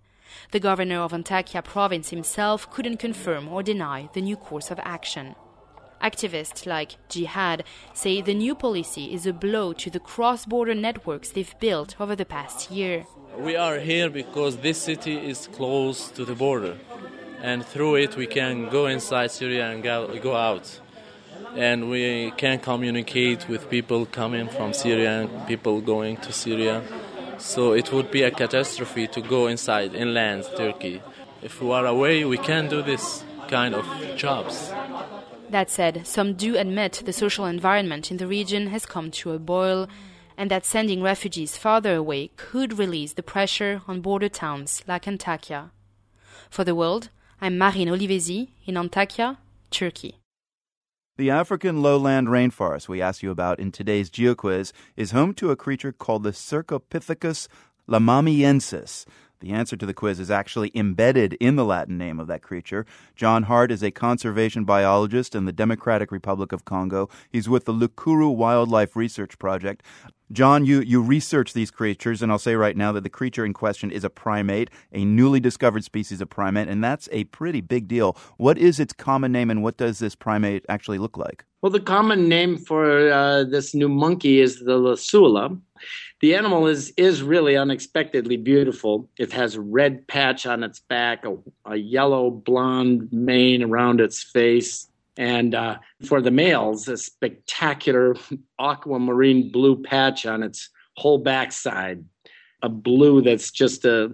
The 0.52 0.60
governor 0.60 1.00
of 1.00 1.12
Antakya 1.12 1.64
province 1.64 2.12
himself 2.12 2.70
couldn't 2.70 2.98
confirm 2.98 3.48
or 3.48 3.64
deny 3.64 4.10
the 4.14 4.22
new 4.22 4.36
course 4.36 4.70
of 4.70 4.80
action. 4.84 5.34
Activists 6.04 6.68
like 6.68 6.98
Jihad 7.10 7.64
say 7.96 8.22
the 8.22 8.36
new 8.36 8.54
policy 8.54 9.12
is 9.12 9.26
a 9.26 9.34
blow 9.34 9.74
to 9.74 9.90
the 9.90 10.00
cross 10.00 10.46
border 10.46 10.76
networks 10.76 11.32
they've 11.32 11.60
built 11.60 12.00
over 12.00 12.16
the 12.16 12.26
past 12.26 12.70
year. 12.70 13.08
We 13.40 13.56
are 13.56 13.80
here 13.80 14.12
because 14.12 14.58
this 14.58 14.80
city 14.80 15.18
is 15.18 15.48
close 15.48 16.10
to 16.12 16.26
the 16.26 16.36
border 16.36 16.78
and 17.46 17.64
through 17.64 17.96
it 17.96 18.18
we 18.18 18.26
can 18.26 18.70
go 18.70 18.88
inside 18.88 19.30
Syria 19.30 19.70
and 19.70 19.84
go, 19.84 20.36
out. 20.36 20.80
And 21.56 21.90
we 21.92 22.32
can 22.38 22.60
communicate 22.60 23.48
with 23.48 23.70
people 23.70 24.08
coming 24.08 24.48
from 24.50 24.74
Syria 24.74 25.22
and 25.22 25.48
people 25.48 25.80
going 25.80 26.18
to 26.18 26.34
Syria. 26.34 26.82
So 27.38 27.74
it 27.74 27.94
would 27.94 28.10
be 28.10 28.24
a 28.24 28.32
catastrophe 28.32 29.08
to 29.10 29.22
go 29.22 29.46
inside, 29.46 29.94
inland 29.94 30.46
Turkey. 30.58 31.04
If 31.44 31.62
we 31.62 31.72
are 31.72 31.86
away, 31.86 32.26
we 32.26 32.40
can 32.40 32.68
do 32.68 32.82
this 32.82 33.24
kind 33.48 33.76
of 33.76 33.86
jobs. 34.18 34.74
That 35.50 35.70
said, 35.70 36.08
some 36.08 36.34
do 36.34 36.58
admit 36.58 37.04
the 37.06 37.14
social 37.14 37.46
environment 37.46 38.10
in 38.10 38.18
the 38.18 38.28
region 38.28 38.68
has 38.68 38.88
come 38.88 39.12
to 39.12 39.34
a 39.34 39.40
boil 39.40 39.88
and 40.36 40.50
that 40.50 40.66
sending 40.66 41.04
refugees 41.04 41.58
farther 41.58 41.94
away 41.96 42.32
could 42.36 42.80
release 42.80 43.14
the 43.14 43.24
pressure 43.24 43.84
on 43.88 44.02
border 44.02 44.30
towns 44.30 44.84
like 44.88 45.06
Antakya. 45.06 45.70
For 46.50 46.64
the 46.64 46.76
world, 46.76 47.10
I'm 47.42 47.58
Marine 47.58 47.90
Olivesi 47.90 48.48
in 48.66 48.76
Antakya, 48.76 49.38
Turkey. 49.70 50.16
The 51.18 51.30
African 51.30 51.82
lowland 51.82 52.30
rainforest 52.30 52.88
we 52.88 53.02
asked 53.02 53.24
you 53.24 53.30
about 53.30 53.60
in 53.60 53.74
today's 53.74 54.10
GeoQuiz 54.10 54.72
is 54.96 55.12
home 55.12 55.34
to 55.36 55.52
a 55.52 55.58
creature 55.58 55.92
called 55.92 56.24
the 56.24 56.32
Cercopithecus 56.32 57.50
lomamiensis. 57.90 59.06
The 59.40 59.52
answer 59.52 59.76
to 59.76 59.86
the 59.86 59.94
quiz 59.94 60.20
is 60.20 60.32
actually 60.32 60.72
embedded 60.74 61.34
in 61.34 61.56
the 61.56 61.66
Latin 61.66 61.98
name 61.98 62.20
of 62.20 62.28
that 62.28 62.42
creature. 62.42 62.86
John 63.16 63.44
Hart 63.44 63.72
is 63.72 63.84
a 63.84 63.92
conservation 63.92 64.64
biologist 64.64 65.36
in 65.36 65.46
the 65.46 65.52
Democratic 65.52 66.12
Republic 66.12 66.52
of 66.52 66.66
Congo. 66.66 67.10
He's 67.30 67.50
with 67.50 67.66
the 67.66 67.74
Lukuru 67.74 68.36
Wildlife 68.36 68.96
Research 68.96 69.38
Project. 69.38 69.84
John, 70.32 70.66
you, 70.66 70.82
you 70.82 71.02
research 71.02 71.54
these 71.54 71.70
creatures, 71.70 72.24
and 72.24 72.32
I'll 72.32 72.40
say 72.40 72.56
right 72.56 72.76
now 72.76 72.92
that 72.94 73.04
the 73.04 73.10
creature 73.10 73.46
in 73.46 73.54
question 73.54 73.92
is 73.92 74.04
a 74.04 74.10
primate, 74.10 74.72
a 74.92 75.06
newly 75.06 75.40
discovered 75.40 75.84
species 75.84 76.20
of 76.20 76.30
primate, 76.30 76.68
and 76.68 76.84
that's 76.84 77.08
a 77.12 77.26
pretty 77.26 77.62
big 77.62 77.88
deal. 77.88 78.18
What 78.38 78.58
is 78.58 78.80
its 78.80 78.92
common 78.92 79.32
name, 79.32 79.52
and 79.52 79.62
what 79.62 79.78
does 79.78 80.00
this 80.00 80.16
primate 80.16 80.66
actually 80.68 80.98
look 80.98 81.16
like? 81.16 81.46
Well, 81.62 81.72
the 81.72 81.80
common 81.80 82.28
name 82.28 82.58
for 82.58 83.12
uh, 83.12 83.44
this 83.44 83.76
new 83.76 83.90
monkey 83.90 84.40
is 84.40 84.60
the 84.60 84.80
Lesula. 84.80 85.60
The 86.22 86.36
animal 86.36 86.68
is, 86.68 86.94
is 86.98 87.22
really 87.22 87.58
unexpectedly 87.58 88.38
beautiful. 88.38 89.10
It 89.18 89.34
has 89.34 89.56
a 89.56 89.62
red 89.62 90.08
patch 90.08 90.46
on 90.46 90.64
its 90.64 90.80
back, 90.80 91.26
a, 91.26 91.38
a 91.66 91.76
yellow 91.76 92.30
blonde 92.32 93.10
mane 93.12 93.64
around 93.64 94.00
its 94.00 94.24
face, 94.24 94.88
and 95.18 95.56
uh, 95.56 95.78
for 96.06 96.22
the 96.22 96.32
males, 96.32 96.88
a 96.88 96.98
spectacular 96.98 98.16
aquamarine 98.60 99.52
blue 99.52 99.82
patch 99.82 100.26
on 100.26 100.44
its 100.44 100.70
whole 100.98 101.18
backside, 101.18 102.04
a 102.62 102.70
blue 102.70 103.22
that's 103.22 103.52
just 103.52 103.86
uh, 103.86 104.10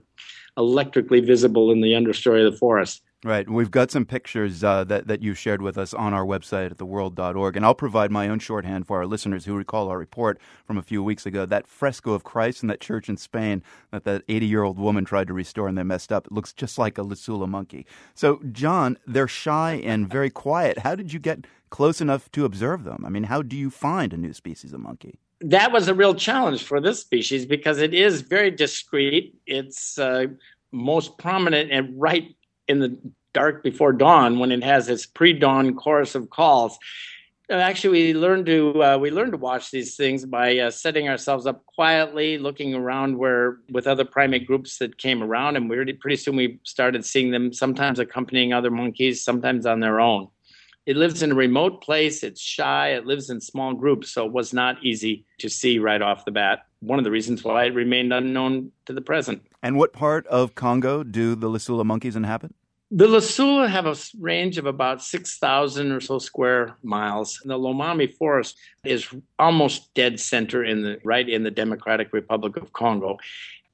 electrically 0.57 1.19
visible 1.19 1.71
in 1.71 1.81
the 1.81 1.93
understory 1.93 2.45
of 2.45 2.51
the 2.51 2.57
forest. 2.57 3.01
Right. 3.23 3.47
We've 3.47 3.69
got 3.69 3.91
some 3.91 4.05
pictures 4.05 4.63
uh, 4.63 4.83
that, 4.85 5.05
that 5.05 5.21
you 5.21 5.35
shared 5.35 5.61
with 5.61 5.77
us 5.77 5.93
on 5.93 6.11
our 6.11 6.25
website 6.25 6.71
at 6.71 6.77
theworld.org. 6.77 7.55
And 7.55 7.63
I'll 7.63 7.75
provide 7.75 8.09
my 8.09 8.27
own 8.27 8.39
shorthand 8.39 8.87
for 8.87 8.97
our 8.97 9.05
listeners 9.05 9.45
who 9.45 9.55
recall 9.55 9.89
our 9.89 9.99
report 9.99 10.39
from 10.65 10.79
a 10.79 10.81
few 10.81 11.03
weeks 11.03 11.27
ago. 11.27 11.45
That 11.45 11.67
fresco 11.67 12.13
of 12.13 12.23
Christ 12.23 12.63
in 12.63 12.67
that 12.69 12.79
church 12.79 13.09
in 13.09 13.17
Spain 13.17 13.61
that 13.91 14.05
that 14.05 14.23
80 14.27 14.47
year 14.47 14.63
old 14.63 14.79
woman 14.79 15.05
tried 15.05 15.27
to 15.27 15.33
restore 15.33 15.67
and 15.67 15.77
they 15.77 15.83
messed 15.83 16.11
up. 16.11 16.25
It 16.25 16.31
looks 16.31 16.51
just 16.51 16.79
like 16.79 16.97
a 16.97 17.03
Lesula 17.03 17.47
monkey. 17.47 17.85
So, 18.15 18.41
John, 18.51 18.97
they're 19.05 19.27
shy 19.27 19.73
and 19.83 20.09
very 20.09 20.31
quiet. 20.31 20.79
How 20.79 20.95
did 20.95 21.13
you 21.13 21.19
get 21.19 21.45
close 21.69 22.01
enough 22.01 22.31
to 22.31 22.43
observe 22.43 22.85
them? 22.85 23.03
I 23.05 23.09
mean, 23.09 23.23
how 23.23 23.43
do 23.43 23.55
you 23.55 23.69
find 23.69 24.13
a 24.13 24.17
new 24.17 24.33
species 24.33 24.73
of 24.73 24.79
monkey? 24.79 25.19
That 25.41 25.71
was 25.71 25.87
a 25.87 25.93
real 25.93 26.15
challenge 26.15 26.63
for 26.63 26.81
this 26.81 27.01
species 27.01 27.45
because 27.45 27.77
it 27.77 27.93
is 27.93 28.21
very 28.21 28.49
discreet. 28.49 29.35
It's 29.45 29.99
uh, 29.99 30.25
most 30.71 31.19
prominent 31.19 31.71
and 31.71 31.99
right 32.01 32.35
in 32.71 32.79
the 32.79 32.97
dark 33.33 33.63
before 33.63 33.93
dawn 33.93 34.39
when 34.39 34.51
it 34.51 34.63
has 34.63 34.89
its 34.89 35.05
pre-dawn 35.05 35.75
chorus 35.75 36.15
of 36.15 36.29
calls. 36.29 36.77
Uh, 37.49 37.55
actually, 37.55 37.89
we 37.89 38.13
learned 38.13 38.45
to 38.45 38.81
uh, 38.81 38.97
we 38.97 39.11
learned 39.11 39.33
to 39.33 39.37
watch 39.37 39.71
these 39.71 39.97
things 39.97 40.25
by 40.25 40.57
uh, 40.57 40.71
setting 40.71 41.09
ourselves 41.09 41.45
up 41.45 41.65
quietly, 41.65 42.37
looking 42.37 42.73
around 42.73 43.17
where 43.17 43.57
with 43.69 43.87
other 43.87 44.05
primate 44.05 44.47
groups 44.47 44.77
that 44.77 44.97
came 44.97 45.21
around, 45.21 45.57
and 45.57 45.69
we 45.69 45.93
pretty 45.93 46.15
soon 46.15 46.37
we 46.37 46.59
started 46.63 47.05
seeing 47.05 47.31
them 47.31 47.51
sometimes 47.51 47.99
accompanying 47.99 48.53
other 48.53 48.71
monkeys, 48.71 49.23
sometimes 49.23 49.65
on 49.65 49.81
their 49.81 49.99
own. 49.99 50.29
It 50.85 50.95
lives 50.95 51.21
in 51.21 51.31
a 51.31 51.35
remote 51.35 51.83
place. 51.83 52.23
It's 52.23 52.41
shy. 52.41 52.93
It 52.93 53.05
lives 53.05 53.29
in 53.29 53.41
small 53.41 53.73
groups, 53.73 54.11
so 54.11 54.25
it 54.25 54.31
was 54.31 54.53
not 54.53 54.83
easy 54.83 55.25
to 55.39 55.49
see 55.49 55.77
right 55.77 56.01
off 56.01 56.25
the 56.25 56.31
bat. 56.31 56.65
One 56.79 56.99
of 56.99 57.05
the 57.05 57.11
reasons 57.11 57.43
why 57.43 57.65
it 57.65 57.75
remained 57.75 58.13
unknown 58.13 58.71
to 58.85 58.93
the 58.93 59.01
present. 59.01 59.45
And 59.61 59.77
what 59.77 59.93
part 59.93 60.25
of 60.27 60.55
Congo 60.55 61.03
do 61.03 61.35
the 61.35 61.49
Lesula 61.49 61.85
monkeys 61.85 62.15
inhabit? 62.15 62.55
The 62.93 63.07
Lesula 63.07 63.69
have 63.69 63.85
a 63.85 63.95
range 64.19 64.57
of 64.57 64.65
about 64.65 65.01
6,000 65.01 65.93
or 65.93 66.01
so 66.01 66.19
square 66.19 66.75
miles. 66.83 67.41
The 67.45 67.57
Lomami 67.57 68.13
Forest 68.13 68.57
is 68.83 69.07
almost 69.39 69.93
dead 69.93 70.19
center 70.19 70.61
in 70.61 70.83
the 70.83 70.99
right 71.05 71.29
in 71.29 71.43
the 71.43 71.51
Democratic 71.51 72.11
Republic 72.11 72.57
of 72.57 72.73
Congo. 72.73 73.17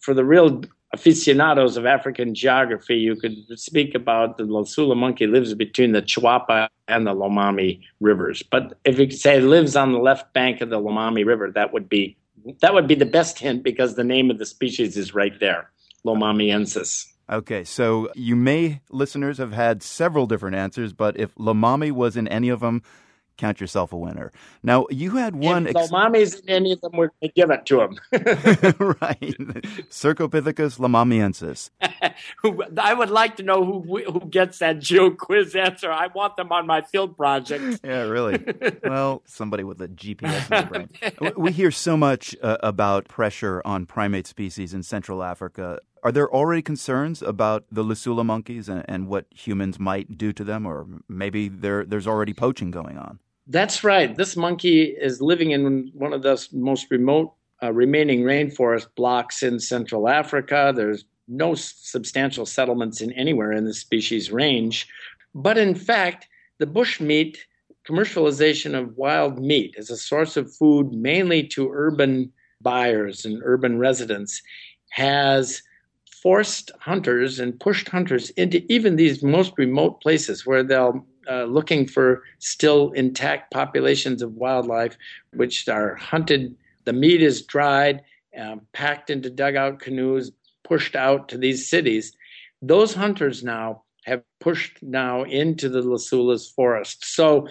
For 0.01 0.13
the 0.13 0.24
real 0.24 0.61
aficionados 0.93 1.78
of 1.78 1.88
African 1.88 2.36
geography, 2.36 2.97
you 2.97 3.15
could 3.15 3.36
speak 3.55 3.95
about 3.95 4.38
the 4.38 4.43
Lesula 4.43 4.95
monkey 4.95 5.26
lives 5.26 5.55
between 5.55 5.93
the 5.93 6.03
Tshuapa 6.03 6.70
and 6.88 7.07
the 7.07 7.15
Lomami 7.15 7.82
rivers. 7.99 8.43
But 8.43 8.78
if 8.86 8.99
you 8.99 9.09
say 9.09 9.39
it 9.39 9.45
lives 9.45 9.76
on 9.76 9.93
the 9.93 9.99
left 9.99 10.32
bank 10.34 10.61
of 10.61 10.70
the 10.70 10.80
Lomami 10.80 11.26
River, 11.26 11.49
that 11.49 11.74
would 11.74 11.89
be 11.89 12.15
that 12.61 12.76
would 12.76 12.88
be 12.88 12.93
the 12.93 13.05
best 13.07 13.39
hint 13.39 13.63
because 13.63 13.95
the 13.95 14.03
name 14.03 14.30
of 14.30 14.38
the 14.38 14.45
species 14.45 14.95
is 14.95 15.15
right 15.15 15.38
there, 15.39 15.72
Lomamiensis. 16.05 17.07
Okay, 17.30 17.63
so 17.65 18.09
you 18.15 18.36
may, 18.36 18.82
listeners, 18.89 19.38
have 19.38 19.51
had 19.51 19.84
several 19.84 20.28
different 20.28 20.55
answers, 20.55 20.93
but 20.93 21.19
if 21.19 21.36
Lomami 21.36 21.91
was 21.91 22.15
in 22.15 22.28
any 22.30 22.47
of 22.47 22.61
them, 22.61 22.82
count 23.38 23.61
yourself 23.61 23.93
a 23.93 23.97
winner. 23.97 24.32
Now, 24.63 24.88
you 24.89 25.11
had 25.11 25.36
one. 25.36 25.67
If 25.67 25.75
ex- 25.75 25.91
Lomami's 25.91 26.39
in 26.39 26.49
any 26.49 26.71
of 26.73 26.82
them, 26.82 26.91
we're 26.93 27.11
going 27.21 27.30
to 27.30 27.34
give 27.36 27.51
it 27.51 27.65
to 27.67 27.82
him. 27.82 27.99
right. 29.01 29.36
Cercopithecus 29.89 30.80
lomamiensis. 30.80 31.69
I 32.80 32.93
would 32.93 33.09
like 33.09 33.38
to 33.38 33.43
know 33.43 33.63
who 33.63 34.03
who 34.03 34.21
gets 34.30 34.59
that 34.59 34.78
GeoQuiz 34.78 35.55
answer. 35.55 35.91
I 35.91 36.07
want 36.07 36.36
them 36.36 36.51
on 36.51 36.67
my 36.67 36.82
field 36.82 37.15
project. 37.15 37.82
yeah, 37.84 38.01
really. 38.03 38.43
Well, 38.84 39.21
somebody 39.25 39.63
with 39.63 39.82
a 39.82 39.88
GPS 39.88 40.51
in 40.51 40.67
the 40.67 40.88
brain. 41.19 41.34
We 41.38 41.51
hear 41.51 41.71
so 41.71 41.95
much 41.95 42.36
uh, 42.41 42.57
about 42.61 43.07
pressure 43.07 43.61
on 43.63 43.86
primate 43.86 44.28
species 44.28 44.73
in 44.73 44.84
Central 44.84 45.23
Africa. 45.23 45.80
Are 46.08 46.12
there 46.14 46.34
already 46.34 46.62
concerns 46.62 47.22
about 47.22 47.66
the 47.70 47.84
Lesula 47.84 48.24
monkeys 48.24 48.70
and, 48.70 48.86
and 48.88 49.10
what 49.10 49.26
humans 49.30 49.78
might 49.78 50.18
do 50.18 50.32
to 50.32 50.45
them, 50.45 50.66
or 50.66 50.88
maybe 51.10 51.49
there, 51.49 51.84
there's 51.84 52.08
already 52.08 52.34
poaching 52.34 52.72
going 52.72 52.97
on? 52.97 53.20
That's 53.45 53.84
right. 53.84 54.16
This 54.16 54.38
monkey 54.38 54.84
is 54.84 55.20
living 55.20 55.51
in 55.51 55.91
one 55.93 56.14
of 56.14 56.22
the 56.22 56.47
most 56.53 56.89
remote 56.89 57.34
uh, 57.62 57.74
remaining 57.74 58.22
rainforest 58.22 58.88
blocks 58.95 59.43
in 59.43 59.60
Central 59.60 60.08
Africa. 60.08 60.72
There's 60.74 61.03
no 61.28 61.55
substantial 61.55 62.45
settlements 62.45 63.01
in 63.01 63.12
anywhere 63.12 63.51
in 63.51 63.66
the 63.66 63.74
species 63.74 64.32
range. 64.32 64.88
But 65.36 65.58
in 65.58 65.76
fact, 65.76 66.30
the 66.58 66.68
bushmeat 66.68 67.36
commercialization 67.86 68.80
of 68.80 68.95
wild 68.95 69.39
meat 69.43 69.76
as 69.78 69.89
a 69.89 69.97
source 69.97 70.38
of 70.38 70.55
food 70.55 70.93
mainly 70.93 71.45
to 71.47 71.70
urban 71.70 72.32
buyers 72.62 73.26
and 73.26 73.41
urban 73.43 73.78
residents 73.78 74.41
has 74.91 75.62
forced 76.28 76.71
hunters 76.82 77.39
and 77.39 77.57
pushed 77.57 77.88
hunters 77.88 78.32
into 78.32 78.61
even 78.69 78.97
these 78.97 79.23
most 79.23 79.53
remote 79.57 80.01
places 80.01 80.45
where 80.45 80.61
they'll 80.61 81.05
uh, 81.32 81.45
looking 81.45 81.88
for 81.88 82.21
still 82.39 82.91
intact 82.91 83.49
populations 83.49 84.21
of 84.21 84.34
wildlife, 84.34 84.97
which 85.32 85.69
are 85.69 85.95
hunted. 85.95 86.53
The 86.84 86.91
meat 86.91 87.21
is 87.21 87.43
dried, 87.43 88.01
uh, 88.38 88.57
packed 88.73 89.09
into 89.09 89.30
dugout 89.30 89.80
canoes, 89.80 90.34
pushed 90.65 90.97
out 90.97 91.30
to 91.30 91.38
these 91.38 91.69
cities. 91.69 92.11
Those 92.61 92.93
hunters 92.93 93.41
now 93.41 93.84
have 94.05 94.21
pushed 94.41 94.84
now 94.84 95.23
into 95.23 95.69
the 95.69 95.82
Lesula's 95.82 96.49
forest. 96.49 97.05
So 97.05 97.47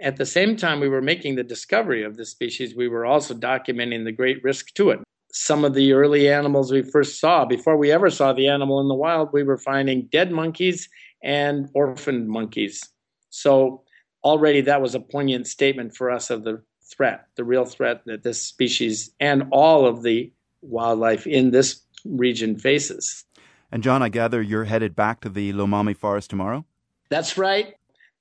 at 0.00 0.18
the 0.18 0.26
same 0.26 0.54
time 0.54 0.78
we 0.78 0.88
were 0.88 1.02
making 1.02 1.34
the 1.34 1.42
discovery 1.42 2.04
of 2.04 2.16
this 2.16 2.30
species, 2.30 2.76
we 2.76 2.86
were 2.86 3.06
also 3.06 3.34
documenting 3.34 4.04
the 4.04 4.12
great 4.12 4.40
risk 4.44 4.72
to 4.74 4.90
it 4.90 5.00
some 5.32 5.64
of 5.64 5.74
the 5.74 5.92
early 5.92 6.28
animals 6.28 6.72
we 6.72 6.82
first 6.82 7.20
saw. 7.20 7.44
Before 7.44 7.76
we 7.76 7.92
ever 7.92 8.10
saw 8.10 8.32
the 8.32 8.48
animal 8.48 8.80
in 8.80 8.88
the 8.88 8.94
wild, 8.94 9.30
we 9.32 9.42
were 9.42 9.58
finding 9.58 10.08
dead 10.10 10.32
monkeys 10.32 10.88
and 11.22 11.68
orphaned 11.74 12.28
monkeys. 12.28 12.82
So 13.30 13.82
already 14.24 14.60
that 14.62 14.82
was 14.82 14.94
a 14.94 15.00
poignant 15.00 15.46
statement 15.46 15.94
for 15.94 16.10
us 16.10 16.30
of 16.30 16.44
the 16.44 16.62
threat, 16.92 17.26
the 17.36 17.44
real 17.44 17.64
threat 17.64 18.02
that 18.06 18.22
this 18.22 18.42
species 18.42 19.10
and 19.20 19.44
all 19.50 19.86
of 19.86 20.02
the 20.02 20.32
wildlife 20.62 21.26
in 21.26 21.50
this 21.50 21.82
region 22.04 22.58
faces. 22.58 23.24
And 23.72 23.82
John, 23.82 24.02
I 24.02 24.08
gather 24.08 24.42
you're 24.42 24.64
headed 24.64 24.96
back 24.96 25.20
to 25.20 25.28
the 25.28 25.52
Lomami 25.52 25.96
Forest 25.96 26.30
tomorrow? 26.30 26.64
That's 27.08 27.38
right. 27.38 27.74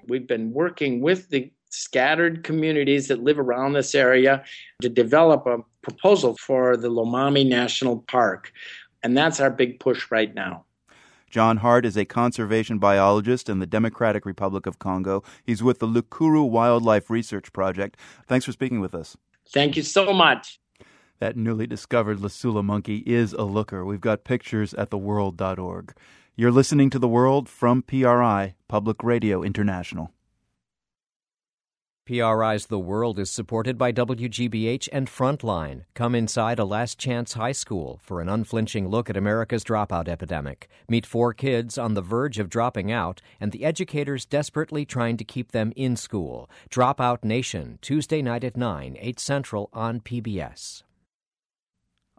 We've 0.08 0.28
been 0.28 0.54
working 0.54 1.02
with 1.02 1.30
the 1.30 1.52
scattered 1.70 2.44
communities 2.44 3.08
that 3.08 3.24
live 3.24 3.40
around 3.40 3.74
this 3.74 3.94
area 3.94 4.44
to 4.82 4.90
develop 4.90 5.46
a 5.46 5.60
proposal 5.82 6.36
for 6.38 6.78
the 6.78 6.90
Lomami 6.90 7.48
National 7.48 8.00
Park. 8.02 8.52
And 9.04 9.18
that's 9.18 9.40
our 9.40 9.50
big 9.50 9.80
push 9.80 10.12
right 10.12 10.34
now. 10.34 10.66
John 11.30 11.58
Hart 11.58 11.86
is 11.86 11.96
a 11.96 12.06
conservation 12.06 12.80
biologist 12.80 13.50
in 13.50 13.60
the 13.60 13.68
Democratic 13.68 14.26
Republic 14.26 14.66
of 14.66 14.80
Congo. 14.80 15.24
He's 15.44 15.62
with 15.62 15.80
the 15.80 15.88
Lukuru 15.88 16.50
Wildlife 16.50 17.10
Research 17.10 17.54
Project. 17.54 17.98
Thanks 18.28 18.46
for 18.46 18.52
speaking 18.52 18.80
with 18.80 18.96
us. 18.96 19.16
Thank 19.48 19.78
you 19.78 19.84
so 19.84 20.12
much. 20.12 20.60
That 21.20 21.38
newly 21.38 21.68
discovered 21.68 22.20
Lesula 22.20 22.64
monkey 22.64 23.04
is 23.06 23.34
a 23.34 23.44
looker. 23.44 23.86
We've 23.86 24.02
got 24.02 24.24
pictures 24.24 24.74
at 24.74 24.90
theworld.org. 24.90 25.94
You're 26.36 26.52
listening 26.52 26.90
to 26.92 27.00
The 27.00 27.08
World 27.10 27.50
from 27.50 27.84
PRI, 27.84 28.56
Public 28.68 29.04
Radio 29.04 29.44
International. 29.44 30.12
PRI's 32.10 32.66
The 32.66 32.80
World 32.80 33.20
is 33.20 33.30
supported 33.30 33.78
by 33.78 33.92
WGBH 33.92 34.90
and 34.92 35.08
Frontline. 35.08 35.84
Come 35.94 36.16
inside 36.16 36.58
a 36.58 36.66
last 36.66 36.98
chance 36.98 37.34
high 37.34 37.52
school 37.52 38.00
for 38.02 38.20
an 38.20 38.28
unflinching 38.28 38.88
look 38.88 39.12
at 39.12 39.16
America's 39.16 39.64
dropout 39.64 40.08
epidemic. 40.08 40.68
Meet 40.88 41.06
four 41.06 41.36
kids 41.36 41.78
on 41.78 41.94
the 41.94 42.02
verge 42.02 42.40
of 42.40 42.50
dropping 42.50 42.92
out 42.92 43.22
and 43.40 43.52
the 43.52 43.64
educators 43.64 44.26
desperately 44.26 44.86
trying 44.86 45.18
to 45.18 45.24
keep 45.24 45.52
them 45.52 45.72
in 45.76 45.96
school. 45.96 46.50
Dropout 46.72 47.24
Nation, 47.24 47.78
Tuesday 47.80 48.24
night 48.24 48.44
at 48.44 48.58
9, 48.58 48.98
8 49.00 49.20
Central 49.20 49.70
on 49.72 50.00
PBS. 50.00 50.82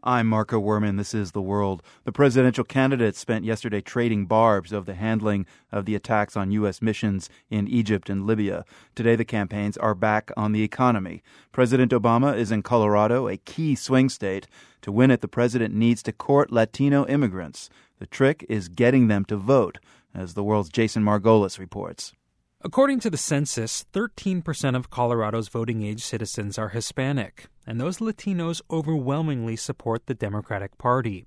I'm 0.03 0.29
Marco 0.29 0.59
Werman. 0.59 0.97
This 0.97 1.13
is 1.13 1.33
The 1.33 1.43
World. 1.43 1.83
The 2.05 2.13
presidential 2.13 2.65
candidates 2.65 3.19
spent 3.19 3.45
yesterday 3.45 3.83
trading 3.83 4.25
barbs 4.25 4.73
over 4.73 4.87
the 4.87 4.95
handling 4.95 5.45
of 5.71 5.85
the 5.85 5.95
attacks 5.95 6.39
on 6.39 6.51
U.S. 6.53 6.81
missions 6.81 7.29
in 7.51 7.69
Egypt 7.69 8.09
and 8.09 8.27
Libya. 8.27 8.65
Today, 8.95 9.15
the 9.15 9.27
campaigns 9.27 9.77
are 9.77 9.95
back 9.95 10.31
on 10.39 10.53
the 10.53 10.63
economy. 10.63 11.23
President 11.53 11.93
Obama 11.93 12.35
is 12.35 12.51
in 12.51 12.63
Colorado, 12.63 13.29
a 13.29 13.37
key 13.37 13.75
swing 13.75 14.09
state. 14.09 14.47
To 14.81 14.91
win 14.91 15.11
it, 15.11 15.21
the 15.21 15.29
president 15.29 15.75
needs 15.75 16.03
to 16.05 16.13
court 16.13 16.51
Latino 16.51 17.07
immigrants. 17.07 17.69
The 17.99 18.07
trick 18.07 18.47
is 18.49 18.71
getting 18.71 19.09
them 19.09 19.27
to 19.27 19.37
vote, 19.37 19.81
as 20.15 20.33
The 20.33 20.43
World's 20.43 20.71
Jason 20.71 21.05
Margolis 21.05 21.59
reports. 21.59 22.15
According 22.63 23.01
to 23.01 23.11
the 23.11 23.17
census, 23.17 23.87
13% 23.93 24.77
of 24.77 24.91
Colorado's 24.91 25.49
voting 25.49 25.83
age 25.83 26.05
citizens 26.05 26.59
are 26.59 26.69
Hispanic, 26.71 27.49
and 27.71 27.81
those 27.81 27.99
Latinos 27.99 28.61
overwhelmingly 28.68 29.55
support 29.55 30.07
the 30.07 30.14
Democratic 30.14 30.77
Party. 30.77 31.25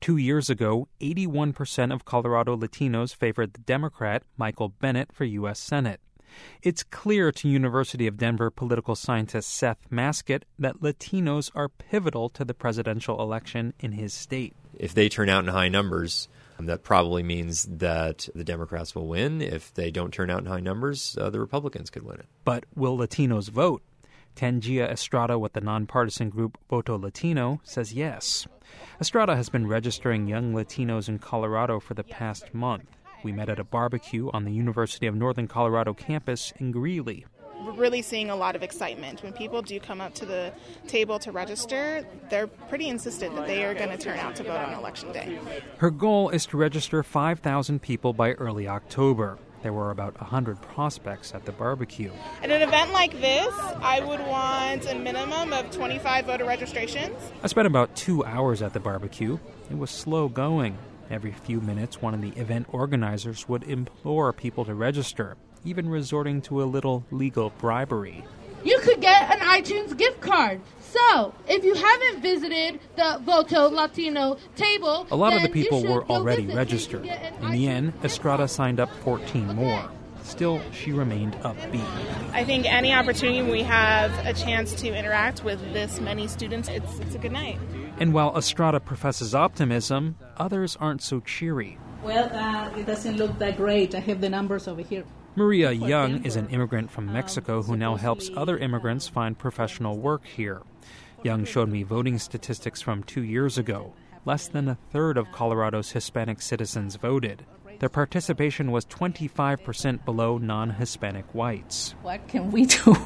Two 0.00 0.16
years 0.16 0.50
ago, 0.50 0.88
81% 1.00 1.94
of 1.94 2.04
Colorado 2.04 2.56
Latinos 2.56 3.14
favored 3.14 3.52
the 3.52 3.60
Democrat 3.60 4.24
Michael 4.36 4.70
Bennet 4.70 5.12
for 5.12 5.24
U.S. 5.24 5.60
Senate. 5.60 6.00
It's 6.64 6.82
clear 6.82 7.30
to 7.30 7.48
University 7.48 8.08
of 8.08 8.16
Denver 8.16 8.50
political 8.50 8.96
scientist 8.96 9.50
Seth 9.50 9.86
Masket 9.88 10.44
that 10.58 10.80
Latinos 10.80 11.52
are 11.54 11.68
pivotal 11.68 12.28
to 12.30 12.44
the 12.44 12.54
presidential 12.54 13.22
election 13.22 13.72
in 13.78 13.92
his 13.92 14.12
state. 14.12 14.52
If 14.76 14.94
they 14.94 15.08
turn 15.08 15.28
out 15.28 15.44
in 15.44 15.50
high 15.50 15.68
numbers, 15.68 16.28
that 16.58 16.82
probably 16.82 17.22
means 17.22 17.68
that 17.70 18.28
the 18.34 18.42
Democrats 18.42 18.96
will 18.96 19.06
win. 19.06 19.40
If 19.40 19.72
they 19.72 19.92
don't 19.92 20.12
turn 20.12 20.28
out 20.28 20.40
in 20.40 20.46
high 20.46 20.58
numbers, 20.58 21.16
uh, 21.20 21.30
the 21.30 21.38
Republicans 21.38 21.88
could 21.88 22.02
win 22.02 22.18
it. 22.18 22.26
But 22.44 22.64
will 22.74 22.98
Latinos 22.98 23.48
vote? 23.48 23.84
Tangia 24.34 24.90
Estrada 24.90 25.38
with 25.38 25.52
the 25.52 25.60
nonpartisan 25.60 26.30
group 26.30 26.58
Voto 26.68 26.96
Latino 26.98 27.60
says 27.62 27.92
yes. 27.92 28.46
Estrada 29.00 29.36
has 29.36 29.48
been 29.48 29.66
registering 29.66 30.26
young 30.26 30.52
Latinos 30.52 31.08
in 31.08 31.18
Colorado 31.18 31.80
for 31.80 31.94
the 31.94 32.04
past 32.04 32.52
month. 32.52 32.96
We 33.22 33.32
met 33.32 33.48
at 33.48 33.58
a 33.58 33.64
barbecue 33.64 34.30
on 34.32 34.44
the 34.44 34.52
University 34.52 35.06
of 35.06 35.14
Northern 35.14 35.48
Colorado 35.48 35.94
campus 35.94 36.52
in 36.58 36.72
Greeley 36.72 37.26
we're 37.64 37.72
really 37.72 38.02
seeing 38.02 38.30
a 38.30 38.36
lot 38.36 38.56
of 38.56 38.62
excitement. 38.62 39.22
When 39.22 39.32
people 39.32 39.62
do 39.62 39.80
come 39.80 40.00
up 40.00 40.14
to 40.14 40.26
the 40.26 40.52
table 40.86 41.18
to 41.20 41.32
register, 41.32 42.06
they're 42.28 42.46
pretty 42.46 42.88
insistent 42.88 43.34
that 43.36 43.46
they 43.46 43.64
are 43.64 43.74
going 43.74 43.90
to 43.90 43.96
turn 43.96 44.18
out 44.18 44.36
to 44.36 44.42
vote 44.42 44.58
on 44.58 44.74
election 44.74 45.12
day. 45.12 45.38
Her 45.78 45.90
goal 45.90 46.28
is 46.30 46.46
to 46.46 46.56
register 46.56 47.02
5,000 47.02 47.80
people 47.80 48.12
by 48.12 48.32
early 48.32 48.68
October. 48.68 49.38
There 49.64 49.72
were 49.72 49.90
about 49.90 50.20
100 50.20 50.60
prospects 50.60 51.32
at 51.34 51.46
the 51.46 51.52
barbecue. 51.52 52.12
At 52.42 52.50
an 52.50 52.60
event 52.60 52.92
like 52.92 53.18
this, 53.18 53.54
I 53.80 54.00
would 54.00 54.20
want 54.20 54.86
a 54.90 54.94
minimum 54.94 55.54
of 55.54 55.70
25 55.70 56.26
voter 56.26 56.44
registrations. 56.44 57.16
I 57.42 57.46
spent 57.46 57.66
about 57.66 57.96
two 57.96 58.22
hours 58.26 58.60
at 58.60 58.74
the 58.74 58.80
barbecue. 58.80 59.38
It 59.70 59.78
was 59.78 59.88
slow 59.88 60.28
going. 60.28 60.76
Every 61.08 61.32
few 61.32 61.62
minutes, 61.62 62.02
one 62.02 62.12
of 62.12 62.20
the 62.20 62.38
event 62.38 62.66
organizers 62.72 63.48
would 63.48 63.62
implore 63.62 64.34
people 64.34 64.66
to 64.66 64.74
register 64.74 65.38
even 65.64 65.88
resorting 65.88 66.42
to 66.42 66.62
a 66.62 66.64
little 66.64 67.06
legal 67.10 67.48
bribery. 67.58 68.22
You 68.64 68.78
could 68.80 69.00
get 69.00 69.30
an 69.30 69.40
iTunes 69.40 69.96
gift 69.96 70.20
card. 70.22 70.60
So, 70.80 71.34
if 71.48 71.64
you 71.64 71.74
haven't 71.74 72.22
visited 72.22 72.80
the 72.96 73.20
Voto 73.22 73.68
Latino 73.68 74.38
table, 74.56 75.06
a 75.10 75.16
lot 75.16 75.34
of 75.34 75.42
the 75.42 75.48
people 75.48 75.82
were 75.82 76.04
already 76.04 76.46
registered. 76.46 77.04
In 77.04 77.50
the 77.50 77.68
end, 77.68 77.92
Estrada 78.02 78.48
signed 78.48 78.80
up 78.80 78.90
14 79.02 79.54
more. 79.54 79.90
Still, 80.22 80.62
she 80.72 80.92
remained 80.92 81.34
upbeat. 81.42 81.84
I 82.32 82.44
think 82.44 82.64
any 82.64 82.92
opportunity 82.94 83.42
we 83.42 83.62
have 83.62 84.10
a 84.24 84.32
chance 84.32 84.72
to 84.76 84.88
interact 84.88 85.44
with 85.44 85.60
this 85.74 86.00
many 86.00 86.26
students, 86.28 86.68
it's, 86.68 86.98
it's 87.00 87.14
a 87.14 87.18
good 87.18 87.32
night. 87.32 87.58
And 87.98 88.14
while 88.14 88.34
Estrada 88.36 88.80
professes 88.80 89.34
optimism, 89.34 90.16
others 90.38 90.76
aren't 90.80 91.02
so 91.02 91.20
cheery. 91.20 91.76
Well, 92.02 92.30
uh, 92.32 92.78
it 92.78 92.86
doesn't 92.86 93.16
look 93.16 93.38
that 93.38 93.56
great. 93.56 93.94
I 93.94 94.00
have 94.00 94.20
the 94.20 94.30
numbers 94.30 94.66
over 94.66 94.80
here. 94.80 95.04
Maria 95.36 95.72
Young 95.72 96.24
is 96.24 96.36
an 96.36 96.48
immigrant 96.50 96.92
from 96.92 97.12
Mexico 97.12 97.60
who 97.60 97.76
now 97.76 97.96
helps 97.96 98.30
other 98.36 98.56
immigrants 98.56 99.08
find 99.08 99.36
professional 99.36 99.98
work 99.98 100.24
here. 100.24 100.62
Young 101.24 101.44
showed 101.44 101.68
me 101.68 101.82
voting 101.82 102.20
statistics 102.20 102.80
from 102.80 103.02
two 103.02 103.24
years 103.24 103.58
ago. 103.58 103.94
Less 104.24 104.46
than 104.46 104.68
a 104.68 104.78
third 104.92 105.16
of 105.16 105.32
Colorado's 105.32 105.90
Hispanic 105.90 106.40
citizens 106.40 106.94
voted. 106.94 107.44
Their 107.80 107.88
participation 107.88 108.70
was 108.70 108.86
25% 108.86 110.04
below 110.04 110.38
non 110.38 110.70
Hispanic 110.70 111.24
whites. 111.34 111.96
What 112.02 112.28
can 112.28 112.52
we 112.52 112.66
do? 112.66 112.96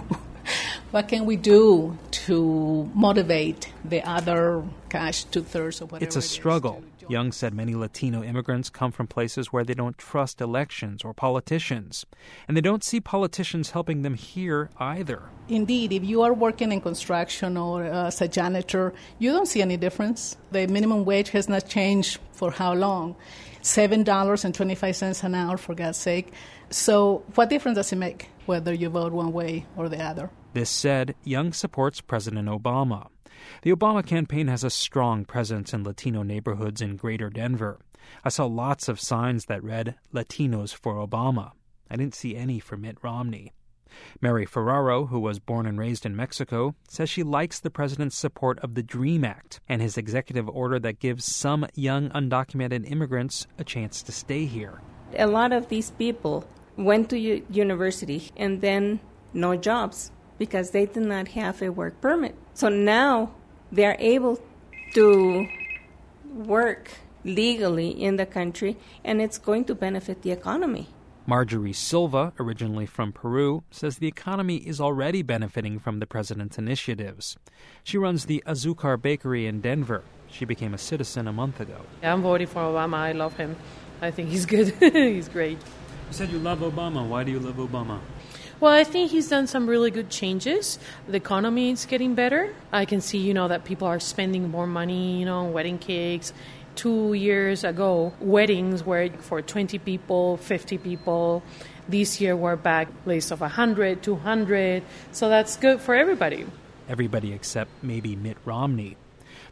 what 0.90 1.08
can 1.08 1.24
we 1.24 1.36
do 1.36 1.96
to 2.10 2.90
motivate 2.92 3.72
the 3.86 4.06
other, 4.06 4.62
cash 4.90 5.24
two 5.24 5.42
thirds 5.42 5.80
of 5.80 5.92
whatever? 5.92 6.06
It's 6.06 6.16
a 6.16 6.22
struggle. 6.22 6.84
Young 7.08 7.32
said 7.32 7.54
many 7.54 7.74
Latino 7.74 8.22
immigrants 8.22 8.68
come 8.68 8.92
from 8.92 9.06
places 9.06 9.50
where 9.50 9.64
they 9.64 9.72
don't 9.72 9.96
trust 9.96 10.42
elections 10.42 11.02
or 11.02 11.14
politicians, 11.14 12.04
and 12.46 12.54
they 12.54 12.60
don't 12.60 12.84
see 12.84 13.00
politicians 13.00 13.70
helping 13.70 14.02
them 14.02 14.12
here 14.12 14.68
either. 14.78 15.22
Indeed, 15.48 15.94
if 15.94 16.04
you 16.04 16.20
are 16.20 16.34
working 16.34 16.70
in 16.70 16.82
construction 16.82 17.56
or 17.56 17.84
uh, 17.84 18.08
as 18.08 18.20
a 18.20 18.28
janitor, 18.28 18.92
you 19.18 19.32
don't 19.32 19.46
see 19.46 19.62
any 19.62 19.78
difference. 19.78 20.36
The 20.52 20.66
minimum 20.66 21.06
wage 21.06 21.30
has 21.30 21.48
not 21.48 21.66
changed 21.66 22.18
for 22.32 22.50
how 22.50 22.74
long? 22.74 23.16
$7.25 23.62 25.24
an 25.24 25.34
hour, 25.34 25.56
for 25.56 25.74
God's 25.74 25.96
sake. 25.96 26.32
So, 26.68 27.24
what 27.34 27.48
difference 27.48 27.76
does 27.76 27.92
it 27.92 27.96
make 27.96 28.28
whether 28.44 28.74
you 28.74 28.90
vote 28.90 29.12
one 29.12 29.32
way 29.32 29.64
or 29.76 29.88
the 29.88 30.02
other? 30.02 30.30
This 30.54 30.70
said, 30.70 31.14
Young 31.24 31.52
supports 31.52 32.00
President 32.00 32.48
Obama. 32.48 33.08
The 33.62 33.72
Obama 33.72 34.04
campaign 34.04 34.48
has 34.48 34.64
a 34.64 34.70
strong 34.70 35.24
presence 35.24 35.72
in 35.72 35.84
Latino 35.84 36.22
neighborhoods 36.22 36.80
in 36.80 36.96
greater 36.96 37.30
Denver. 37.30 37.80
I 38.24 38.30
saw 38.30 38.46
lots 38.46 38.88
of 38.88 39.00
signs 39.00 39.44
that 39.46 39.62
read 39.62 39.94
Latinos 40.12 40.74
for 40.74 40.94
Obama. 40.94 41.52
I 41.90 41.96
didn't 41.96 42.14
see 42.14 42.34
any 42.34 42.60
for 42.60 42.76
Mitt 42.76 42.96
Romney. 43.02 43.52
Mary 44.20 44.46
Ferraro, 44.46 45.06
who 45.06 45.18
was 45.18 45.38
born 45.38 45.66
and 45.66 45.78
raised 45.78 46.06
in 46.06 46.16
Mexico, 46.16 46.74
says 46.88 47.08
she 47.08 47.22
likes 47.22 47.58
the 47.58 47.70
president's 47.70 48.16
support 48.16 48.58
of 48.60 48.74
the 48.74 48.82
DREAM 48.82 49.24
Act 49.24 49.60
and 49.68 49.82
his 49.82 49.96
executive 49.96 50.48
order 50.48 50.78
that 50.78 50.98
gives 50.98 51.24
some 51.24 51.66
young 51.74 52.08
undocumented 52.10 52.90
immigrants 52.90 53.46
a 53.58 53.64
chance 53.64 54.02
to 54.02 54.12
stay 54.12 54.44
here. 54.44 54.80
A 55.16 55.26
lot 55.26 55.52
of 55.52 55.68
these 55.68 55.90
people 55.92 56.46
went 56.76 57.10
to 57.10 57.18
university 57.18 58.30
and 58.36 58.60
then 58.60 59.00
no 59.32 59.56
jobs 59.56 60.10
because 60.38 60.70
they 60.70 60.86
did 60.86 61.02
not 61.02 61.28
have 61.28 61.60
a 61.60 61.70
work 61.70 62.00
permit. 62.00 62.34
So 62.54 62.68
now 62.68 63.34
they're 63.70 63.96
able 63.98 64.40
to 64.94 65.48
work 66.32 66.90
legally 67.24 67.90
in 67.90 68.16
the 68.16 68.26
country 68.26 68.76
and 69.04 69.20
it's 69.20 69.38
going 69.38 69.64
to 69.66 69.74
benefit 69.74 70.22
the 70.22 70.30
economy. 70.30 70.88
Marjorie 71.26 71.74
Silva, 71.74 72.32
originally 72.40 72.86
from 72.86 73.12
Peru, 73.12 73.62
says 73.70 73.98
the 73.98 74.06
economy 74.06 74.56
is 74.56 74.80
already 74.80 75.20
benefiting 75.20 75.78
from 75.78 75.98
the 75.98 76.06
president's 76.06 76.56
initiatives. 76.56 77.36
She 77.84 77.98
runs 77.98 78.24
the 78.24 78.42
Azucar 78.46 79.00
Bakery 79.00 79.46
in 79.46 79.60
Denver. 79.60 80.04
She 80.30 80.46
became 80.46 80.72
a 80.72 80.78
citizen 80.78 81.28
a 81.28 81.32
month 81.32 81.60
ago. 81.60 81.82
I'm 82.02 82.22
voting 82.22 82.46
for 82.46 82.60
Obama. 82.62 82.94
I 82.94 83.12
love 83.12 83.36
him. 83.36 83.56
I 84.00 84.10
think 84.10 84.30
he's 84.30 84.46
good. 84.46 84.68
he's 84.80 85.28
great. 85.28 85.58
You 85.58 86.12
said 86.12 86.30
you 86.30 86.38
love 86.38 86.60
Obama. 86.60 87.06
Why 87.06 87.24
do 87.24 87.30
you 87.30 87.40
love 87.40 87.56
Obama? 87.56 88.00
Well, 88.60 88.72
I 88.72 88.82
think 88.82 89.12
he's 89.12 89.28
done 89.28 89.46
some 89.46 89.68
really 89.68 89.92
good 89.92 90.10
changes. 90.10 90.80
The 91.06 91.16
economy 91.16 91.70
is 91.70 91.86
getting 91.86 92.16
better. 92.16 92.52
I 92.72 92.86
can 92.86 93.00
see, 93.00 93.18
you 93.18 93.32
know, 93.32 93.46
that 93.46 93.62
people 93.62 93.86
are 93.86 94.00
spending 94.00 94.50
more 94.50 94.66
money, 94.66 95.20
you 95.20 95.24
know, 95.24 95.44
wedding 95.44 95.78
cakes. 95.78 96.32
Two 96.74 97.12
years 97.12 97.62
ago, 97.62 98.12
weddings 98.18 98.82
were 98.82 99.10
for 99.20 99.42
20 99.42 99.78
people, 99.78 100.38
50 100.38 100.76
people. 100.78 101.44
This 101.88 102.20
year, 102.20 102.34
we're 102.34 102.56
back 102.56 102.88
list 103.06 103.30
of 103.30 103.40
100, 103.42 104.02
200. 104.02 104.82
So 105.12 105.28
that's 105.28 105.56
good 105.56 105.80
for 105.80 105.94
everybody. 105.94 106.44
Everybody 106.88 107.32
except 107.32 107.70
maybe 107.80 108.16
Mitt 108.16 108.38
Romney. 108.44 108.96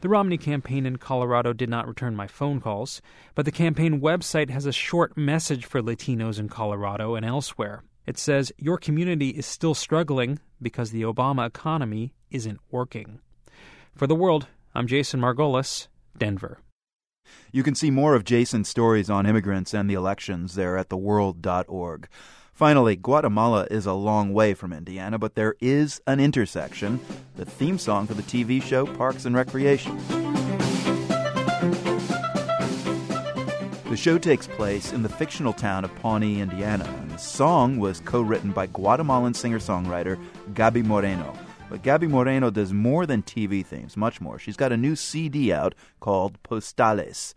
The 0.01 0.09
Romney 0.09 0.37
campaign 0.37 0.85
in 0.85 0.97
Colorado 0.97 1.53
did 1.53 1.71
not 1.71 1.87
return 1.87 2.17
my 2.17 2.27
phone 2.27 2.61
calls, 2.61 3.01
but 3.37 3.45
the 3.45 3.53
campaign 3.53 4.01
website 4.01 4.51
has 4.51 4.67
a 4.67 4.73
short 4.73 5.17
message 5.17 5.65
for 5.65 5.81
Latinos 5.81 6.41
in 6.41 6.49
Colorado 6.49 7.15
and 7.15 7.25
elsewhere. 7.25 7.85
It 8.07 8.19
says, 8.19 8.53
Your 8.57 8.79
community 8.79 9.31
is 9.31 9.47
still 9.47 9.75
struggling 9.75 10.39
because 10.63 10.91
the 10.91 11.03
Obama 11.03 11.47
economy 11.47 12.15
isn't 12.31 12.61
working. 12.71 13.21
For 13.95 14.07
the 14.07 14.15
world, 14.15 14.47
I'm 14.75 14.87
Jason 14.87 15.21
Margolis, 15.21 15.89
Denver. 16.17 16.59
You 17.51 17.65
can 17.65 17.75
see 17.75 17.91
more 17.91 18.15
of 18.15 18.25
Jason's 18.25 18.69
stories 18.69 19.11
on 19.11 19.27
immigrants 19.27 19.75
and 19.75 19.91
the 19.91 19.95
elections 19.95 20.55
there 20.55 20.77
at 20.77 20.89
theworld.org. 20.89 22.09
Finally, 22.53 22.97
Guatemala 22.97 23.67
is 23.71 23.85
a 23.85 23.93
long 23.93 24.33
way 24.33 24.55
from 24.55 24.73
Indiana, 24.73 25.19
but 25.19 25.35
there 25.35 25.57
is 25.61 26.01
an 26.07 26.21
intersection, 26.21 27.01
the 27.35 27.45
theme 27.45 27.79
song 27.79 28.07
for 28.07 28.15
the 28.15 28.23
TV 28.23 28.63
show 28.63 28.87
Parks 28.87 29.25
and 29.25 29.35
Recreation. 29.35 29.97
The 33.91 33.97
show 33.97 34.19
takes 34.19 34.47
place 34.47 34.93
in 34.93 35.03
the 35.03 35.09
fictional 35.09 35.53
town 35.53 35.85
of 35.85 35.95
Pawnee, 35.97 36.41
Indiana, 36.41 37.06
the 37.17 37.23
song 37.23 37.79
was 37.79 38.01
co 38.01 38.21
written 38.21 38.53
by 38.53 38.67
Guatemalan 38.67 39.33
singer 39.33 39.59
songwriter 39.59 40.23
Gaby 40.53 40.83
Moreno. 40.83 41.33
But 41.71 41.83
Gaby 41.83 42.09
Moreno 42.09 42.51
does 42.51 42.75
more 42.75 43.07
than 43.07 43.23
TV 43.23 43.65
themes, 43.65 43.97
much 43.97 44.21
more. 44.21 44.39
She's 44.39 44.59
got 44.59 44.71
a 44.71 44.77
new 44.77 44.95
CD 44.95 45.51
out 45.51 45.75
called 45.99 46.43
Postales. 46.43 47.33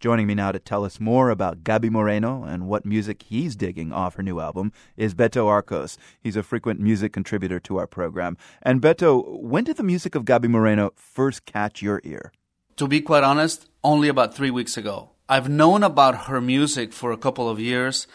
Joining 0.00 0.26
me 0.26 0.34
now 0.34 0.52
to 0.52 0.58
tell 0.58 0.84
us 0.84 1.00
more 1.00 1.30
about 1.30 1.64
Gaby 1.64 1.88
Moreno 1.88 2.44
and 2.44 2.66
what 2.66 2.84
music 2.84 3.22
he's 3.22 3.56
digging 3.56 3.90
off 3.90 4.16
her 4.16 4.22
new 4.22 4.38
album 4.38 4.70
is 4.98 5.14
Beto 5.14 5.46
Arcos. 5.46 5.96
He's 6.20 6.36
a 6.36 6.42
frequent 6.42 6.78
music 6.80 7.14
contributor 7.14 7.58
to 7.60 7.78
our 7.78 7.86
program. 7.86 8.36
And 8.60 8.82
Beto, 8.82 9.40
when 9.40 9.64
did 9.64 9.78
the 9.78 9.82
music 9.82 10.14
of 10.14 10.26
Gaby 10.26 10.48
Moreno 10.48 10.92
first 10.94 11.46
catch 11.46 11.80
your 11.80 12.02
ear? 12.04 12.32
To 12.76 12.86
be 12.86 13.00
quite 13.00 13.24
honest, 13.24 13.70
only 13.82 14.08
about 14.08 14.34
three 14.34 14.50
weeks 14.50 14.76
ago. 14.76 15.12
I've 15.26 15.48
known 15.48 15.82
about 15.82 16.26
her 16.26 16.42
music 16.42 16.92
for 16.92 17.12
a 17.12 17.16
couple 17.16 17.48
of 17.48 17.58
years, 17.58 18.06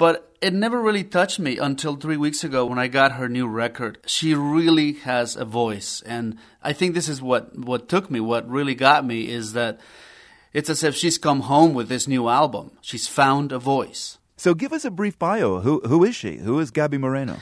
but 0.00 0.34
it 0.40 0.54
never 0.54 0.80
really 0.80 1.04
touched 1.04 1.38
me 1.38 1.58
until 1.58 1.94
three 1.94 2.16
weeks 2.16 2.42
ago 2.42 2.64
when 2.64 2.78
I 2.78 2.88
got 2.88 3.12
her 3.12 3.28
new 3.28 3.46
record. 3.46 3.98
She 4.06 4.34
really 4.34 4.94
has 4.94 5.36
a 5.36 5.44
voice, 5.44 6.02
and 6.06 6.38
I 6.62 6.72
think 6.72 6.94
this 6.94 7.06
is 7.06 7.20
what, 7.20 7.58
what 7.58 7.86
took 7.86 8.10
me, 8.10 8.18
what 8.18 8.48
really 8.48 8.74
got 8.74 9.04
me 9.04 9.28
is 9.28 9.52
that 9.52 9.78
it's 10.54 10.70
as 10.70 10.82
if 10.82 10.94
she's 10.94 11.18
come 11.18 11.40
home 11.40 11.74
with 11.74 11.90
this 11.90 12.08
new 12.08 12.30
album. 12.30 12.70
She's 12.80 13.06
found 13.06 13.52
a 13.52 13.58
voice. 13.58 14.16
So 14.38 14.54
give 14.54 14.72
us 14.72 14.86
a 14.86 14.90
brief 14.90 15.18
bio. 15.18 15.60
Who 15.60 15.82
who 15.84 16.02
is 16.02 16.16
she? 16.16 16.38
Who 16.38 16.58
is 16.60 16.70
Gaby 16.70 16.96
Moreno? 16.96 17.36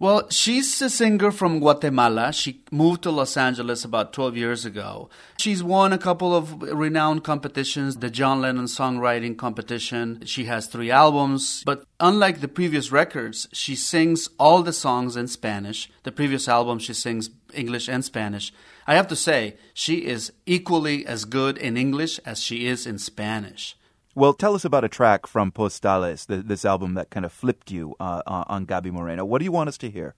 Well, 0.00 0.28
she's 0.28 0.82
a 0.82 0.90
singer 0.90 1.30
from 1.30 1.60
Guatemala. 1.60 2.32
She 2.32 2.64
moved 2.72 3.02
to 3.02 3.12
Los 3.12 3.36
Angeles 3.36 3.84
about 3.84 4.12
12 4.12 4.36
years 4.36 4.64
ago. 4.64 5.08
She's 5.38 5.62
won 5.62 5.92
a 5.92 5.98
couple 5.98 6.34
of 6.34 6.60
renowned 6.62 7.22
competitions, 7.22 7.96
the 7.98 8.10
John 8.10 8.40
Lennon 8.40 8.64
Songwriting 8.64 9.36
Competition. 9.36 10.22
She 10.24 10.44
has 10.46 10.66
three 10.66 10.90
albums, 10.90 11.62
but 11.64 11.84
unlike 12.00 12.40
the 12.40 12.48
previous 12.48 12.90
records, 12.90 13.46
she 13.52 13.76
sings 13.76 14.28
all 14.38 14.64
the 14.64 14.72
songs 14.72 15.16
in 15.16 15.28
Spanish. 15.28 15.88
The 16.02 16.12
previous 16.12 16.48
album, 16.48 16.80
she 16.80 16.92
sings 16.92 17.30
English 17.54 17.88
and 17.88 18.04
Spanish. 18.04 18.52
I 18.88 18.96
have 18.96 19.06
to 19.08 19.16
say, 19.16 19.56
she 19.72 20.06
is 20.06 20.32
equally 20.44 21.06
as 21.06 21.24
good 21.24 21.56
in 21.56 21.76
English 21.76 22.18
as 22.26 22.42
she 22.42 22.66
is 22.66 22.84
in 22.84 22.98
Spanish. 22.98 23.76
Well, 24.16 24.32
tell 24.32 24.54
us 24.54 24.64
about 24.64 24.84
a 24.84 24.88
track 24.88 25.26
from 25.26 25.50
Postales, 25.50 26.26
the, 26.26 26.36
this 26.36 26.64
album 26.64 26.94
that 26.94 27.10
kind 27.10 27.26
of 27.26 27.32
flipped 27.32 27.72
you 27.72 27.96
uh, 27.98 28.22
on 28.26 28.64
Gaby 28.64 28.92
Moreno. 28.92 29.24
What 29.24 29.40
do 29.40 29.44
you 29.44 29.50
want 29.50 29.68
us 29.68 29.78
to 29.78 29.90
hear? 29.90 30.14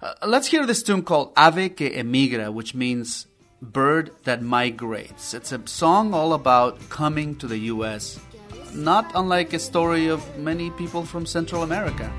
Uh, 0.00 0.14
let's 0.24 0.46
hear 0.46 0.64
this 0.66 0.84
tune 0.84 1.02
called 1.02 1.32
Ave 1.36 1.70
que 1.70 1.90
emigra, 1.90 2.52
which 2.52 2.76
means 2.76 3.26
bird 3.60 4.12
that 4.22 4.40
migrates. 4.40 5.34
It's 5.34 5.50
a 5.50 5.60
song 5.66 6.14
all 6.14 6.32
about 6.32 6.88
coming 6.90 7.34
to 7.36 7.48
the 7.48 7.58
U.S., 7.74 8.20
not 8.72 9.10
unlike 9.16 9.52
a 9.52 9.58
story 9.58 10.06
of 10.06 10.38
many 10.38 10.70
people 10.70 11.04
from 11.04 11.26
Central 11.26 11.64
America. 11.64 12.10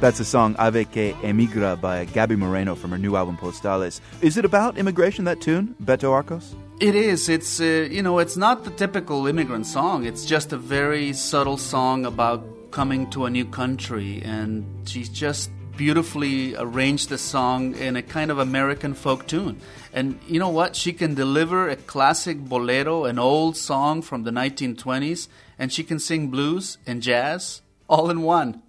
That's 0.00 0.16
the 0.16 0.24
song 0.24 0.56
Ave 0.58 0.86
que 0.86 1.12
Emigra 1.22 1.78
by 1.78 2.06
Gaby 2.06 2.34
Moreno 2.34 2.74
from 2.74 2.90
her 2.92 2.96
new 2.96 3.16
album 3.16 3.36
Postales. 3.36 4.00
Is 4.22 4.38
it 4.38 4.46
about 4.46 4.78
immigration, 4.78 5.26
that 5.26 5.42
tune, 5.42 5.76
Beto 5.84 6.10
Arcos? 6.10 6.56
It 6.80 6.94
is. 6.94 7.28
It's, 7.28 7.60
uh, 7.60 7.86
you 7.90 8.02
know, 8.02 8.18
it's 8.18 8.38
not 8.38 8.64
the 8.64 8.70
typical 8.70 9.26
immigrant 9.26 9.66
song. 9.66 10.06
It's 10.06 10.24
just 10.24 10.54
a 10.54 10.56
very 10.56 11.12
subtle 11.12 11.58
song 11.58 12.06
about 12.06 12.42
coming 12.70 13.10
to 13.10 13.26
a 13.26 13.30
new 13.30 13.44
country. 13.44 14.22
And 14.24 14.64
she's 14.88 15.10
just 15.10 15.50
beautifully 15.80 16.54
arranged 16.56 17.08
the 17.08 17.16
song 17.16 17.74
in 17.74 17.96
a 17.96 18.02
kind 18.02 18.30
of 18.30 18.38
American 18.38 18.92
folk 18.92 19.26
tune. 19.26 19.58
And 19.94 20.20
you 20.26 20.38
know 20.38 20.50
what? 20.50 20.76
She 20.76 20.92
can 20.92 21.14
deliver 21.14 21.70
a 21.70 21.76
classic 21.76 22.38
bolero, 22.38 23.06
an 23.06 23.18
old 23.18 23.56
song 23.56 24.02
from 24.02 24.24
the 24.24 24.30
1920s, 24.30 25.28
and 25.58 25.72
she 25.72 25.82
can 25.82 25.98
sing 25.98 26.28
blues 26.28 26.76
and 26.86 27.00
jazz 27.00 27.62
all 27.88 28.10
in 28.10 28.20
one. 28.20 28.62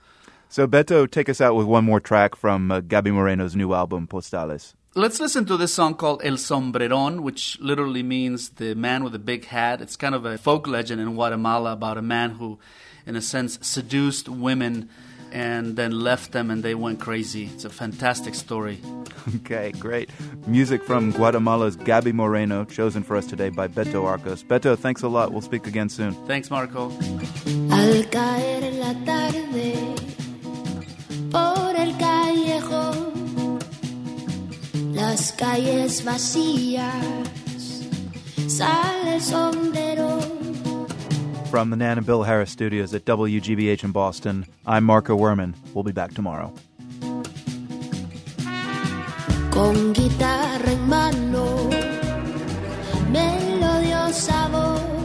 So, 0.47 0.67
Beto, 0.67 1.05
take 1.05 1.27
us 1.27 1.41
out 1.41 1.53
with 1.53 1.67
one 1.67 1.83
more 1.83 1.99
track 1.99 2.33
from 2.33 2.71
uh, 2.71 2.79
Gaby 2.79 3.11
Moreno's 3.11 3.57
new 3.57 3.73
album, 3.73 4.07
Postales. 4.07 4.73
Let's 4.95 5.19
listen 5.19 5.43
to 5.47 5.57
this 5.57 5.73
song 5.73 5.95
called 5.95 6.21
El 6.23 6.37
Sombreron, 6.37 7.23
which 7.23 7.59
literally 7.59 8.03
means 8.03 8.51
the 8.51 8.73
man 8.73 9.03
with 9.03 9.13
a 9.15 9.19
big 9.19 9.43
hat. 9.47 9.81
It's 9.81 9.97
kind 9.97 10.15
of 10.15 10.23
a 10.23 10.37
folk 10.37 10.65
legend 10.65 11.01
in 11.01 11.15
Guatemala 11.15 11.73
about 11.73 11.97
a 11.97 12.01
man 12.01 12.31
who, 12.31 12.57
in 13.05 13.17
a 13.17 13.21
sense, 13.21 13.59
seduced 13.61 14.29
women 14.29 14.89
and 15.31 15.75
then 15.75 15.91
left 15.91 16.31
them 16.31 16.51
and 16.51 16.63
they 16.63 16.75
went 16.75 16.99
crazy. 16.99 17.49
It's 17.53 17.65
a 17.65 17.69
fantastic 17.69 18.35
story. 18.35 18.79
Okay, 19.35 19.71
great. 19.73 20.09
Music 20.47 20.83
from 20.83 21.11
Guatemala's 21.11 21.75
Gaby 21.75 22.11
Moreno, 22.11 22.65
chosen 22.65 23.03
for 23.03 23.15
us 23.15 23.27
today 23.27 23.49
by 23.49 23.67
Beto 23.67 24.03
Arcos. 24.05 24.43
Beto, 24.43 24.75
thanks 24.75 25.03
a 25.03 25.07
lot. 25.07 25.31
We'll 25.31 25.41
speak 25.41 25.67
again 25.67 25.89
soon. 25.89 26.13
Thanks, 26.25 26.49
Marco. 26.49 26.89
por 31.31 31.75
el 31.75 31.97
callejón, 31.97 33.59
las 34.93 35.31
calles 35.33 36.03
vacías, 36.03 36.93
sale 38.47 39.15
el 39.15 39.21
sombrero. 39.21 39.90
From 41.51 41.69
the 41.69 41.75
Nan 41.75 41.97
and 41.97 42.07
Bill 42.07 42.23
Harris 42.23 42.49
studios 42.49 42.93
at 42.93 43.03
WGBH 43.03 43.83
in 43.83 43.91
Boston, 43.91 44.45
I'm 44.65 44.85
Marco 44.85 45.17
Werman. 45.17 45.53
We'll 45.73 45.83
be 45.83 45.91
back 45.91 46.13
tomorrow. 46.13 46.53
Con 49.49 49.91
guitarra 49.91 50.71
en 50.71 50.87
mano, 50.87 51.69
melodiosa 53.11 54.47
voz. 54.47 55.00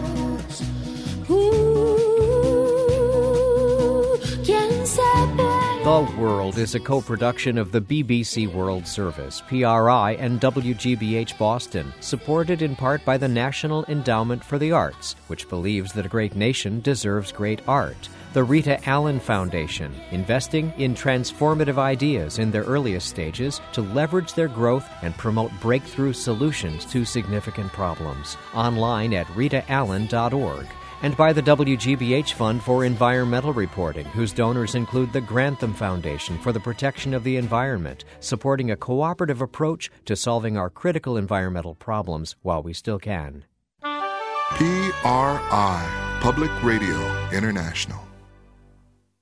The 5.87 6.13
World 6.19 6.59
is 6.59 6.75
a 6.75 6.81
co 6.81 7.01
production 7.01 7.57
of 7.57 7.71
the 7.71 7.81
BBC 7.81 8.53
World 8.53 8.89
Service, 8.89 9.41
PRI, 9.47 10.17
and 10.19 10.41
WGBH 10.41 11.39
Boston, 11.39 11.95
supported 12.01 12.61
in 12.61 12.75
part 12.75 13.05
by 13.05 13.17
the 13.17 13.29
National 13.29 13.85
Endowment 13.85 14.43
for 14.43 14.59
the 14.59 14.73
Arts, 14.73 15.15
which 15.29 15.49
believes 15.49 15.93
that 15.93 16.05
a 16.05 16.09
great 16.09 16.35
nation 16.35 16.81
deserves 16.81 17.31
great 17.31 17.61
art. 17.69 18.09
The 18.33 18.43
Rita 18.43 18.85
Allen 18.89 19.21
Foundation, 19.21 19.95
investing 20.11 20.73
in 20.77 20.97
transformative 20.97 21.79
ideas 21.79 22.41
in 22.41 22.51
their 22.51 22.65
earliest 22.65 23.09
stages 23.09 23.61
to 23.73 23.83
leverage 23.83 24.35
their 24.35 24.49
growth 24.49 24.89
and 25.03 25.17
promote 25.17 25.53
breakthrough 25.61 26.15
solutions 26.15 26.85
to 26.87 27.05
significant 27.05 27.73
problems. 27.73 28.37
Online 28.55 29.15
at 29.15 29.29
ritaallen.org 29.29 30.67
and 31.03 31.17
by 31.17 31.33
the 31.33 31.43
WGBH 31.43 32.33
Fund 32.33 32.63
for 32.63 32.85
Environmental 32.85 33.53
Reporting, 33.53 34.07
whose 34.07 34.33
donors 34.33 34.75
include 34.75 35.13
the 35.13 35.21
Grantham 35.21 35.75
Foundation 35.75 36.39
for 36.39 36.53
the 36.53 36.61
Protection 36.61 37.15
of 37.15 37.25
the 37.25 37.37
Environment, 37.37 38.05
supporting 38.21 38.71
a 38.71 38.77
cooperative 38.77 39.43
approach 39.43 39.91
to 40.05 40.17
solving 40.17 40.57
our 40.57 40.71
critical 40.71 41.17
environmental 41.17 41.75
problems 41.75 42.37
while 42.43 42.63
we 42.63 42.73
still 42.73 42.99
can. 42.99 43.45
PRI, 43.83 46.19
Public 46.21 46.51
Radio 46.63 46.97
International. 47.33 48.06